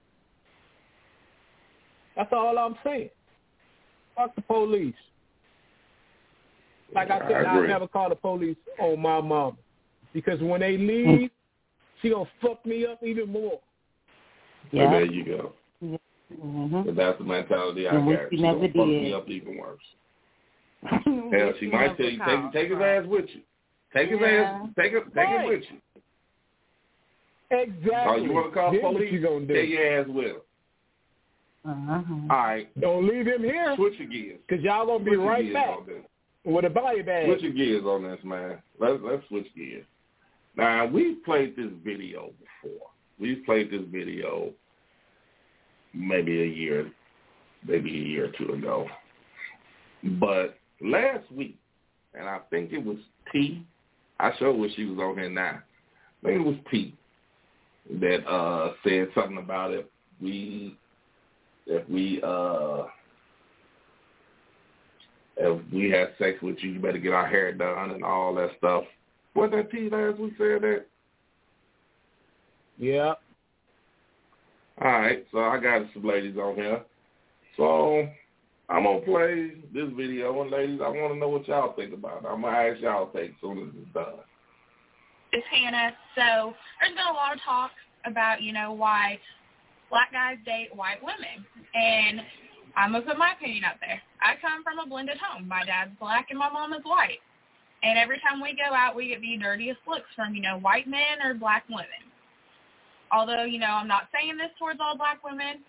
[2.17, 3.11] That's all I'm saying.
[4.17, 4.95] Fuck the police.
[6.95, 9.57] Like I I said, I'll never call the police on my mama.
[10.13, 11.31] Because when they leave,
[12.03, 13.61] she gonna fuck me up even more.
[14.73, 14.91] Well, Yeah.
[14.91, 15.53] there you go.
[15.83, 16.83] Mm-hmm.
[16.83, 18.31] But that's the mentality I And we- got.
[18.31, 19.81] she She never gonna fuck me up even worse.
[20.83, 23.43] Hell, she might tell you take take his ass with you.
[23.93, 24.27] Take his Yeah.
[24.63, 25.45] ass, take it, take Right.
[25.45, 25.79] it with you.
[27.51, 27.91] Exactly.
[27.95, 29.13] Oh, you want to call Then what police?
[29.13, 29.55] you gonna do?
[29.55, 30.37] Take your ass with him.
[31.63, 32.03] Uh-huh.
[32.31, 34.39] All right, Don't leave him here, switch your gears.
[34.49, 36.05] cause y'all gonna be Switch your right back on this.
[36.45, 37.27] With a body bag.
[37.27, 38.59] Switch your gears on this, man.
[38.79, 39.85] Let's let's switch gears.
[40.57, 42.89] Now we've played this video before.
[43.19, 44.51] We've played this video
[45.93, 46.91] maybe a year,
[47.67, 48.87] maybe a year or two ago.
[50.19, 51.59] But last week,
[52.15, 52.97] and I think it was
[53.33, 53.65] T.
[54.19, 55.61] I sure wish she was on here now.
[56.23, 56.95] I think it was T
[58.01, 59.91] that uh said something about it.
[60.21, 60.77] we
[61.67, 62.85] if we uh
[65.41, 68.51] if we had sex with you, you better get our hair done and all that
[68.59, 68.85] stuff.
[69.35, 70.87] Wasn't that T last week said that?
[72.79, 73.15] Yeah.
[74.83, 76.83] All right, so I got some ladies on here.
[77.57, 78.09] So
[78.69, 82.25] I'm gonna play this video, and ladies, I want to know what y'all think about
[82.25, 82.29] it.
[82.29, 84.21] I'm gonna ask y'all take as soon as it's done.
[85.33, 85.93] It's Hannah.
[86.15, 87.71] So there's been a lot of talk
[88.07, 89.19] about, you know, why
[89.91, 91.45] black guys date white women.
[91.75, 92.23] And
[92.77, 94.01] I'm going to put my opinion out there.
[94.23, 95.49] I come from a blended home.
[95.49, 97.19] My dad's black and my mom is white.
[97.83, 100.87] And every time we go out, we get the dirtiest looks from, you know, white
[100.87, 102.05] men or black women.
[103.11, 105.65] Although, you know, I'm not saying this towards all black women,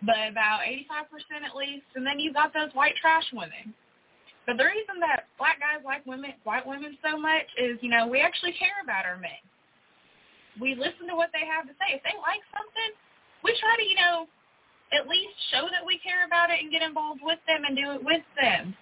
[0.00, 1.86] but about 85% at least.
[1.94, 3.74] And then you got those white trash women.
[4.46, 8.08] But the reason that black guys like women, white women so much is, you know,
[8.08, 9.38] we actually care about our men.
[10.58, 11.94] We listen to what they have to say.
[11.94, 12.90] If they like something,
[13.44, 14.26] we try to, you know,
[14.92, 17.96] at least show that we care about it and get involved with them and do
[17.96, 18.76] it with them.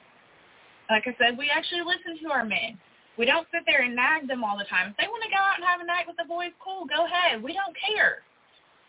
[0.90, 2.74] Like I said, we actually listen to our men.
[3.14, 4.90] We don't sit there and nag them all the time.
[4.90, 7.06] If they want to go out and have a night with the boys, cool, go
[7.06, 7.42] ahead.
[7.42, 8.26] We don't care.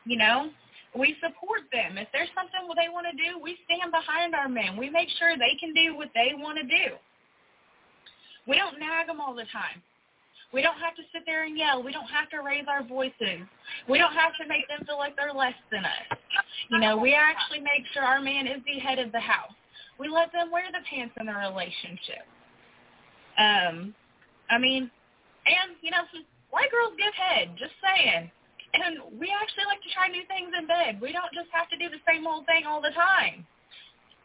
[0.06, 0.50] You know,
[0.98, 2.02] we support them.
[2.02, 4.76] If there's something they want to do, we stand behind our men.
[4.76, 6.98] We make sure they can do what they want to do.
[8.48, 9.84] We don't nag them all the time.
[10.54, 11.82] We don't have to sit there and yell.
[11.82, 13.48] We don't have to raise our voices.
[13.88, 16.20] We don't have to make them feel like they're less than us.
[16.70, 19.56] You know, we actually make sure our man is the head of the house.
[20.00, 22.28] We let them wear the pants in the relationship.
[23.40, 23.96] Um,
[24.52, 24.92] I mean,
[25.48, 26.04] and, you know,
[26.52, 28.28] white girls give head, just saying.
[28.76, 31.00] And we actually like to try new things in bed.
[31.00, 33.48] We don't just have to do the same old thing all the time.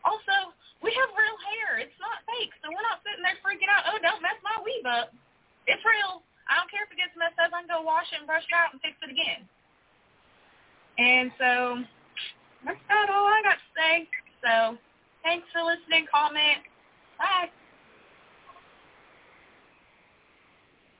[0.02, 1.82] Also, we have real hair.
[1.82, 4.86] It's not fake, so we're not sitting there freaking out, oh, don't mess my weave
[4.86, 5.10] up.
[5.66, 6.22] It's real.
[6.48, 7.50] I don't care if it gets messed up.
[7.52, 9.42] I can go wash it and brush it out and fix it again.
[10.98, 11.82] And so
[12.64, 14.08] that's about all I got to say.
[14.42, 14.78] So
[15.22, 16.06] thanks for listening.
[16.10, 16.62] Comment.
[17.18, 17.50] Bye.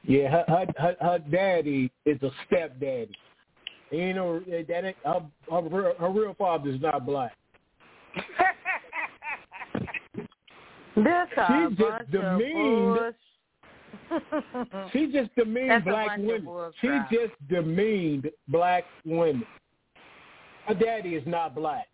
[0.05, 3.15] Yeah, her, her, her, her daddy is a stepdaddy.
[3.91, 7.37] You know, that ain't, her, her, real- her real father is not black.
[10.97, 11.05] This
[11.37, 13.15] a She just bunch of demeaned.
[14.11, 16.73] Bullsh- She just demeaned That's black women.
[16.81, 17.11] She crap.
[17.11, 19.45] just demeaned black women.
[20.67, 21.87] Her daddy is not black.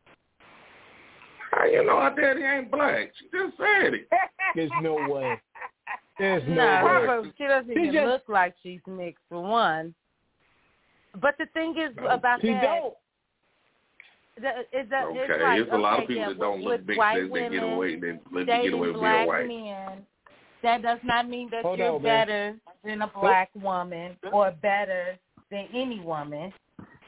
[1.50, 3.12] How you know our daddy ain't black?
[3.20, 4.08] She just said it.
[4.54, 5.40] There's no way.
[6.18, 7.06] There's no, no, way.
[7.06, 9.94] her- she doesn't She even just- look like she's mixed for one.
[11.20, 12.94] But the thing is about She that don't.
[14.40, 16.80] that- is that Okay, it's like, there's a lot of people yeah, that don't with
[16.80, 19.16] look big white they, they women get away they let dating get away with black
[19.46, 19.86] being white.
[19.88, 20.06] men.
[20.62, 22.26] That does not mean that Hold you're on, man.
[22.26, 25.18] better than a black woman or better
[25.50, 26.52] than any woman.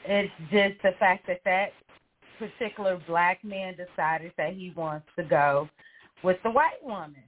[0.04, 1.72] It's just the fact that that
[2.38, 5.68] particular black man decided that he wants to go
[6.22, 7.22] with the white woman.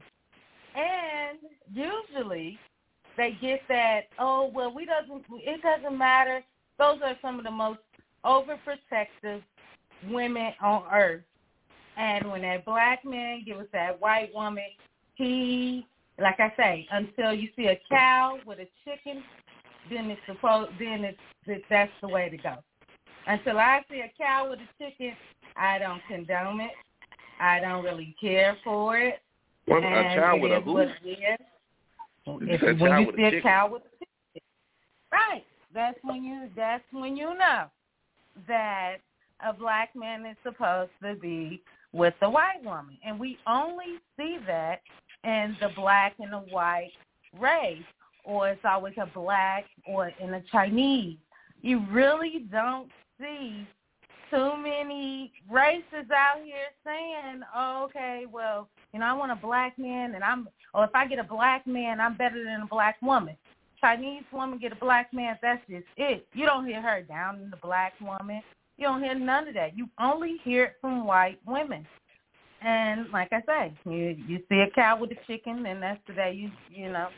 [0.75, 1.39] And
[1.73, 2.59] usually
[3.17, 6.43] they get that, oh well we doesn't it doesn't matter.
[6.79, 7.81] Those are some of the most
[8.25, 9.43] overprotective
[10.11, 11.23] women on earth.
[11.97, 14.65] And when that black man gives that white woman,
[15.15, 15.87] he,
[16.19, 19.23] like I say, until you see a cow with a chicken,
[19.91, 22.57] then it's supposed, then it's, it, that's the way to go.
[23.27, 25.13] Until I see a cow with a chicken,
[25.57, 26.71] I don't condone it.
[27.41, 29.21] I don't really care for it.
[29.67, 30.73] What, a And child it with a is who?
[30.73, 31.47] what it is.
[32.27, 33.43] If, said when you with a see a chicken.
[33.43, 34.49] cow with a chicken,
[35.13, 35.45] right?
[35.75, 36.49] That's when you.
[36.57, 37.65] That's when you know
[38.49, 38.97] that
[39.47, 41.63] a black man is supposed to be
[41.93, 44.81] with the white woman, and we only see that
[45.27, 46.93] in the black and the white
[47.39, 47.83] race,
[48.25, 51.19] or it's always a black or in a Chinese.
[51.63, 52.89] You really don't
[53.21, 53.67] see
[54.31, 59.79] too many races out here saying, oh, okay, well, you know, I want a black
[59.79, 62.97] man and I'm or if I get a black man, I'm better than a black
[63.01, 63.37] woman.
[63.81, 66.27] Chinese woman get a black man, that's just it.
[66.35, 68.43] You don't hear her down in the black woman.
[68.79, 69.77] You don't hear none of that.
[69.77, 71.87] You only hear it from white women.
[72.67, 76.15] And like I say, you you see a cow with a chicken, and that's the
[76.15, 77.09] day you you know.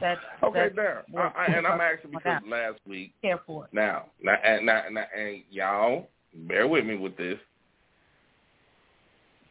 [0.00, 1.04] That's Okay, that's there.
[1.16, 3.64] I, I, and I'm asking because last week care for.
[3.64, 3.70] it.
[3.72, 6.08] Now, now, and, now, now, and y'all,
[6.46, 7.38] bear with me with this.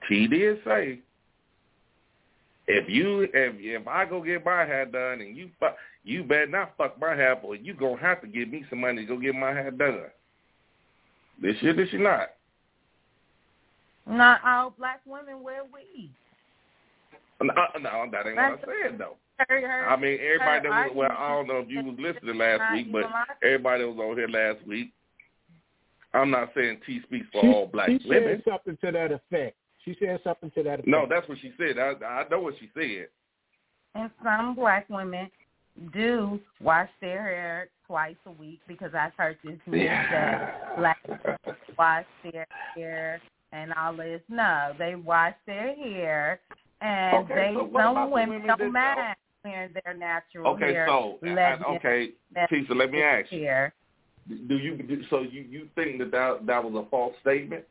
[0.08, 1.00] T did say,
[2.68, 5.76] if you if if I go get my hair done and you fuck,
[6.06, 7.60] you better not fuck my hair, boy.
[7.62, 10.04] You gonna have to give me some money to go get my hair done.
[11.42, 12.30] This year, this year not.
[14.12, 16.12] Not all black women wear weaves.
[17.42, 19.16] No, no, that ain't what I said though.
[19.40, 21.96] Her, her, I mean, everybody her that was well, I don't know if you was
[21.98, 23.06] listening last week, but
[23.44, 24.92] everybody that was on here last week.
[26.14, 28.44] I'm not saying T speaks for She, all black she women.
[28.46, 29.56] said something to that effect.
[29.86, 30.88] She said something to that effect.
[30.88, 31.80] No, that's what she said.
[31.80, 33.08] I, I know what she said.
[33.96, 35.32] and some black women
[35.94, 41.38] do wash their hair twice a week because I've heard this news that black women
[41.78, 43.22] wash their hair
[43.52, 44.22] and all this.
[44.30, 46.40] No, they wash their hair
[46.82, 49.94] and Okay, they so what about some the women women don't that- mind wearing their
[49.94, 50.86] natural Okay, hair.
[50.88, 53.41] so I- letting okay, that Tisa, let me ask you.
[53.44, 53.73] hair.
[54.48, 57.65] Do you do, so you you think that, that that was a false statement?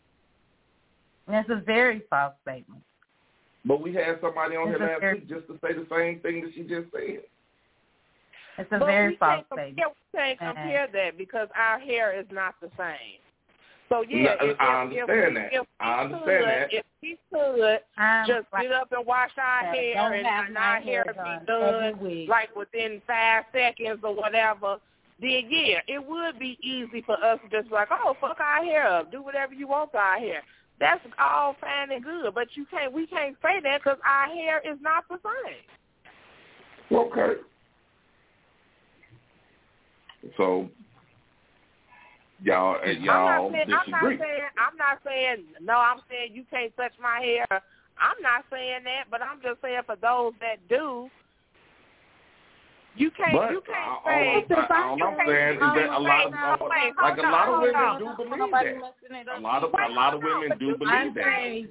[1.29, 2.83] That's a very false statement.
[3.65, 5.87] But we had somebody on It's here a last very- week just to say the
[5.95, 7.23] same thing that she just said.
[8.59, 9.77] It's a but very false statement.
[9.77, 13.20] compare, we can't compare that because our hair is not the same.
[13.91, 15.53] So yeah, No, if, I if, if understand that.
[15.53, 16.69] If we I understand could, that.
[16.73, 20.27] If we could I'm just like- get up and wash our Yeah, hair don't and,
[20.27, 24.77] have our hair hair done be done every like within five seconds or whatever,
[25.21, 28.65] then yeah, it would be easy for us to just be like, oh, fuck our
[28.65, 30.43] hair up, do whatever you want to our hair.
[30.79, 32.93] That's all fine and good, but you can't.
[32.93, 36.97] We can't say that because our hair is not the same.
[36.97, 37.41] Okay.
[40.37, 40.69] So
[42.43, 44.17] y'all uh, y'all I'm not saying, I'm disagree.
[44.17, 45.75] not saying I'm not saying no.
[45.75, 47.47] I'm saying you can't touch my hair.
[48.01, 51.11] I'm not saying that, but I'm just saying for those that do,
[52.97, 53.33] you can't.
[53.33, 54.45] But you can't all say.
[54.51, 57.49] I'm, all I'm saying is that a on, lot of wait, wait, like a lot
[57.49, 57.99] of women on.
[58.01, 59.37] do believe that.
[59.37, 61.25] A lot of a lot of women do I believe that.
[61.25, 61.67] pay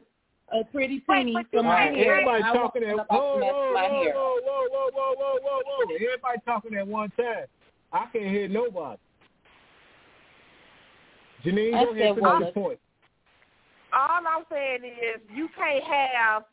[0.51, 2.13] a pretty penny Wait, for my hair.
[2.13, 5.95] everybody I talking at whoa, whoa, whoa, whoa, whoa, whoa, whoa, whoa, whoa, whoa.
[5.95, 7.45] Everybody talking at one time.
[7.91, 8.99] I can't hear nobody.
[11.45, 12.79] Janine, I go ahead said, and finish your point.
[13.93, 16.43] All I'm saying is you can't have.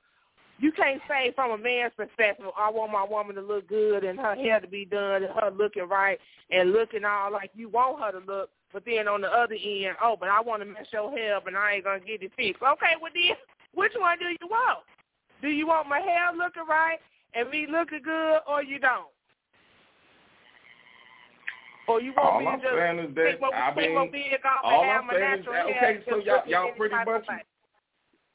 [0.59, 4.19] You can't say from a man's perspective, I want my woman to look good and
[4.19, 6.19] her hair to be done and her looking right
[6.51, 8.49] and looking all like you want her to look.
[8.73, 11.47] But then on the other end, oh, but I want to mess your hair up
[11.47, 12.63] and I ain't gonna get it fixed.
[12.63, 13.37] Okay, well then,
[13.75, 14.79] which one do you want?
[15.43, 16.99] Do you want my hair looking right
[17.35, 19.09] and me looking good, or you don't?
[21.89, 23.95] Or you want All me to I'm just saying is that take my, I take
[23.95, 26.17] my mean, wig off all and have I'm my saying is natural that- okay, so
[26.19, 27.43] y'all- y'all pretty much- way?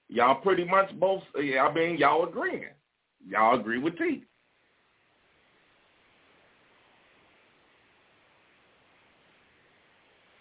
[0.08, 1.24] Y'all pretty much both.
[1.40, 2.68] yeah, I mean, y'all agreeing.
[3.28, 4.24] Y'all agree with T.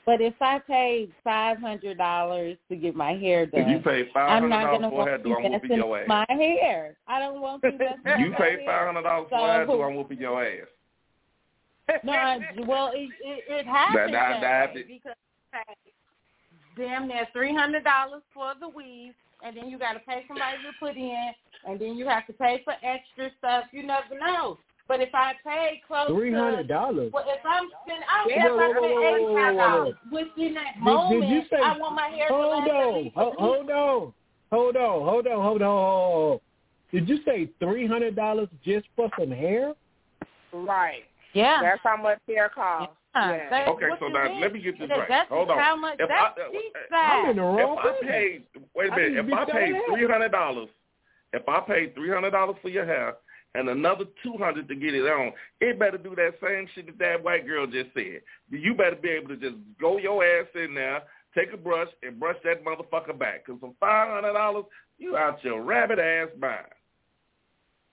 [0.06, 3.82] But if I paid five hundred dollars to get my hair done, If you done,
[3.84, 6.08] pay five I'm not dollars gonna for a want hairdo, I'm to whooping your ass.
[6.08, 6.96] my hair.
[7.06, 9.72] I don't want to invest in You my pay five hundred dollars for a So-
[9.72, 10.66] hairdo, I'm whooping your ass.
[12.04, 15.60] No, I, well, it, it, it happens That- that, that- that- because you
[16.76, 20.24] pay damn near three hundred dollars for the weave, and then you got to pay
[20.28, 21.32] somebody to put in,
[21.66, 23.64] and then you have to pay for extra stuff.
[23.72, 24.58] You never know.
[24.88, 27.10] But if I pay close Three hundred dollars.
[27.12, 29.34] well, if I'm spending, I don't care if I whoa, whoa, spend whoa, eighty whoa,
[29.36, 29.78] five whoa, whoa.
[29.78, 29.94] dollars.
[30.10, 31.56] Within that Did, moment, did you say?
[31.62, 33.38] I want my hair hold last at on, least a Ho- week.
[33.38, 34.12] hold on,
[34.50, 36.40] hold on, hold on, hold on, hold on.
[36.92, 39.74] Did you say three hundred dollars just for some hair?
[40.52, 41.04] Right.
[41.32, 41.60] Yeah.
[41.62, 42.94] That's how much hair costs.
[43.14, 43.48] Yeah.
[43.50, 44.40] That's Okay, so now mean.
[44.40, 45.08] let me get this right.
[45.08, 45.58] That's Hold on.
[45.58, 45.96] how much.
[45.98, 48.42] If that's I- cheap I'm in the wrong if I paid,
[48.74, 50.68] wait a minute, if I paid three hundred dollars,
[51.32, 53.14] if I paid three hundred dollars for your hair
[53.56, 56.98] and another two hundred to get it on, it better do that same shit that
[56.98, 58.20] that white girl just said.
[58.50, 61.02] You better be able to just go your ass in there,
[61.36, 63.46] take a brush and brush that motherfucker back.
[63.46, 64.66] Cause for five hundred dollars,
[64.98, 66.66] you out your rabbit ass mind.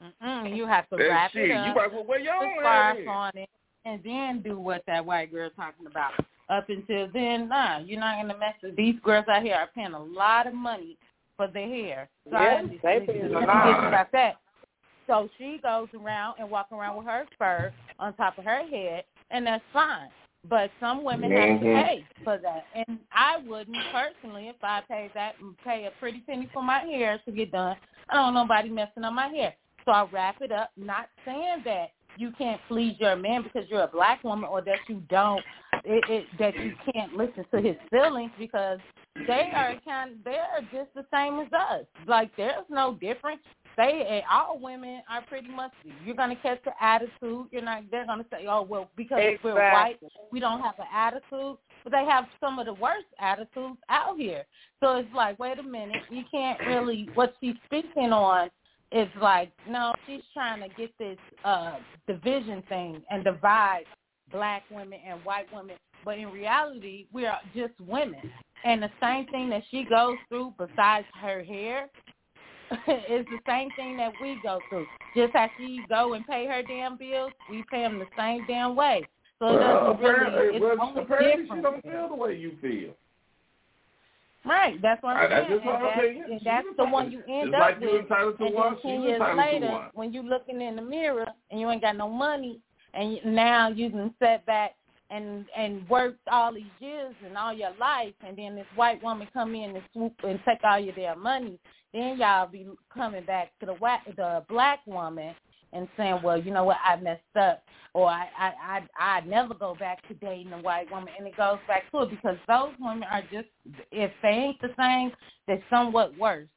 [0.03, 1.68] Mm-mm, you have to That wrap shit, it up.
[1.68, 3.49] you might as well wear your put own scarf on it,
[3.86, 6.14] and then do what that white girl's talking about.
[6.49, 9.94] Up until then, nah, you're not gonna mess with these girls out here are paying
[9.94, 10.98] a lot of money
[11.36, 12.10] for their hair.
[12.30, 13.65] So I Yeah, understand they this paying is a what lot.
[13.82, 14.38] you about that.
[15.07, 19.03] So she goes around and walk around with her fur on top of her head,
[19.32, 20.10] and that's fine.
[20.48, 21.84] But some women have to Mhm.
[21.84, 26.48] pay for that, and I wouldn't personally if I paid that pay a pretty penny
[26.53, 27.78] for my hair to get done.
[28.10, 29.53] I don't want nobody messing up my hair,
[29.88, 30.72] so I wrap it up.
[30.76, 34.80] Not saying that you can't please your man because you're a black woman, or that
[34.88, 35.41] you don't,
[35.85, 38.80] it, it, that you can't listen to his feelings because
[39.27, 41.85] they are kind, they are just the same as us.
[42.05, 43.41] Like there's no difference.
[43.77, 45.72] They and all women are pretty much.
[46.03, 47.45] You're gonna catch the attitude.
[47.51, 47.84] You're not.
[47.91, 49.99] They're gonna say, "Oh well, because we're white,
[50.31, 54.45] we don't have an attitude." But they have some of the worst attitudes out here.
[54.81, 57.07] So it's like, wait a minute, you can't really.
[57.14, 58.49] What she's speaking on
[58.91, 61.76] is like, no, she's trying to get this uh
[62.07, 63.84] division thing and divide
[64.31, 65.76] black women and white women.
[66.05, 68.22] But in reality, we are just women.
[68.64, 71.89] And the same thing that she goes through, besides her hair,
[72.72, 74.85] is the same thing that we go through.
[75.15, 78.76] Just as she go and pay her damn bills, we pay them the same damn
[78.76, 79.03] way.
[79.39, 80.15] So it doesn't really.
[80.15, 81.59] apparently, It's well, only apparently different.
[81.59, 82.93] she don't feel the way you feel.
[84.45, 85.61] Right, that's what I'm that's saying.
[85.61, 86.39] And that's, opinion.
[86.43, 88.01] that's the one you end up like with.
[88.01, 91.27] entitled to and one, then she's ten years later, when you looking in the mirror
[91.51, 92.61] and you ain't got no money,
[92.93, 94.76] and now you can sit back
[95.09, 99.27] and and worked all these years and all your life, and then this white woman
[99.34, 101.59] come in and swoop and take all your damn money,
[101.93, 105.35] then y'all be coming back to the white the black woman
[105.73, 107.64] and saying, well, you know what, I messed up,
[107.94, 108.52] or I I
[108.99, 112.03] I I never go back to dating a white woman, and it goes back to
[112.03, 113.48] it because those women are just
[113.91, 115.11] if they ain't the same,
[115.48, 116.48] they're somewhat worse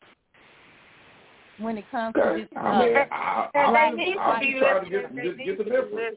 [1.59, 2.41] when it comes to Okay.
[2.43, 2.49] this.
[2.57, 5.16] I mean, uh, I, And I, they need to I'm be trying to listening.
[5.16, 5.95] get, get, get the to be difference.
[5.95, 6.16] listening.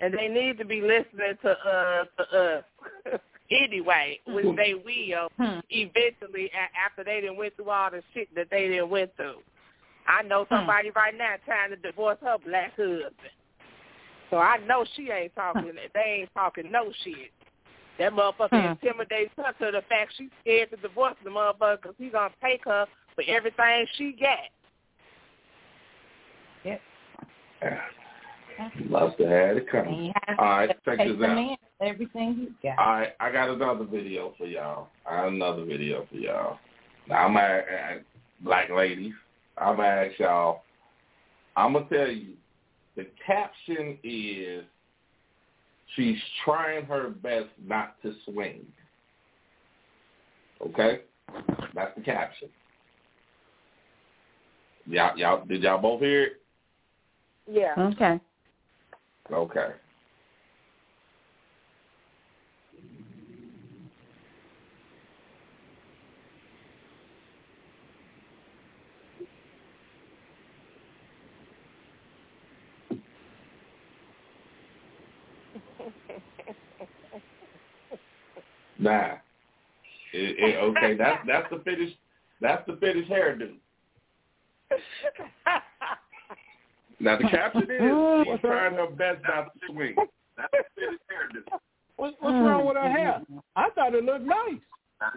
[0.00, 3.20] And they need to be listening to uh to us
[3.50, 5.60] anyway, which they will Hmm.
[5.70, 6.50] eventually
[6.84, 9.36] after they done went through all the shit that they done went through.
[10.06, 13.14] I know somebody right now trying to divorce her black husband.
[14.30, 17.30] So I know she ain't talking they ain't talking no shit.
[17.98, 18.72] That motherfucker Hmm.
[18.72, 22.64] intimidates her to the fact she's scared to divorce the motherfucker because he's gonna take
[22.64, 24.38] her for everything she got.
[28.88, 30.12] Must have it coming.
[30.38, 31.18] All right, check this out.
[31.18, 32.78] man everything you got.
[32.78, 34.88] All right, I got another video for y'all.
[35.06, 36.58] I got another video for y'all.
[37.08, 38.02] Now I'm at, at
[38.40, 39.12] black ladies.
[39.58, 40.62] I'm gonna ask y'all.
[41.56, 42.34] I'm gonna tell you.
[42.96, 44.64] The caption is,
[45.94, 48.66] "She's trying her best not to swing."
[50.60, 51.02] Okay,
[51.74, 52.48] that's the caption.
[54.86, 56.42] Y'all, y'all, did y'all both hear it?
[57.46, 57.74] Yeah.
[57.78, 58.20] Okay.
[59.32, 59.72] Okay.
[78.82, 79.14] Nah.
[80.12, 81.96] It, it, okay, that's that's the finished
[82.40, 83.54] that's the finished hairdo.
[87.00, 87.68] Now the caption is
[88.26, 89.94] she's trying her best not to swing.
[90.36, 91.58] That's the finished hairdo.
[91.96, 93.22] What, what's wrong with her hair?
[93.54, 94.60] I thought it looked nice.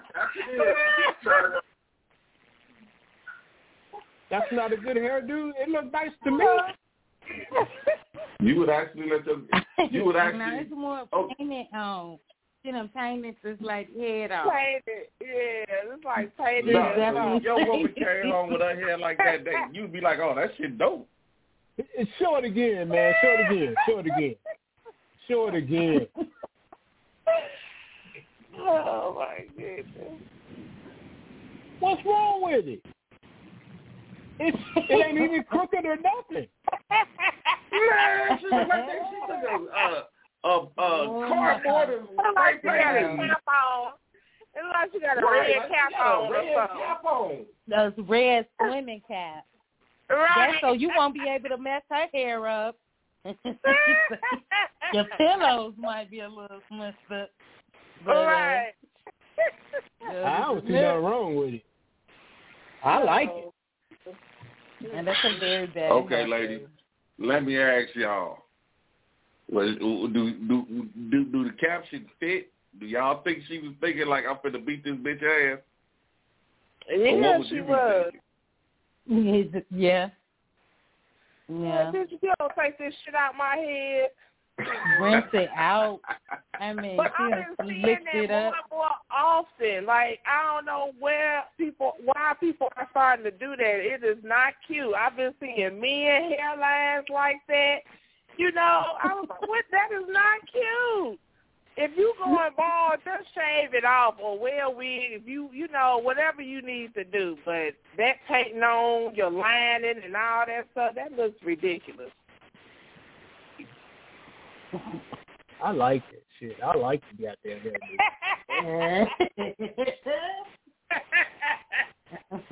[4.29, 5.51] That's not a good hairdo.
[5.57, 6.45] It looked nice to me.
[8.39, 9.47] You would actually let them.
[9.91, 10.59] You would no, actually.
[10.59, 11.29] it's more Oh.
[11.37, 12.19] painted on.
[12.65, 14.51] You know, painted just like head off.
[14.51, 16.73] Painted, yeah, it's like painted.
[16.73, 20.01] Nah, It's definitely your woman carry on with her hair like that, that you'd be
[20.01, 21.07] like, oh, that shit dope.
[21.77, 23.13] It- Show it again, man.
[23.21, 23.75] Show it again.
[23.87, 24.35] Show it again.
[25.27, 26.07] Show it again.
[28.57, 30.19] Oh my goodness.
[31.79, 32.83] What's wrong with it?
[34.39, 36.47] It's, it ain't even crooked or nothing.
[37.71, 39.01] Man, she look like that.
[39.11, 40.03] She took a uh,
[40.45, 43.93] a uh, Oh, cardboard and It's like she got a cap on.
[44.53, 46.77] It's like she got a Right, red cap got a on or red something.
[46.77, 47.45] cap on.
[47.67, 49.47] Those red swimming caps.
[50.09, 50.29] Right.
[50.35, 52.75] That's so you won't be able to mess her hair up.
[54.93, 57.31] Your pillows might be a little smushed up.
[58.05, 58.73] But, uh, right.
[60.13, 61.65] I don't see nothing wrong with it.
[62.83, 64.15] I like it.
[64.93, 65.91] And that's a very bad.
[65.91, 66.67] Okay, ladies.
[67.17, 68.44] Let me ask y'all.
[69.51, 70.31] Was, do do
[71.11, 72.51] do do the caption fit?
[72.79, 75.59] Do y'all think she was thinking like I'm finna beat this bitch ass?
[76.89, 78.11] Or Yeah, what would she you was.
[79.07, 79.63] thinking?
[79.71, 80.09] Yeah.
[81.47, 81.91] Yeah.
[81.93, 84.09] Bitch, you don't take this shit out my head.
[84.99, 85.99] Rinse it out.
[86.59, 88.53] I mean, But she I've been seeing that it more up.
[88.53, 89.85] and more often.
[89.85, 93.61] Like I don't know where people, why people are starting to do that.
[93.61, 94.95] It is not cute.
[94.95, 97.77] I've been seeing men hairlines like that.
[98.37, 99.65] You know, I was like, what?
[99.71, 101.19] That is not cute.
[101.77, 105.11] If you going bald, just shave it off or wear a wig.
[105.11, 107.37] If you, you know, whatever you need to do.
[107.43, 112.11] But that painting on your lining and all that stuff, that looks ridiculous.
[115.63, 116.23] I like it.
[116.39, 117.59] Shit, I like to be out there.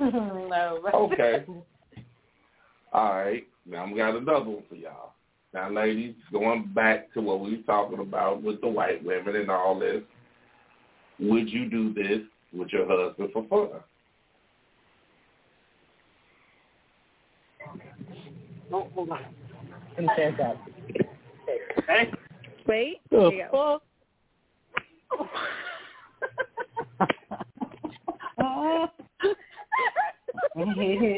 [0.00, 0.80] no.
[0.94, 1.44] Okay.
[2.92, 3.46] All right.
[3.66, 5.14] Now we got another one for y'all.
[5.54, 9.48] Now, ladies, going back to what we were talking about with the white women and
[9.48, 10.02] all this,
[11.20, 12.22] would you do this
[12.52, 13.68] with your husband for fun?
[18.72, 19.24] Oh, hold on.
[19.96, 20.56] Let me check out.
[21.86, 22.10] Hey.
[22.66, 23.00] Wait.
[23.12, 23.80] The There you go.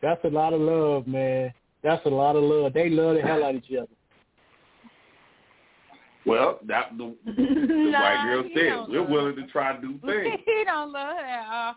[0.02, 1.52] That's a lot of love, man.
[1.82, 2.73] That's a lot of love.
[2.73, 3.89] They love the hell out of each other.
[6.24, 10.39] Well, that the, the Nah, white girl said we're love willing to try new things.
[10.44, 11.74] he don't love her at all.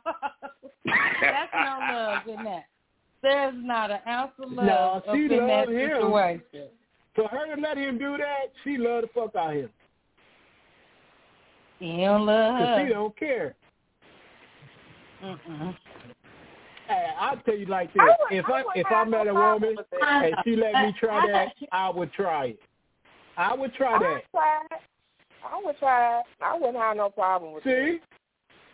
[1.21, 2.63] That's no love in that.
[3.21, 5.89] There's not an ounce of love No, up she in that love him.
[5.91, 6.69] situation.
[7.15, 9.69] For her to let him do that, she love the fuck out of him.
[11.79, 12.87] He don't love Cause her.
[12.87, 13.55] she don't care.
[15.23, 15.75] Mm-mm.
[16.89, 19.17] Hey, I'll tell you like this: I would- if I I if have I no
[19.19, 22.59] met a woman and she let me try that, I would try it.
[23.37, 24.09] I would try I that.
[24.09, 24.59] would try.
[25.45, 26.21] I would try.
[26.41, 27.99] I wouldn't have no problem with it.
[27.99, 28.05] See?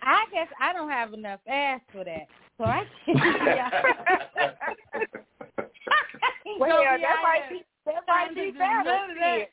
[0.01, 2.27] I guess I don't have enough ass for that.
[2.57, 3.69] So I can't yeah.
[6.57, 9.45] Well, Go yeah, be that might be that might be do better.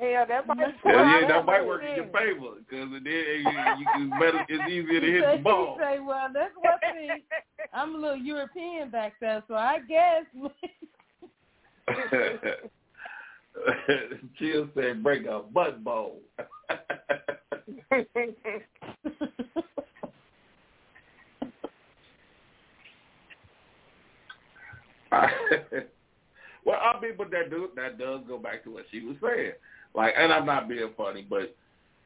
[0.00, 0.44] None of that.
[0.44, 0.58] Yeah, that might.
[0.84, 4.46] Yeah, yeah, that might work in your favor because then you, you, it's better.
[4.48, 5.76] It's easier to hit say, the ball.
[5.78, 7.08] He say, well, that's what see.
[7.72, 10.24] I'm a little European back there, so I guess.
[14.38, 16.22] Chill said, "Break a butt bowl."
[26.64, 29.52] well, I mean, but that do that does go back to what she was saying.
[29.94, 31.54] Like, and I'm not being funny, but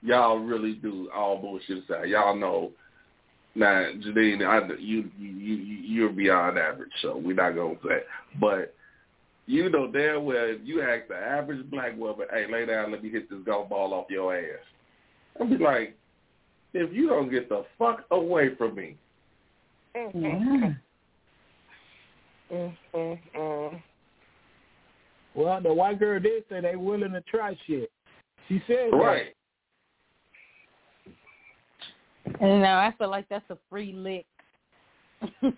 [0.03, 2.09] y'all really do all bullshit aside.
[2.09, 2.73] Y'all know
[3.55, 8.03] now, Janine, I, you you you you're beyond average, so we're not gonna say.
[8.41, 8.75] But
[9.47, 13.03] you know damn well if you ask the average black woman, "Hey, lay down, let
[13.03, 14.61] me hit this golf ball off your ass,"
[15.41, 15.97] I'll be like,
[16.73, 18.97] "If you don't get the fuck away from me."
[19.97, 20.79] Mm,
[22.53, 22.79] mm,
[23.35, 23.83] mm.
[25.39, 27.93] Well, the white girl did say they willing to try shit.
[28.49, 28.97] She said that.
[28.97, 29.35] Right.
[32.41, 34.27] and now I feel like that's a free lick.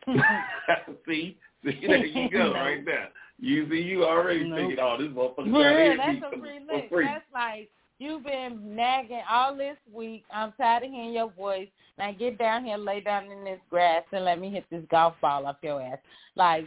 [1.07, 3.09] see, see, there you go, right there.
[3.39, 4.57] You see, you already No.
[4.57, 6.89] thinking, "Oh, this motherfucker For trying to real, hit that's a free for lick.
[6.91, 10.25] free." That's like you've been nagging all this week.
[10.31, 11.69] I'm tired of hearing your voice.
[11.97, 15.15] Now get down here, lay down in this grass, and let me hit this golf
[15.23, 15.99] ball off your ass.
[16.37, 16.67] Like,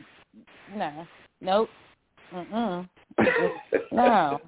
[0.75, 1.05] no,
[1.41, 1.69] nope,
[2.33, 2.89] mm-mm,
[3.91, 4.41] no.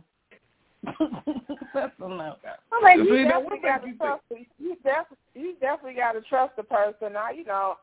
[1.74, 2.36] that's a no.
[2.72, 4.22] I mean, you now, definitely got to you trust.
[4.60, 7.16] You definitely, you definitely got to trust the person.
[7.16, 7.76] I, you know,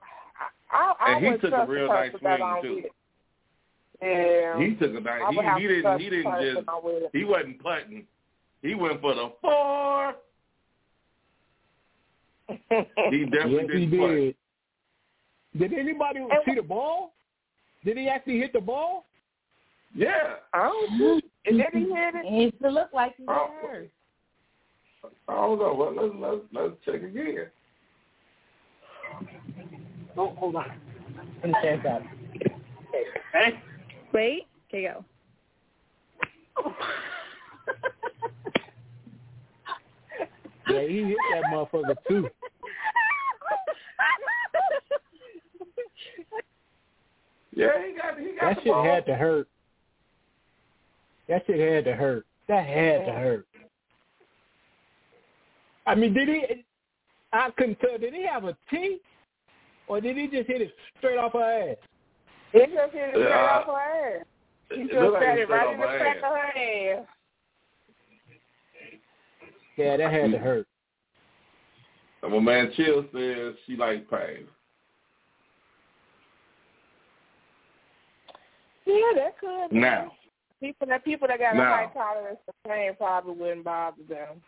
[0.71, 2.49] I, I, I And he would took a trust real the nice person that swing,
[2.49, 2.75] I'm too.
[2.77, 2.85] with.
[4.03, 4.59] Yeah.
[4.59, 5.23] He took a nice.
[5.27, 6.01] I He, would have he didn't.
[6.01, 7.13] He didn't just.
[7.13, 8.07] He wasn't putting.
[8.63, 10.15] He went for the four.
[13.11, 14.11] He definitely Yes, he didn't putt.
[14.11, 15.71] did.
[15.71, 17.15] Did anybody see the ball?
[17.85, 19.07] Did he actually hit the ball?
[19.95, 20.35] Yeah.
[20.53, 21.21] I don't know.
[21.47, 22.27] And then he hit it.
[22.27, 23.51] It used to look like he Oh.
[23.63, 23.91] hurt.
[25.29, 25.75] I don't know.
[25.75, 27.47] Well, let's let's let's check again.
[30.17, 30.71] Oh, hold on.
[31.43, 32.03] Let me check out.
[33.33, 33.61] Hey.
[34.13, 34.47] Wait.
[34.69, 35.05] Okay, go.
[40.69, 42.29] Yeah, he hit that motherfucker too.
[47.55, 48.85] Yeah, he got he got That the shit ball.
[48.85, 49.49] had to hurt.
[51.33, 52.27] That shit had to hurt.
[52.49, 53.47] That had to hurt.
[55.87, 56.63] I mean, did he?
[57.33, 57.97] I couldn't tell.
[57.97, 58.99] Did he have a T,
[59.87, 61.77] or did he just hit it straight off her ass?
[62.53, 63.51] He just hit it straight Yeah.
[63.51, 64.27] off her ass.
[64.75, 67.07] He just looked like it it right in the straight crack of her ass.
[69.79, 70.67] Yeah, that had to hurt.
[72.23, 74.47] And my man Chill says she likes pain.
[78.85, 79.79] Yeah, that could be.
[79.79, 80.13] Now,
[80.63, 84.41] people that people that got a high tolerance for pain probably wouldn't bother them.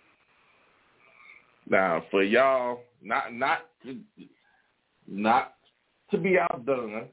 [1.69, 3.99] now for y'all, not not to,
[5.09, 5.55] not
[6.13, 7.07] to be outdone,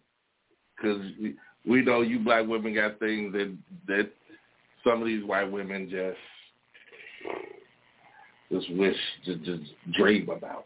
[0.75, 3.57] because we, we know you black women got things that
[3.87, 4.11] that
[4.83, 6.17] some of these white women just
[8.51, 10.65] just wish to just dream about.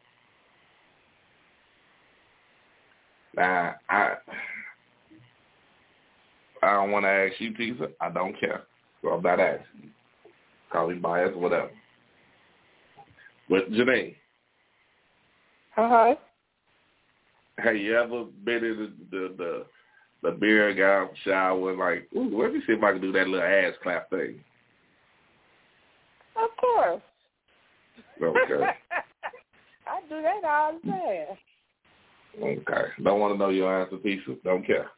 [3.38, 4.16] Now, I
[6.66, 7.92] I don't want to ask you, Tisa.
[8.02, 8.64] I don't care.
[9.02, 9.92] So I'm not asking.
[10.72, 11.70] Call me biased, whatever.
[13.50, 14.16] But Janae,
[15.78, 16.16] Uh-huh.
[17.60, 19.66] have you ever been in the the the,
[20.24, 23.46] the beer guy shower like, ooh, let me see if I can do that little
[23.48, 24.44] ass clap thing.
[26.36, 27.02] Of course.
[28.22, 28.66] Okay.
[29.88, 31.38] I do that all the time.
[32.44, 33.04] okay.
[33.04, 34.42] Don't want to know your answer, Tisa.
[34.44, 34.90] Don't care.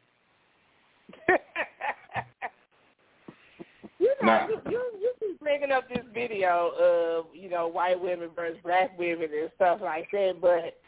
[3.98, 4.46] You know, Nah.
[4.48, 8.96] you, you you keep bringing up this video of you know white women versus black
[8.98, 10.78] women and stuff like that, but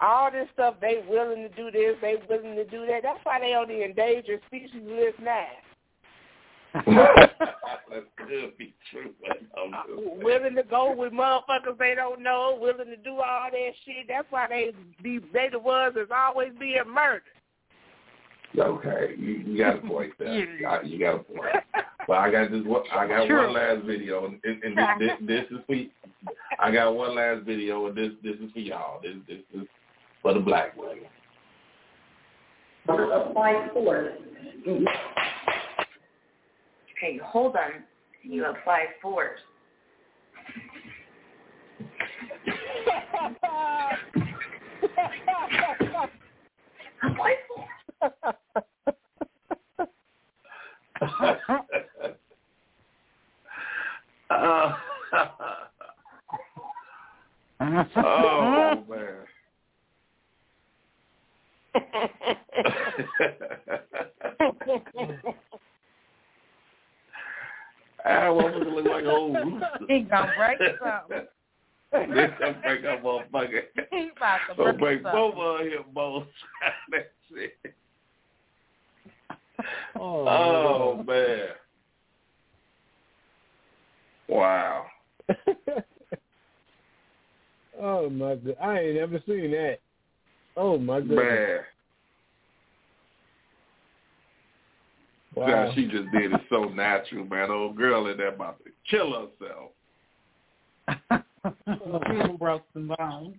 [0.00, 3.02] all this stuff they willing to do this, they willing to do that.
[3.02, 5.46] That's why they on the endangered species list now.
[6.86, 9.12] that could be true.
[9.20, 10.22] But I'm uh, just saying.
[10.22, 14.06] willing to go with motherfuckers they don't know, willing to do all that shit.
[14.08, 14.72] That's why they
[15.02, 17.22] be they the ones that's always being murdered.
[18.58, 20.82] Okay, you, you got a point there.
[20.84, 21.40] You got a point.
[22.06, 22.62] But I got this.
[22.64, 23.46] One, I got True.
[23.46, 25.74] one last video, and, and this, this, this is for.
[26.60, 29.00] I got one last video, and this this is for y'all.
[29.02, 29.66] This this is
[30.22, 30.98] for the black women.
[32.88, 34.12] apply force.
[36.96, 37.82] Okay, hold on.
[38.22, 39.40] You apply force.
[47.02, 47.68] Apply force.
[54.28, 54.74] Uh,
[57.96, 59.26] oh man.
[68.04, 69.68] I want to look like old rooster.
[69.88, 71.26] He gonna break something.
[72.14, 73.62] this gonna break up motherfucker.
[73.90, 75.12] He about to Gonna break break something.
[75.12, 76.26] both of his bones.
[76.92, 77.74] that shit.
[79.98, 81.48] Oh, Oh man.
[84.28, 84.86] Wow.
[87.80, 89.78] oh my god, I ain't never seen that.
[90.56, 91.08] Oh my god.
[91.08, 91.58] Man.
[95.34, 95.46] Wow.
[95.46, 97.50] God, she just did it so natural, man.
[97.50, 99.72] Old girl in there about to kill herself.
[101.46, 103.36] She broke some bones.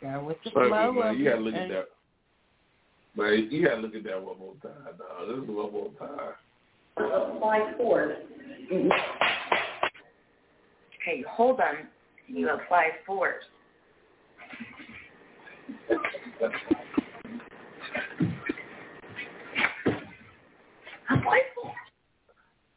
[0.00, 1.14] Girl, with the Fuck it, flow man.
[1.14, 1.88] of You gotta it, look at that.
[3.14, 5.28] Man, you gotta look at that one more time, dog.
[5.28, 6.34] This is one more time.
[6.96, 8.16] Apply force.
[11.02, 11.88] Okay, hold on.
[12.26, 13.44] You apply force.
[21.10, 21.74] Apply force.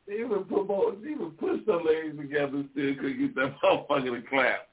[0.08, 4.22] They even put both, they even put some legs together still couldn't get that motherfucker
[4.22, 4.68] to clap.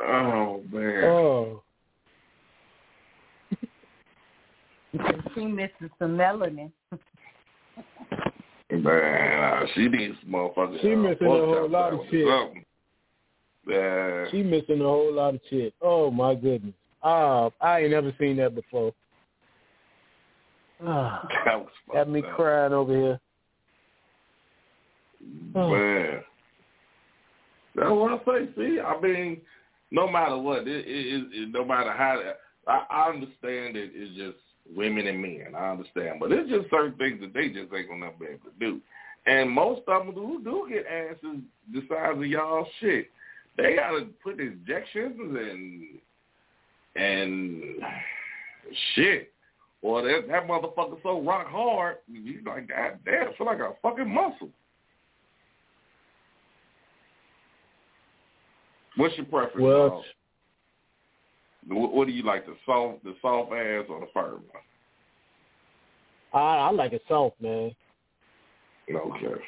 [0.00, 1.04] Oh man.
[1.04, 1.62] Oh.
[5.34, 6.70] She misses some melanin.
[8.70, 10.80] Man, uh, she needs some motherfuckers.
[10.82, 12.26] She uh, missing a whole lot of shit.
[12.26, 12.64] or something.
[13.66, 14.26] Yeah.
[14.30, 15.74] She missing a whole lot of shit.
[15.80, 16.74] Oh my goodness.
[17.02, 18.92] Ah, I ain't never seen that before.
[20.84, 22.36] Ah, That was got me fucked up.
[22.36, 23.20] crying over here.
[25.54, 25.70] Oh.
[25.70, 26.20] Man.
[27.74, 28.48] That's what I say.
[28.56, 29.40] See, I mean,
[29.90, 32.20] no matter what, it, it, it, it no matter how,
[32.66, 34.36] I, I understand that it's just
[34.74, 35.54] women and men.
[35.56, 38.58] I understand, but it's just certain things that they just ain't gonna be able to
[38.58, 38.80] do.
[39.26, 41.42] And most of them who do get asses
[41.72, 43.10] the size of y'all shit,
[43.56, 45.98] they gotta put injections and
[46.96, 47.62] and
[48.94, 49.32] shit.
[49.80, 54.12] Or that that motherfucker so rock hard, you like, God damn, feel like a fucking
[54.12, 54.50] muscle.
[58.96, 59.60] What's your preference?
[59.60, 60.04] Well?
[61.68, 64.62] What, what do you like, the soft, the soft ass or the firm one?
[66.32, 67.74] I I like it soft, man.
[68.90, 69.42] Okay.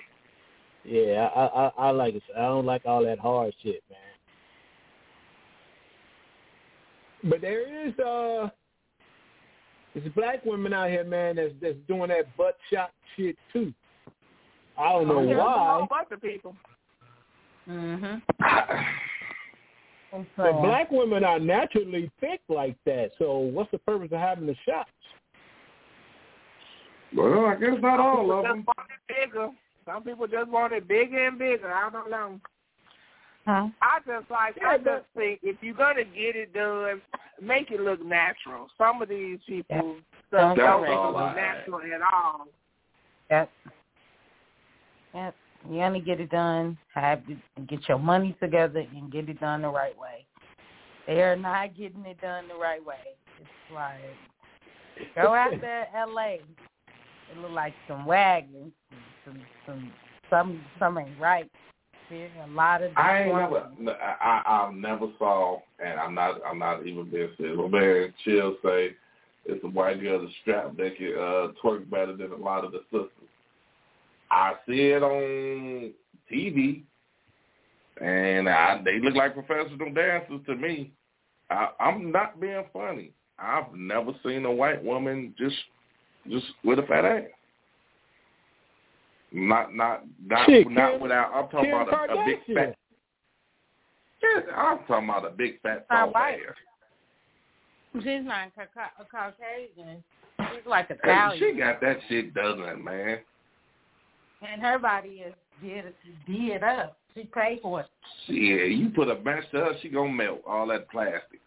[0.85, 2.23] Yeah, I I I like it.
[2.37, 3.99] I don't like all that hard shit, man.
[7.31, 8.49] But there is uh,
[9.95, 13.75] there's black women out here, man, that's that's doing that butt shot shit too.
[14.79, 15.77] I don't know Oh, There's a why.
[15.79, 16.57] whole bunch of people.
[17.69, 18.23] Mhm.
[20.37, 23.11] But black women are naturally thick like that.
[23.19, 24.91] So what's the purpose of having the shots?
[27.17, 28.57] Well, I guess not all Some of them.
[28.59, 29.51] just want it bigger.
[29.87, 31.73] Some people just want it bigger and bigger.
[31.73, 32.41] I don't know.
[33.47, 33.69] Huh?
[33.81, 37.01] I just like I just think if you're gonna get it done,
[37.41, 38.69] make it look natural.
[38.77, 39.97] Some of these people
[40.29, 42.47] stuff don't all look I natural at all.
[43.31, 43.51] Yep.
[45.15, 45.35] Yep.
[45.69, 46.79] You only get it done.
[46.95, 47.37] Have to
[47.69, 50.27] get your money together and get it done the right way.
[51.07, 52.97] They are not getting it done the right way.
[53.41, 54.01] It's like
[55.15, 56.41] go out there, L.A.
[57.31, 58.73] It look like some wagons,
[59.25, 59.93] some some
[60.31, 61.51] some some ain't right.
[62.09, 63.69] There's a lot of I ain't never,
[64.03, 67.57] I, I, I never saw, and I'm not, I'm not even being serious.
[67.57, 68.97] My man Chill say
[69.45, 72.73] it's a white girl that's strapped that can uh, twerk better than a lot of
[72.73, 73.30] the sisters.
[74.31, 75.93] I see it on
[76.31, 76.83] TV,
[78.01, 80.93] and I, they look like professional dancers to me.
[81.51, 83.13] I, I'm not being funny.
[83.39, 85.57] I've never seen a white woman just,
[86.29, 87.23] just with a fat ass.
[89.33, 91.33] Not, not, not, Shit, not Kim- without.
[91.33, 92.77] I'm talking Kim about a, a big fat.
[94.23, 96.35] Yes, I'm talking about a big fat Not soft ass.
[97.95, 100.03] She's not ca- ca- a Caucasian.
[100.39, 103.19] She's like Hey, she got that shit done, man.
[104.43, 105.93] And her body is did
[106.27, 106.97] did up.
[107.15, 107.87] She paid for it.
[108.27, 111.41] Yeah, you put a match to her, she gonna melt all that plastic.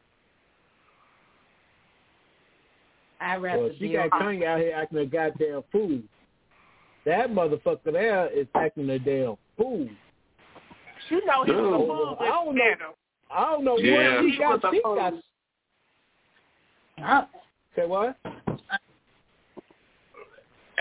[3.21, 6.01] I rather Well, she deal got Kanye out here acting a goddamn fool.
[7.05, 9.87] That motherfucker there is acting a damn fool.
[11.09, 11.87] You know he's was a Dude.
[11.87, 12.95] fool I don't know.
[13.31, 14.15] I don't know Yeah.
[14.15, 14.59] what he got.
[14.61, 14.95] He a She fool.
[14.95, 15.13] got.
[17.03, 17.25] Uh,
[17.75, 18.17] Say what?
[18.25, 18.29] I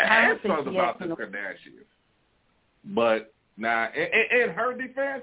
[0.04, 1.86] don't And think talk she about the Kardashians.
[2.84, 5.22] But now, in, in, in her defense,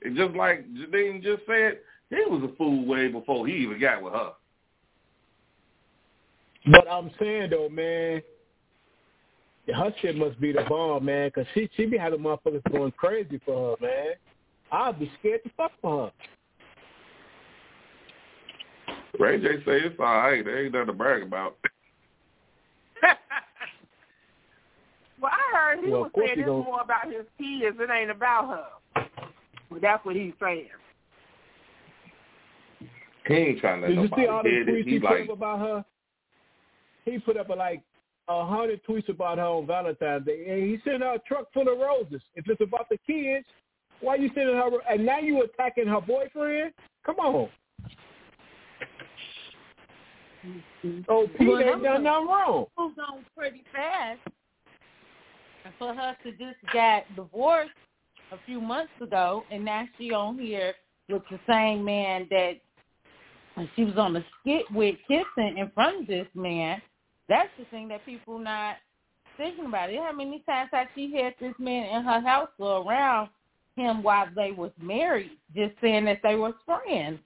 [0.00, 1.78] it's just like Jadine just said,
[2.10, 4.32] he was a fool way before he even got with her.
[6.66, 8.22] But I'm saying though, man,
[9.68, 13.38] her shit must be the bomb, man, 'cause she she be having motherfuckers going crazy
[13.44, 14.14] for her, man.
[14.72, 16.12] I'd be scared to fuck for her.
[19.18, 20.44] Ray J say it's all right.
[20.44, 21.56] There ain't nothing to brag about.
[25.20, 27.76] well, I heard he Well, was saying it's gonna- more about his kids.
[27.80, 29.02] It ain't about her.
[29.70, 30.68] Well, that's what he's saying.
[33.26, 35.28] He ain't trying to let Did you see all the tweets He he put up
[35.28, 35.84] about her?
[37.04, 37.82] He put up like
[38.28, 41.68] a hundred tweets about her on Valentine's Day, and he sent her a truck full
[41.68, 42.22] of roses.
[42.34, 43.46] If it's about the kids,
[44.00, 44.70] why you sending her?
[44.88, 46.72] And now you attacking her boyfriend?
[47.04, 47.48] Come on.
[50.46, 51.00] Mm-hmm.
[51.08, 52.66] Oh, Pete Well, ain't done nothing wrong.
[52.78, 54.20] moved on pretty fast.
[55.78, 57.70] For her to just got divorced
[58.32, 60.74] a few months ago, and now she on here
[61.08, 62.60] with the same man that
[63.76, 66.80] she was on the skit with kissing in front of this man.
[67.28, 68.76] That's the thing that people not
[69.36, 69.90] thinking about.
[69.92, 73.28] How many times has she had this man in her house or around
[73.76, 77.18] him while they was married, just saying that they were friends.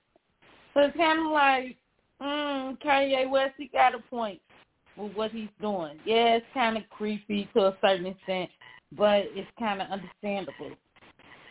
[0.73, 1.77] So it's kind of like,
[2.21, 4.41] mm, Kanye West, he got a point
[4.97, 5.99] with what he's doing.
[6.05, 8.51] Yeah, it's kind of creepy to a certain extent,
[8.97, 10.73] but it's kind of understandable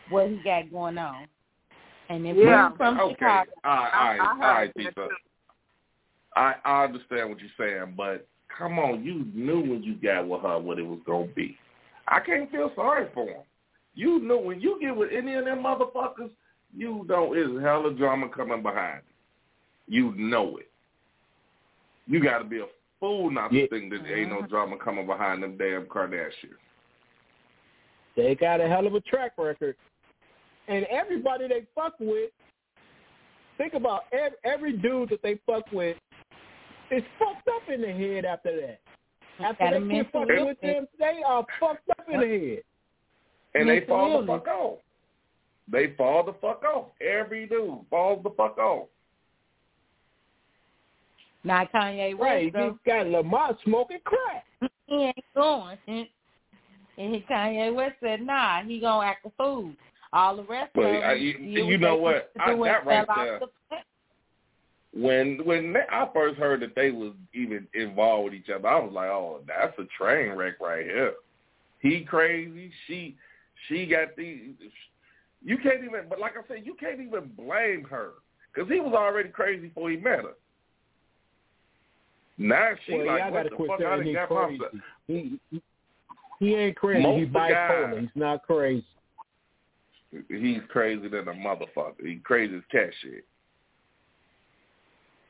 [0.10, 1.28] what he got going on.
[2.10, 2.70] And if Yeah.
[2.70, 5.10] we're from okay, Chicago, all right, all I- right, I all heard right, that Tisa.
[5.10, 5.15] too.
[6.36, 10.41] I, I understand what you're saying, but come on, you knew when you got with
[10.41, 11.57] her what it was gonna be.
[12.07, 13.44] I can't feel sorry for him.
[13.95, 16.32] You know when you get with any of them motherfuckers,
[16.76, 19.14] you know it's hella drama coming behind it.
[19.88, 20.70] You know it.
[22.07, 22.65] You got to be a
[23.03, 23.67] fool not to Yeah.
[23.67, 26.55] think that there ain't no drama coming behind them damn Kardashians.
[28.15, 29.75] They got a hell of a track record.
[30.69, 32.31] And everybody they fuck with,
[33.57, 35.97] think about every, every dude that they fuck with
[36.91, 38.80] is fucked up in the head after that.
[39.43, 40.75] After they mental get fucking with illness.
[40.75, 42.63] them, they are fucked up in the head.
[43.55, 44.80] And they Mental fall the fuck off.
[45.69, 46.85] They fall the fuck off.
[47.01, 48.88] Every dude falls the fuck off.
[51.44, 52.65] Not Kanye West, Right, though.
[52.65, 54.45] you got Lamar smoking crack.
[54.88, 55.78] he ain't going.
[55.88, 59.72] And Kanye West said, nah, he going to act a fool.
[60.14, 62.32] All the rest But of uh, them, I- you- deal you know what?
[62.40, 63.48] I- that right there- the
[64.95, 68.80] when when they, I first heard that they was even involved with each other, I
[68.80, 71.14] was like, oh, that's a train wreck right here.
[71.80, 73.15] He crazy, she
[73.68, 74.52] she got the.
[75.44, 78.11] You can't even, but like I said, you can't even blame her
[78.53, 80.36] because he was already crazy before he met her.
[82.38, 83.80] Now she well, like, what gotta the quit fuck?
[83.80, 84.64] saying I done he got crazy.
[85.07, 85.61] He, he,
[86.39, 87.03] he ain't crazy.
[87.03, 87.91] Most He's bipolar.
[87.91, 88.85] guys- He's not crazy.
[90.30, 92.05] He's crazy than a motherfucker.
[92.05, 93.26] He crazy as cat shit.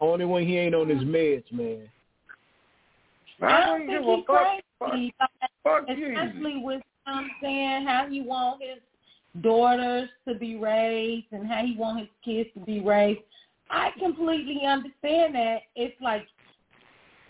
[0.01, 1.89] Only when he ain't on his meds, man.
[3.41, 4.25] I don't think he's
[4.79, 5.13] crazy.
[5.63, 8.79] Fuck Especially with um saying how he want his
[9.41, 13.21] daughters to be raised and how he want his kids to be raised.
[13.69, 15.61] I completely understand that.
[15.75, 16.27] It's like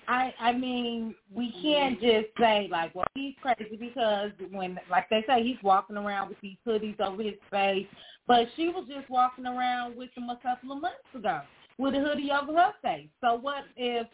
[0.07, 5.23] I I mean, we can't just say like, well, he's crazy because when like they
[5.27, 7.87] say he's walking around with these hoodies over his face,
[8.27, 11.41] but she was just walking around with them a couple of months ago
[11.77, 13.09] with a hoodie over her face.
[13.21, 14.07] So what if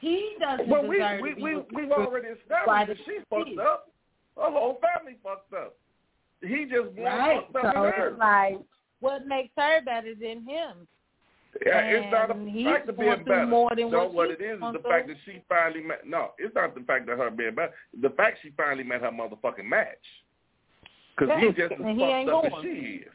[0.00, 3.58] he doesn't Well, we deserve we to be we we've already established that she fucked
[3.58, 3.86] up.
[4.36, 5.76] Her whole family fucked up.
[6.42, 7.40] He just Right.
[7.52, 8.08] fucked up So her.
[8.08, 8.58] it's like,
[9.00, 10.86] what makes her better than him?
[11.66, 13.46] Yeah, it's not And a fact of being better.
[13.46, 14.90] more than no, what what it is is the through.
[14.90, 16.06] fact that she finally met.
[16.06, 17.72] No, it's not the fact that her being better.
[18.00, 19.88] The fact she finally met her motherfucking match.
[21.16, 23.08] Because Yeah, he just as and fucked ain't up as she is.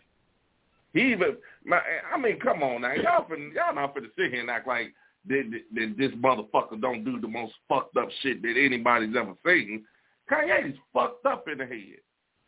[0.94, 1.36] He even,
[1.66, 1.82] my,
[2.14, 4.94] I mean, come on now, y'all finna, y'all not finna sit here and act like
[5.28, 9.34] that, that, that this motherfucker don't do the most fucked up shit that anybody's ever
[9.45, 9.84] seen.
[10.32, 11.99] Kanye's fucked up in the head.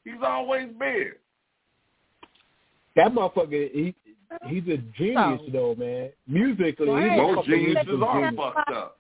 [0.05, 1.11] He's always been.
[2.95, 3.93] That motherfucker, he
[4.48, 6.10] he's a genius though, man.
[6.28, 6.70] Musically,
[7.02, 8.36] he's a Most fucking geniuses musical are genius.
[8.56, 8.98] fucked up.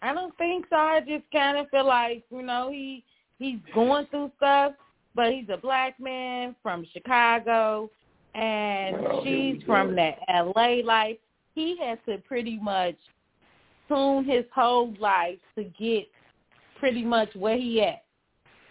[0.00, 0.76] I don't think so.
[0.76, 3.04] I just kind of feel like you know he
[3.38, 4.72] he's going through stuff,
[5.14, 7.90] but he's a black man from Chicago,
[8.34, 10.82] and Oh, here we she's from that L.A.
[10.82, 11.16] life.
[11.54, 12.94] He has to pretty much
[13.88, 16.06] tune his whole life to get
[16.78, 18.04] pretty much where he at,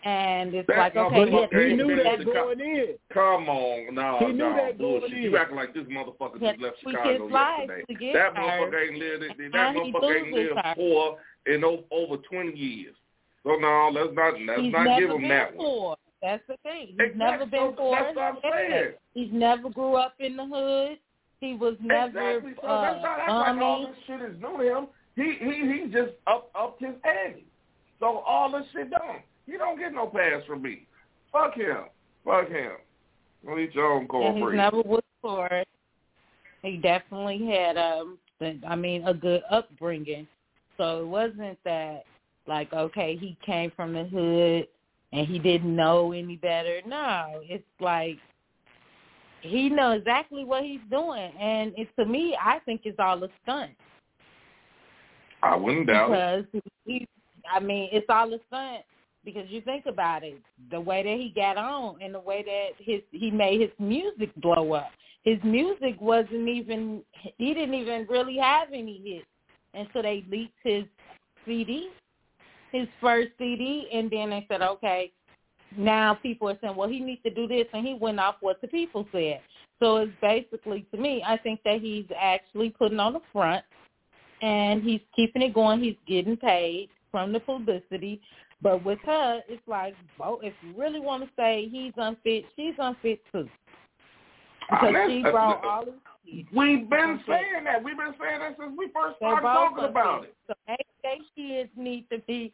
[0.03, 2.95] and it's That like okay, motherfucker he, knew that going in.
[3.13, 5.17] Come on, no, He knew no, that going bullshit.
[5.17, 5.23] in.
[5.23, 8.13] You acting like this motherfucker He just left Chicago yesterday.
[8.13, 9.23] That her, motherfucker ain't lived.
[9.23, 12.95] That, and motherfucker ain't lived poor in over twenty years.
[13.43, 15.95] So no, let's not let's He's not give him that one.
[16.21, 16.87] That's the thing.
[16.87, 17.17] He's Exactly.
[17.19, 17.95] never been poor.
[17.95, 18.93] that's what I'm saying.
[19.13, 20.97] He's never grew up in the hood.
[21.39, 22.53] He was never exactly.
[22.61, 24.87] So uh, let's not act like all this shit is new to him.
[25.15, 27.45] He he he just up up his ante.
[27.99, 29.21] So all this shit done.
[29.47, 30.85] He don't get no pass from me.
[31.31, 31.85] Fuck him.
[32.23, 32.73] Fuck him.
[33.57, 34.53] Eat your own and cornbread.
[34.53, 35.63] he's never was poor.
[36.63, 38.17] He definitely had um
[38.67, 40.27] I mean a good upbringing.
[40.77, 42.03] So it wasn't that
[42.45, 44.67] like okay, he came from the hood
[45.13, 46.81] and he didn't know any better.
[46.85, 48.17] No, it's like
[49.41, 53.29] he knows exactly what he's doing and it to me I think it's all a
[53.43, 53.71] stunt.
[55.41, 56.51] I wouldn't doubt it.
[56.51, 57.07] because he,
[57.49, 58.83] I mean, it's all a stunt.
[59.25, 60.39] Because you think about it,
[60.71, 64.33] the way that he got on and the way that his he made his music
[64.37, 64.89] blow up.
[65.23, 67.01] His music wasn't even
[67.37, 69.25] he didn't even really have any hits,
[69.73, 70.85] and so they leaked his
[71.45, 71.89] CD,
[72.71, 75.11] his first CD, and then they said, okay,
[75.75, 78.61] now people are saying, well, he needs to do this, and he went off what
[78.61, 79.41] the people said.
[79.79, 83.63] So it's basically to me, I think that he's actually putting on the front
[84.41, 85.81] and he's keeping it going.
[85.81, 88.21] He's getting paid from the publicity.
[88.61, 92.73] But with her, it's like, oh, if you really want to say he's unfit, she's
[92.79, 93.47] unfit too.
[94.69, 97.83] Because Ah, she brought all these We've been saying that.
[97.83, 100.35] We've been saying that since we first started talking about it.
[100.47, 102.51] So they kids need to be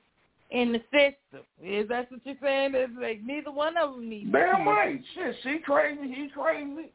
[0.52, 1.46] in the system.
[1.64, 2.74] Is that what you're saying?
[2.76, 4.70] It's like neither one of them needs Damn to.
[4.70, 5.02] right.
[5.16, 6.08] Shit, she crazy.
[6.14, 6.92] He crazy.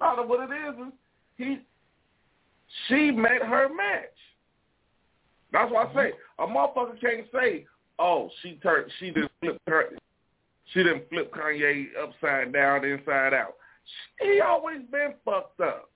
[0.00, 0.92] Not of what it is is
[1.36, 1.58] he.
[2.86, 4.04] She met her match.
[5.52, 7.66] That's why I say a motherfucker can't say,
[7.98, 8.90] "Oh, she turned.
[8.98, 9.90] She didn't flip her.
[10.72, 13.54] She didn't flip Kanye upside down, inside out."
[14.20, 15.90] He always been fucked up.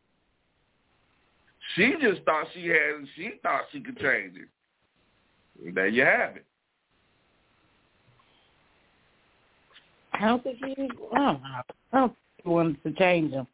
[1.75, 3.07] She just thought she had.
[3.17, 4.49] She thought she could change it.
[5.65, 6.45] And there you have it.
[10.15, 10.73] I don't think he.
[10.73, 11.63] I don't know.
[11.93, 13.47] I don't think he wanted to change him.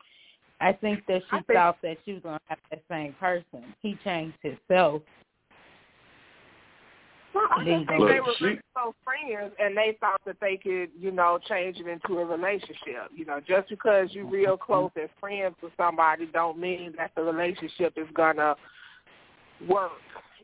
[0.60, 3.74] I think that she I think- thought that she was gonna have that same person.
[3.80, 5.02] He changed himself.
[7.66, 10.36] Well, I just think Look, they were she- really close friends, and they thought that
[10.40, 13.10] they could, you know, change it into a relationship.
[13.14, 14.72] You know, just because you're real mm-hmm.
[14.72, 18.56] close and friends with somebody, don't mean that the relationship is gonna
[19.68, 19.92] work.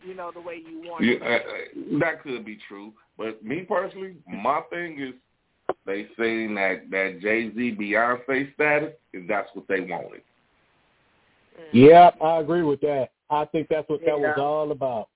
[0.07, 2.01] You know, the way you want Yeah, it.
[2.01, 5.15] that could be true, but me personally, my thing is
[5.87, 10.21] they saying that that Jay Z Beyonce status is that's what they wanted.
[11.59, 11.65] Mm.
[11.73, 13.11] Yeah, I agree with that.
[13.31, 15.09] I think that's what that was all about.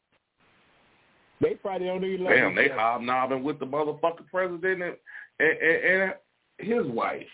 [1.40, 2.80] They probably don't even love Damn, they other.
[2.80, 4.96] hobnobbing with the motherfucking president and,
[5.38, 6.12] and, and, and
[6.58, 7.26] his wife.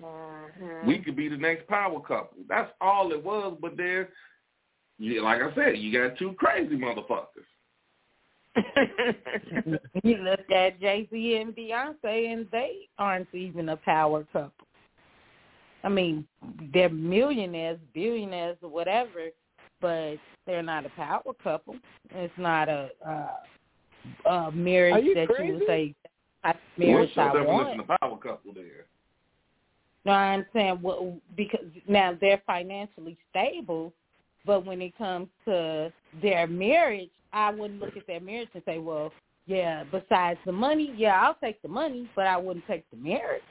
[0.00, 0.86] Mhm.
[0.86, 2.38] We could be the next power couple.
[2.48, 3.56] That's all it was.
[3.60, 4.06] But then,
[4.98, 7.46] yeah, like I said, you got two crazy motherfuckers.
[10.02, 14.66] you look at Jay Z and Beyonce, and they aren't even a power couple.
[15.84, 16.26] I mean,
[16.72, 19.28] they're millionaires, billionaires, or whatever,
[19.80, 20.16] but
[20.48, 21.76] they're not a power couple.
[22.10, 25.94] It's not a, uh, a marriage you that you would say
[26.42, 27.80] "I marriage What's your I definition want.
[27.80, 28.86] of power couple there?
[30.04, 31.00] No, I understand what
[31.36, 33.92] because now they're financially stable,
[34.46, 35.92] but when it comes to
[36.22, 39.12] their marriage, I wouldn't look at their marriage and say, well,
[39.44, 43.42] yeah, besides the money, yeah, I'll take the money, but I wouldn't take the marriage.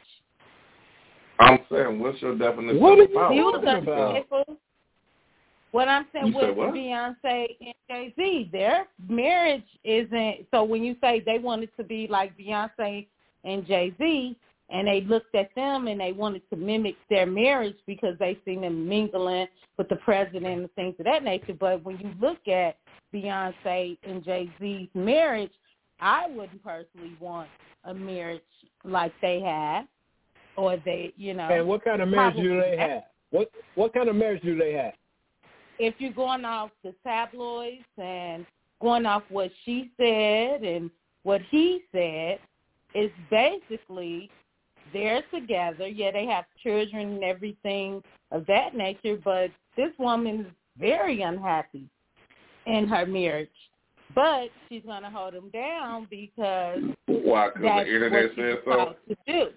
[1.39, 4.15] I'm saying, what's your definition What of are you power You talking couple?
[4.31, 4.57] about?
[5.71, 6.73] What I'm saying You with what?
[6.73, 10.47] Beyonce and Jay Z, their marriage isn't.
[10.51, 13.07] So when you say they wanted to be like Beyonce
[13.43, 14.37] and Jay Z,
[14.69, 18.61] and they looked at them and they wanted to mimic their marriage because they seen
[18.61, 21.53] them mingling with the president and things of that nature.
[21.57, 22.77] But when you look at
[23.13, 25.51] Beyonce and Jay Z's marriage,
[25.99, 27.49] I wouldn't personally want
[27.85, 28.41] a marriage
[28.83, 29.85] like they have,
[30.57, 31.47] or they, you know.
[31.47, 33.03] And what kind of marriage do they have?
[33.31, 34.93] What what kind of marriage do they have?
[35.79, 38.45] If you're going off the tabloids and
[38.81, 40.89] going off what she said and
[41.23, 42.39] what he said,
[42.93, 44.29] it's basically
[44.93, 45.87] they're together.
[45.87, 48.01] Yeah, they have children and everything
[48.31, 50.47] of that nature, but this woman is
[50.79, 51.89] very unhappy
[52.65, 53.49] in her marriage.
[54.15, 57.49] But she's going to hold him down because Why?
[57.49, 58.95] Because that's the internet said so.
[59.07, 59.49] to do.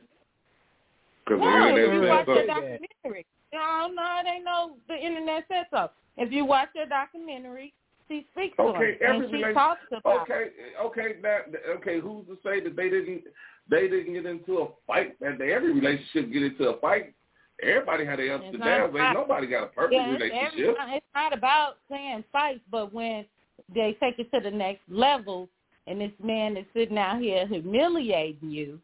[1.24, 3.10] Because No, you internet said the so.
[3.52, 4.77] No, no, it ain't no.
[4.89, 5.90] The internet said so.
[6.16, 7.72] If you watch the documentary,
[8.09, 10.22] she speaks to Okay, him every and she talks about.
[10.22, 10.48] Okay,
[10.85, 11.47] okay, that
[11.77, 12.01] okay.
[12.01, 13.22] Who's to say that they didn't
[13.68, 15.18] they didn't get into a fight?
[15.20, 17.14] That every relationship get into a fight.
[17.62, 18.94] Everybody had their ups and downs.
[18.98, 20.77] Ain't nobody got a perfect Yeah, it's, relationship.
[20.81, 23.27] every, it's not about saying fights, but when
[23.74, 25.48] they take it to the next level,
[25.86, 28.81] and this man is sitting out here humiliating you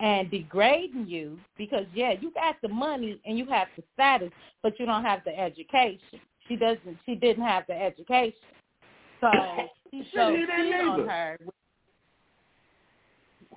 [0.00, 4.30] and degrading you because yeah, you got the money and you have the status,
[4.62, 6.20] but you don't have the education.
[6.48, 6.98] She doesn't.
[7.06, 8.34] She didn't have the education,
[9.20, 9.30] so
[9.90, 11.38] he showed he didn't cheat on her.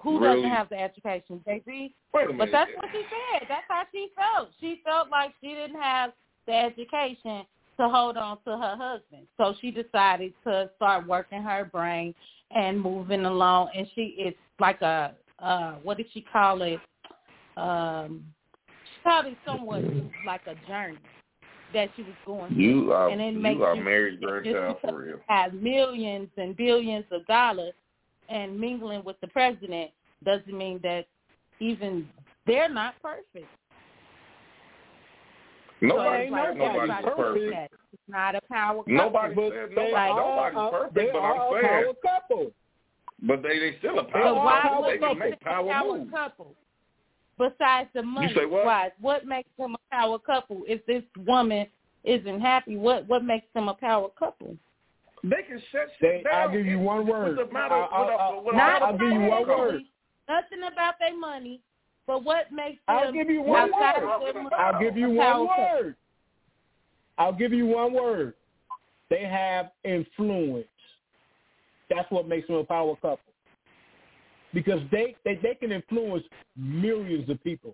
[0.02, 0.42] Who Really?
[0.42, 1.96] doesn't have the education, Jay-Z?
[2.12, 3.48] But that's what she said.
[3.48, 4.50] That's how she felt.
[4.60, 6.12] She felt like she didn't have
[6.46, 7.46] the education
[7.80, 9.28] to hold on to her husband.
[9.38, 12.14] So she decided to start working her brain
[12.52, 13.70] and moving along.
[13.76, 15.14] And she it's like a
[15.44, 16.80] uh what did she call it?
[17.58, 18.24] Um
[18.86, 19.84] she called it somewhat
[20.26, 20.98] like a journey
[21.74, 22.64] that she was going through.
[22.64, 25.20] You are and it makes you are you- married just grandchild for real.
[25.28, 27.74] have millions and billions of dollars
[28.30, 29.92] and mingling with the president
[30.24, 31.06] doesn't mean that
[31.60, 32.08] even
[32.48, 33.48] they're not perfect.
[35.82, 37.74] Nobody so like said nobody's everybody perfect.
[37.92, 38.94] It's not a power couple.
[38.94, 41.84] Nobody But said they nobody, are nobody's a- perfect, they but are I'm a saying,
[41.84, 42.52] power couple.
[43.26, 44.82] But they they still a power are But why couple.
[44.82, 46.12] power They can make power power moves.
[46.12, 46.56] couple?
[47.38, 48.66] Besides the money, say what?
[48.66, 50.62] wise, what makes them a power couple?
[50.68, 51.68] If this woman
[52.04, 54.56] isn't happy, what what makes them a power couple?
[55.24, 56.34] They can shut They, shit down.
[56.36, 57.38] I'll give you one word.
[57.52, 57.74] Matter?
[57.76, 59.82] I'll, what I'll, up- what Not up- I'll give you one word.
[60.30, 61.62] Nothing about their money,
[62.06, 64.04] but what makes them I'll give you one word.
[64.04, 65.66] of their money I'll give you one power couple?
[65.84, 65.96] word.
[67.18, 68.34] I'll give you one word.
[69.10, 70.68] They have influence.
[71.94, 73.20] That's what makes them a power couple.
[74.54, 76.24] Because they, they, they can influence
[76.56, 77.74] millions of people.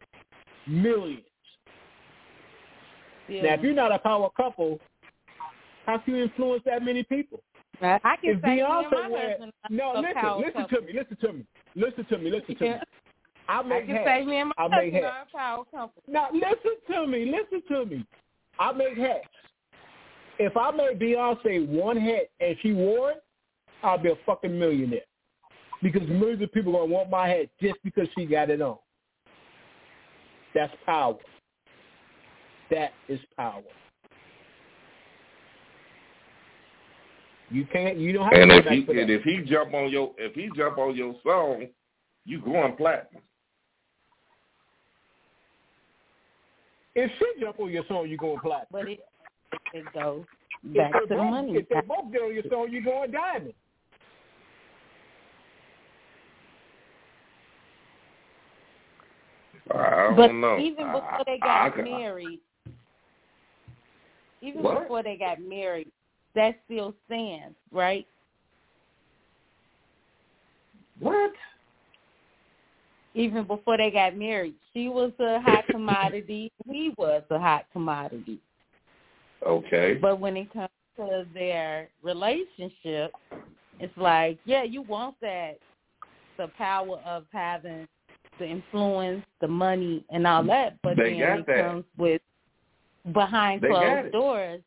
[0.67, 1.23] Millions.
[3.27, 3.43] Yeah.
[3.43, 4.79] Now, if you're not a power couple,
[5.85, 7.41] how can you influence that many people?
[7.81, 10.77] I can if say me Beyonce husband no, listen, listen couple.
[10.79, 12.69] to me, listen to me, listen to me, listen to me.
[12.69, 12.83] Yeah.
[13.47, 14.07] I I make can hats.
[14.07, 15.05] say me and my I make hats.
[15.05, 16.03] are a power couple.
[16.07, 18.05] Now listen to me, listen to me.
[18.59, 19.27] I make hats.
[20.39, 23.23] If I made Beyonce one hat and she wore it,
[23.84, 25.01] I'll be a fucking millionaire.
[25.81, 28.77] Because millions of people are gonna want my hat just because she got it on.
[30.53, 31.15] That's power.
[32.69, 33.64] That is power.
[37.51, 37.97] You can't.
[37.97, 39.01] You don't have And to if he for that.
[39.01, 41.68] and if he jump on your if he jump on your song,
[42.26, 43.23] you going platinum.
[46.95, 48.68] If she jump on your song, you going platinum.
[48.72, 48.99] But it
[49.73, 50.26] it goes
[50.64, 51.53] If back they to the money.
[51.53, 53.53] If they both get on your song, you going diamond.
[59.71, 60.57] I don't But know.
[60.57, 62.39] even before I- they I- got I- married,
[64.41, 64.81] even What?
[64.81, 65.91] before they got married,
[66.33, 68.07] that still stands, right?
[70.99, 71.33] What?
[73.13, 76.51] Even before they got married, she was a hot commodity.
[76.69, 78.39] He was a hot commodity.
[79.45, 79.95] Okay.
[79.95, 83.13] But when it comes to their relationship,
[83.79, 85.57] it's like, yeah, you want that,
[86.37, 87.87] the power of having
[88.40, 90.48] the influence, the money, and all mm.
[90.48, 90.78] that.
[90.82, 91.66] But They then it that.
[91.66, 92.22] comes with
[93.14, 94.61] behind They closed doors,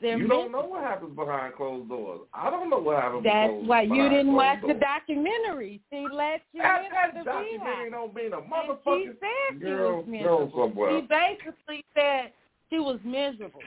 [0.00, 2.20] they're you don't know what happens behind closed doors.
[2.34, 3.24] I don't know what happens.
[3.24, 5.80] That's closed, why you didn't watch the documentary.
[5.90, 9.58] She let you That, into that the documentary don't mean a And she said she
[9.60, 9.96] girl.
[9.98, 10.52] was miserable.
[10.54, 11.00] somewhere.
[11.00, 12.32] She basically said
[12.70, 13.60] she was miserable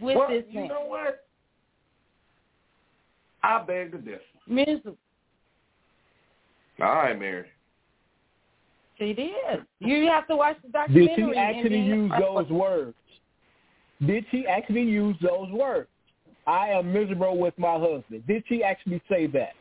[0.00, 0.68] with well, this you man.
[0.68, 1.26] know what?
[3.42, 4.20] I beg to differ.
[4.46, 4.96] Miserable.
[6.80, 7.46] All right, Mary.
[8.98, 9.32] She did.
[9.80, 11.06] You have to watch the documentary.
[11.16, 12.94] Did she actually use those words?
[14.04, 15.88] Did she actually use those words?
[16.46, 18.26] I am miserable with my husband.
[18.26, 19.54] Did she actually say that?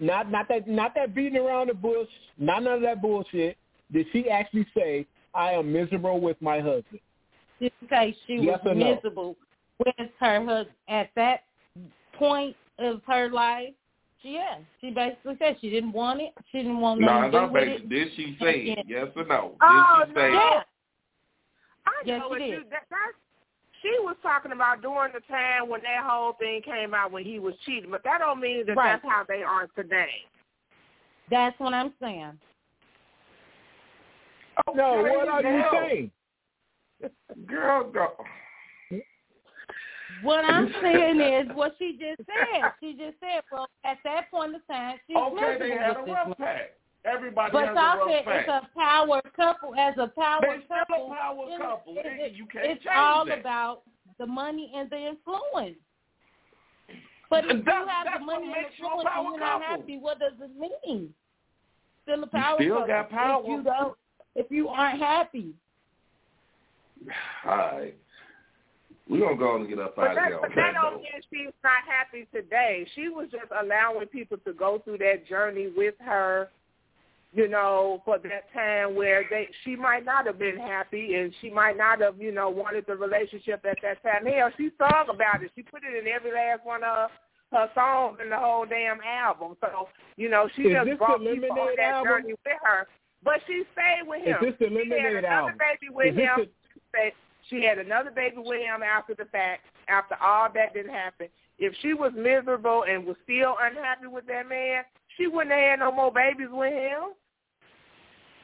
[0.00, 2.08] Not not that not that beating around the bush,
[2.38, 3.56] not none of that bullshit.
[3.92, 7.00] Did she actually say, I am miserable with my husband?
[7.58, 8.94] She say she Yes was no?
[8.94, 9.36] miserable
[9.78, 11.44] with her husband at that
[12.14, 13.74] point of her life.
[14.22, 16.34] She, yeah, she basically said she didn't want it.
[16.52, 17.72] She didn't want No, nothing to no, do with baby.
[17.72, 17.88] it.
[17.88, 18.86] Did she oh, say it?
[18.86, 19.52] Yes or no?
[19.62, 20.32] Oh, Did she say.
[20.32, 20.62] Yeah.
[21.86, 22.50] I Yes, know she what did.
[22.50, 23.12] you that, that
[23.82, 27.38] she was talking about during the time when that whole thing came out when he
[27.38, 29.00] was cheating, but that don't mean that Right.
[29.00, 30.10] that's how they are today.
[31.30, 32.38] That's what I'm saying.
[34.66, 36.10] Oh, No, what are you saying?
[37.46, 38.12] Girl, go.
[40.22, 42.72] What I'm saying is what she just said.
[42.80, 46.36] She just said, well, at that point in time, she's Okay, they had a rough
[46.38, 46.70] patch.
[47.04, 48.44] Everybody But has a rough said patch.
[48.46, 49.74] it's a power couple.
[49.76, 51.96] As a power They still a couple, power you couple.
[51.96, 53.38] it- it- you can't it's change all that.
[53.40, 53.82] about
[54.18, 55.78] the money and the influence.
[57.30, 59.76] But if And you have the money and you influence and you're not couple.
[59.80, 60.50] happy, what does it
[60.86, 61.14] mean?
[62.02, 62.86] Still a You power still couple.
[62.88, 63.42] got power.
[63.42, 63.98] If you don't,
[64.34, 65.54] if you aren't happy,
[67.46, 67.94] All right.
[69.10, 70.48] We're going to go on and get up But out of that, here on but
[70.50, 72.86] that that don't mean she's not happy today.
[72.94, 76.48] She was just allowing people to go through that journey with her,
[77.34, 81.50] you know, for that time where they she might not have been happy and she
[81.50, 84.24] might not have, you know, wanted the relationship at that time.
[84.26, 85.50] Hell, she sung about it.
[85.56, 87.10] She put it in every last one of
[87.52, 89.56] her songs in the whole damn album.
[89.60, 92.12] So, you know, she Is just this brought the people on Lemonade that album?
[92.12, 92.86] journey with her.
[93.24, 94.36] But she stayed with him.
[94.40, 94.54] Is him.
[94.70, 95.58] this the she had another album?
[95.58, 96.38] baby with Is this him.
[96.46, 96.50] the-
[96.94, 97.12] Say
[97.50, 101.26] she had another baby with him after the fact, after all that didn't happen.
[101.58, 104.84] If she was miserable and was still unhappy with that man,
[105.18, 107.12] she wouldn't have had no more babies with him.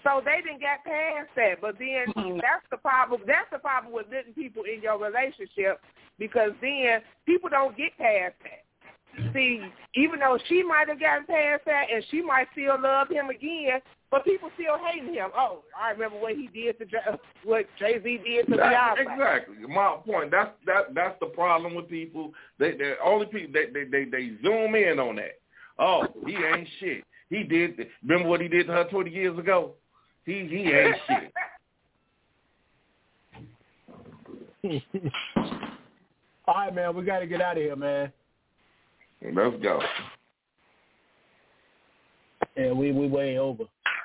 [0.03, 1.61] So they didn't get past that.
[1.61, 2.39] But then mm-hmm.
[2.39, 3.23] that's the problem.
[3.27, 5.81] That's the problem with letting people in your relationship
[6.19, 8.66] because then people don't get past that.
[9.33, 9.63] See,
[9.95, 13.81] even though she might have gotten past that and she might still love him again,
[14.11, 15.31] but people still hating him.
[15.37, 19.13] Oh, I remember what he did to J- what Jay Z did to That- Beyonce.
[19.13, 19.57] exactly.
[19.69, 20.31] My point.
[20.31, 20.95] That's that.
[20.95, 22.33] That's the problem with people.
[22.59, 23.53] They, they only people.
[23.53, 25.39] They, they, they, they zoom in on that.
[25.79, 27.05] Oh, he ain't shit.
[27.31, 27.89] He did.
[28.07, 29.73] Remember what he did to her twenty years ago?
[30.25, 31.33] He he ain't shit.
[36.49, 38.13] All right, man, we got to get out of here, man.
[39.35, 39.81] Let's go.
[42.57, 43.65] Yeah, we we way over.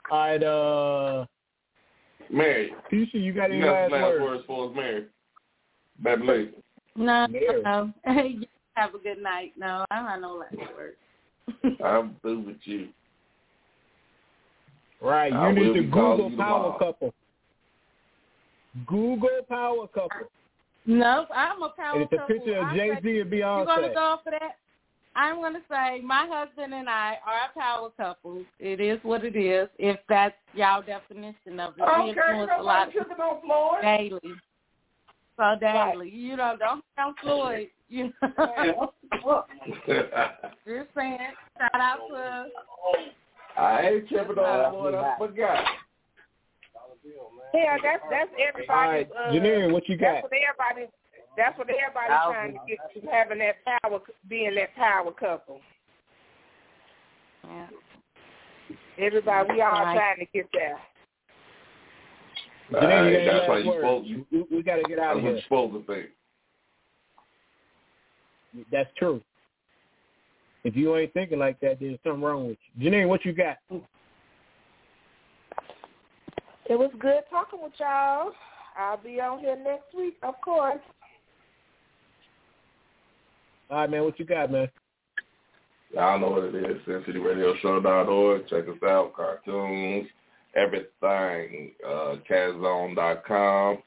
[0.09, 1.25] All right, uh,
[2.29, 4.21] Mary, Keisha, you got any you got last, last words?
[4.23, 5.05] words for us, Mary?
[6.03, 6.49] Baby Lee.
[6.95, 7.61] no, Mary.
[7.63, 7.93] no.
[8.23, 8.45] You
[8.75, 9.51] have a good night.
[9.57, 10.97] No, I don't have no last words.
[11.83, 12.87] I'm through with you.
[15.01, 16.77] Right, you I need will to Google Power tomorrow.
[16.79, 17.13] Couple.
[18.87, 20.29] Google Power Couple.
[20.85, 22.35] No, I'm a power And it's a couple.
[22.37, 23.65] picture of I Jay say- Z and You Beyonce.
[23.65, 24.55] gonna go for that?
[25.15, 28.43] I'm gonna say my husband and I are a power couple.
[28.59, 29.67] It is what it is.
[29.77, 34.35] If that's y'all definition of it, we influence a lot nobody of tripping daily.
[35.37, 37.67] So daily, you know, don't count Floyd.
[37.89, 38.93] You know,
[39.85, 41.17] just saying.
[41.57, 42.45] Shout out to
[43.57, 44.95] I ain't tripping on Floyd.
[44.95, 45.65] I forgot.
[47.53, 49.07] Yeah, that's that's All everybody's.
[49.09, 50.23] right, uh, Janine, what you That's got?
[50.23, 50.91] what everybody.
[51.37, 55.61] That's what everybody's trying to get to having that power, being that power couple.
[57.47, 57.67] yeah.
[58.97, 59.95] Everybody, we all Right.
[59.95, 60.79] trying to get there.
[62.71, 63.81] Janine, Alright, any that's how last you words?
[63.81, 64.25] supposed to.
[64.31, 65.31] We, we got to get out That's of here.
[65.31, 66.09] you're supposed to think.
[68.71, 69.21] That's true.
[70.63, 72.91] If you ain't thinking like that, there's something wrong with you.
[72.91, 73.57] Janine, what you got?
[76.69, 78.31] It was good talking with y'all.
[78.77, 80.79] I'll be on here next week, of course.
[83.71, 84.03] All right, man.
[84.03, 84.67] What you got, man?
[85.93, 86.77] Y'all know what it is.
[86.85, 88.47] SinCityRadioShow.org.
[88.49, 89.13] Check us out.
[89.15, 90.07] Cartoons,
[90.55, 91.71] everything.
[91.85, 93.77] Uh, CatZone.com.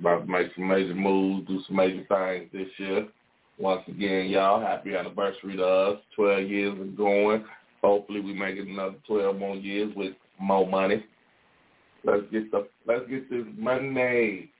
[0.00, 3.06] About to make some major moves, do some major things this year.
[3.58, 5.98] Once again, y'all, happy anniversary to us.
[6.16, 7.44] 12 years of going.
[7.82, 11.04] Hopefully we make it another 12 more years with more money.
[12.04, 14.50] Let's get the let's get this money.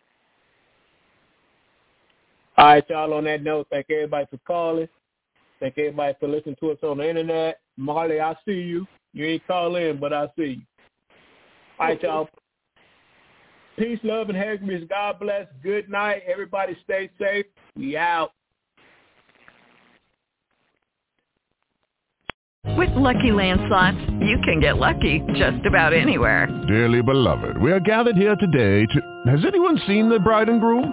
[2.59, 3.15] All right, y'all.
[3.15, 4.89] On that note, thank everybody for calling.
[5.61, 7.61] Thank everybody for listening to us on the internet.
[7.77, 8.85] Marley, I see you.
[9.13, 10.63] You ain't call in, but I see you.
[11.79, 12.29] All right, y'all.
[13.79, 14.83] Peace, love, and happiness.
[14.89, 15.47] God bless.
[15.63, 16.23] Good night.
[16.27, 17.47] Everybody stay safe.
[17.77, 18.33] We out.
[22.77, 26.49] With Lucky Land Slots, you can get lucky just about anywhere.
[26.67, 29.23] Dearly beloved, we are gathered here today to...
[29.31, 30.93] Has anyone seen the bride and groom?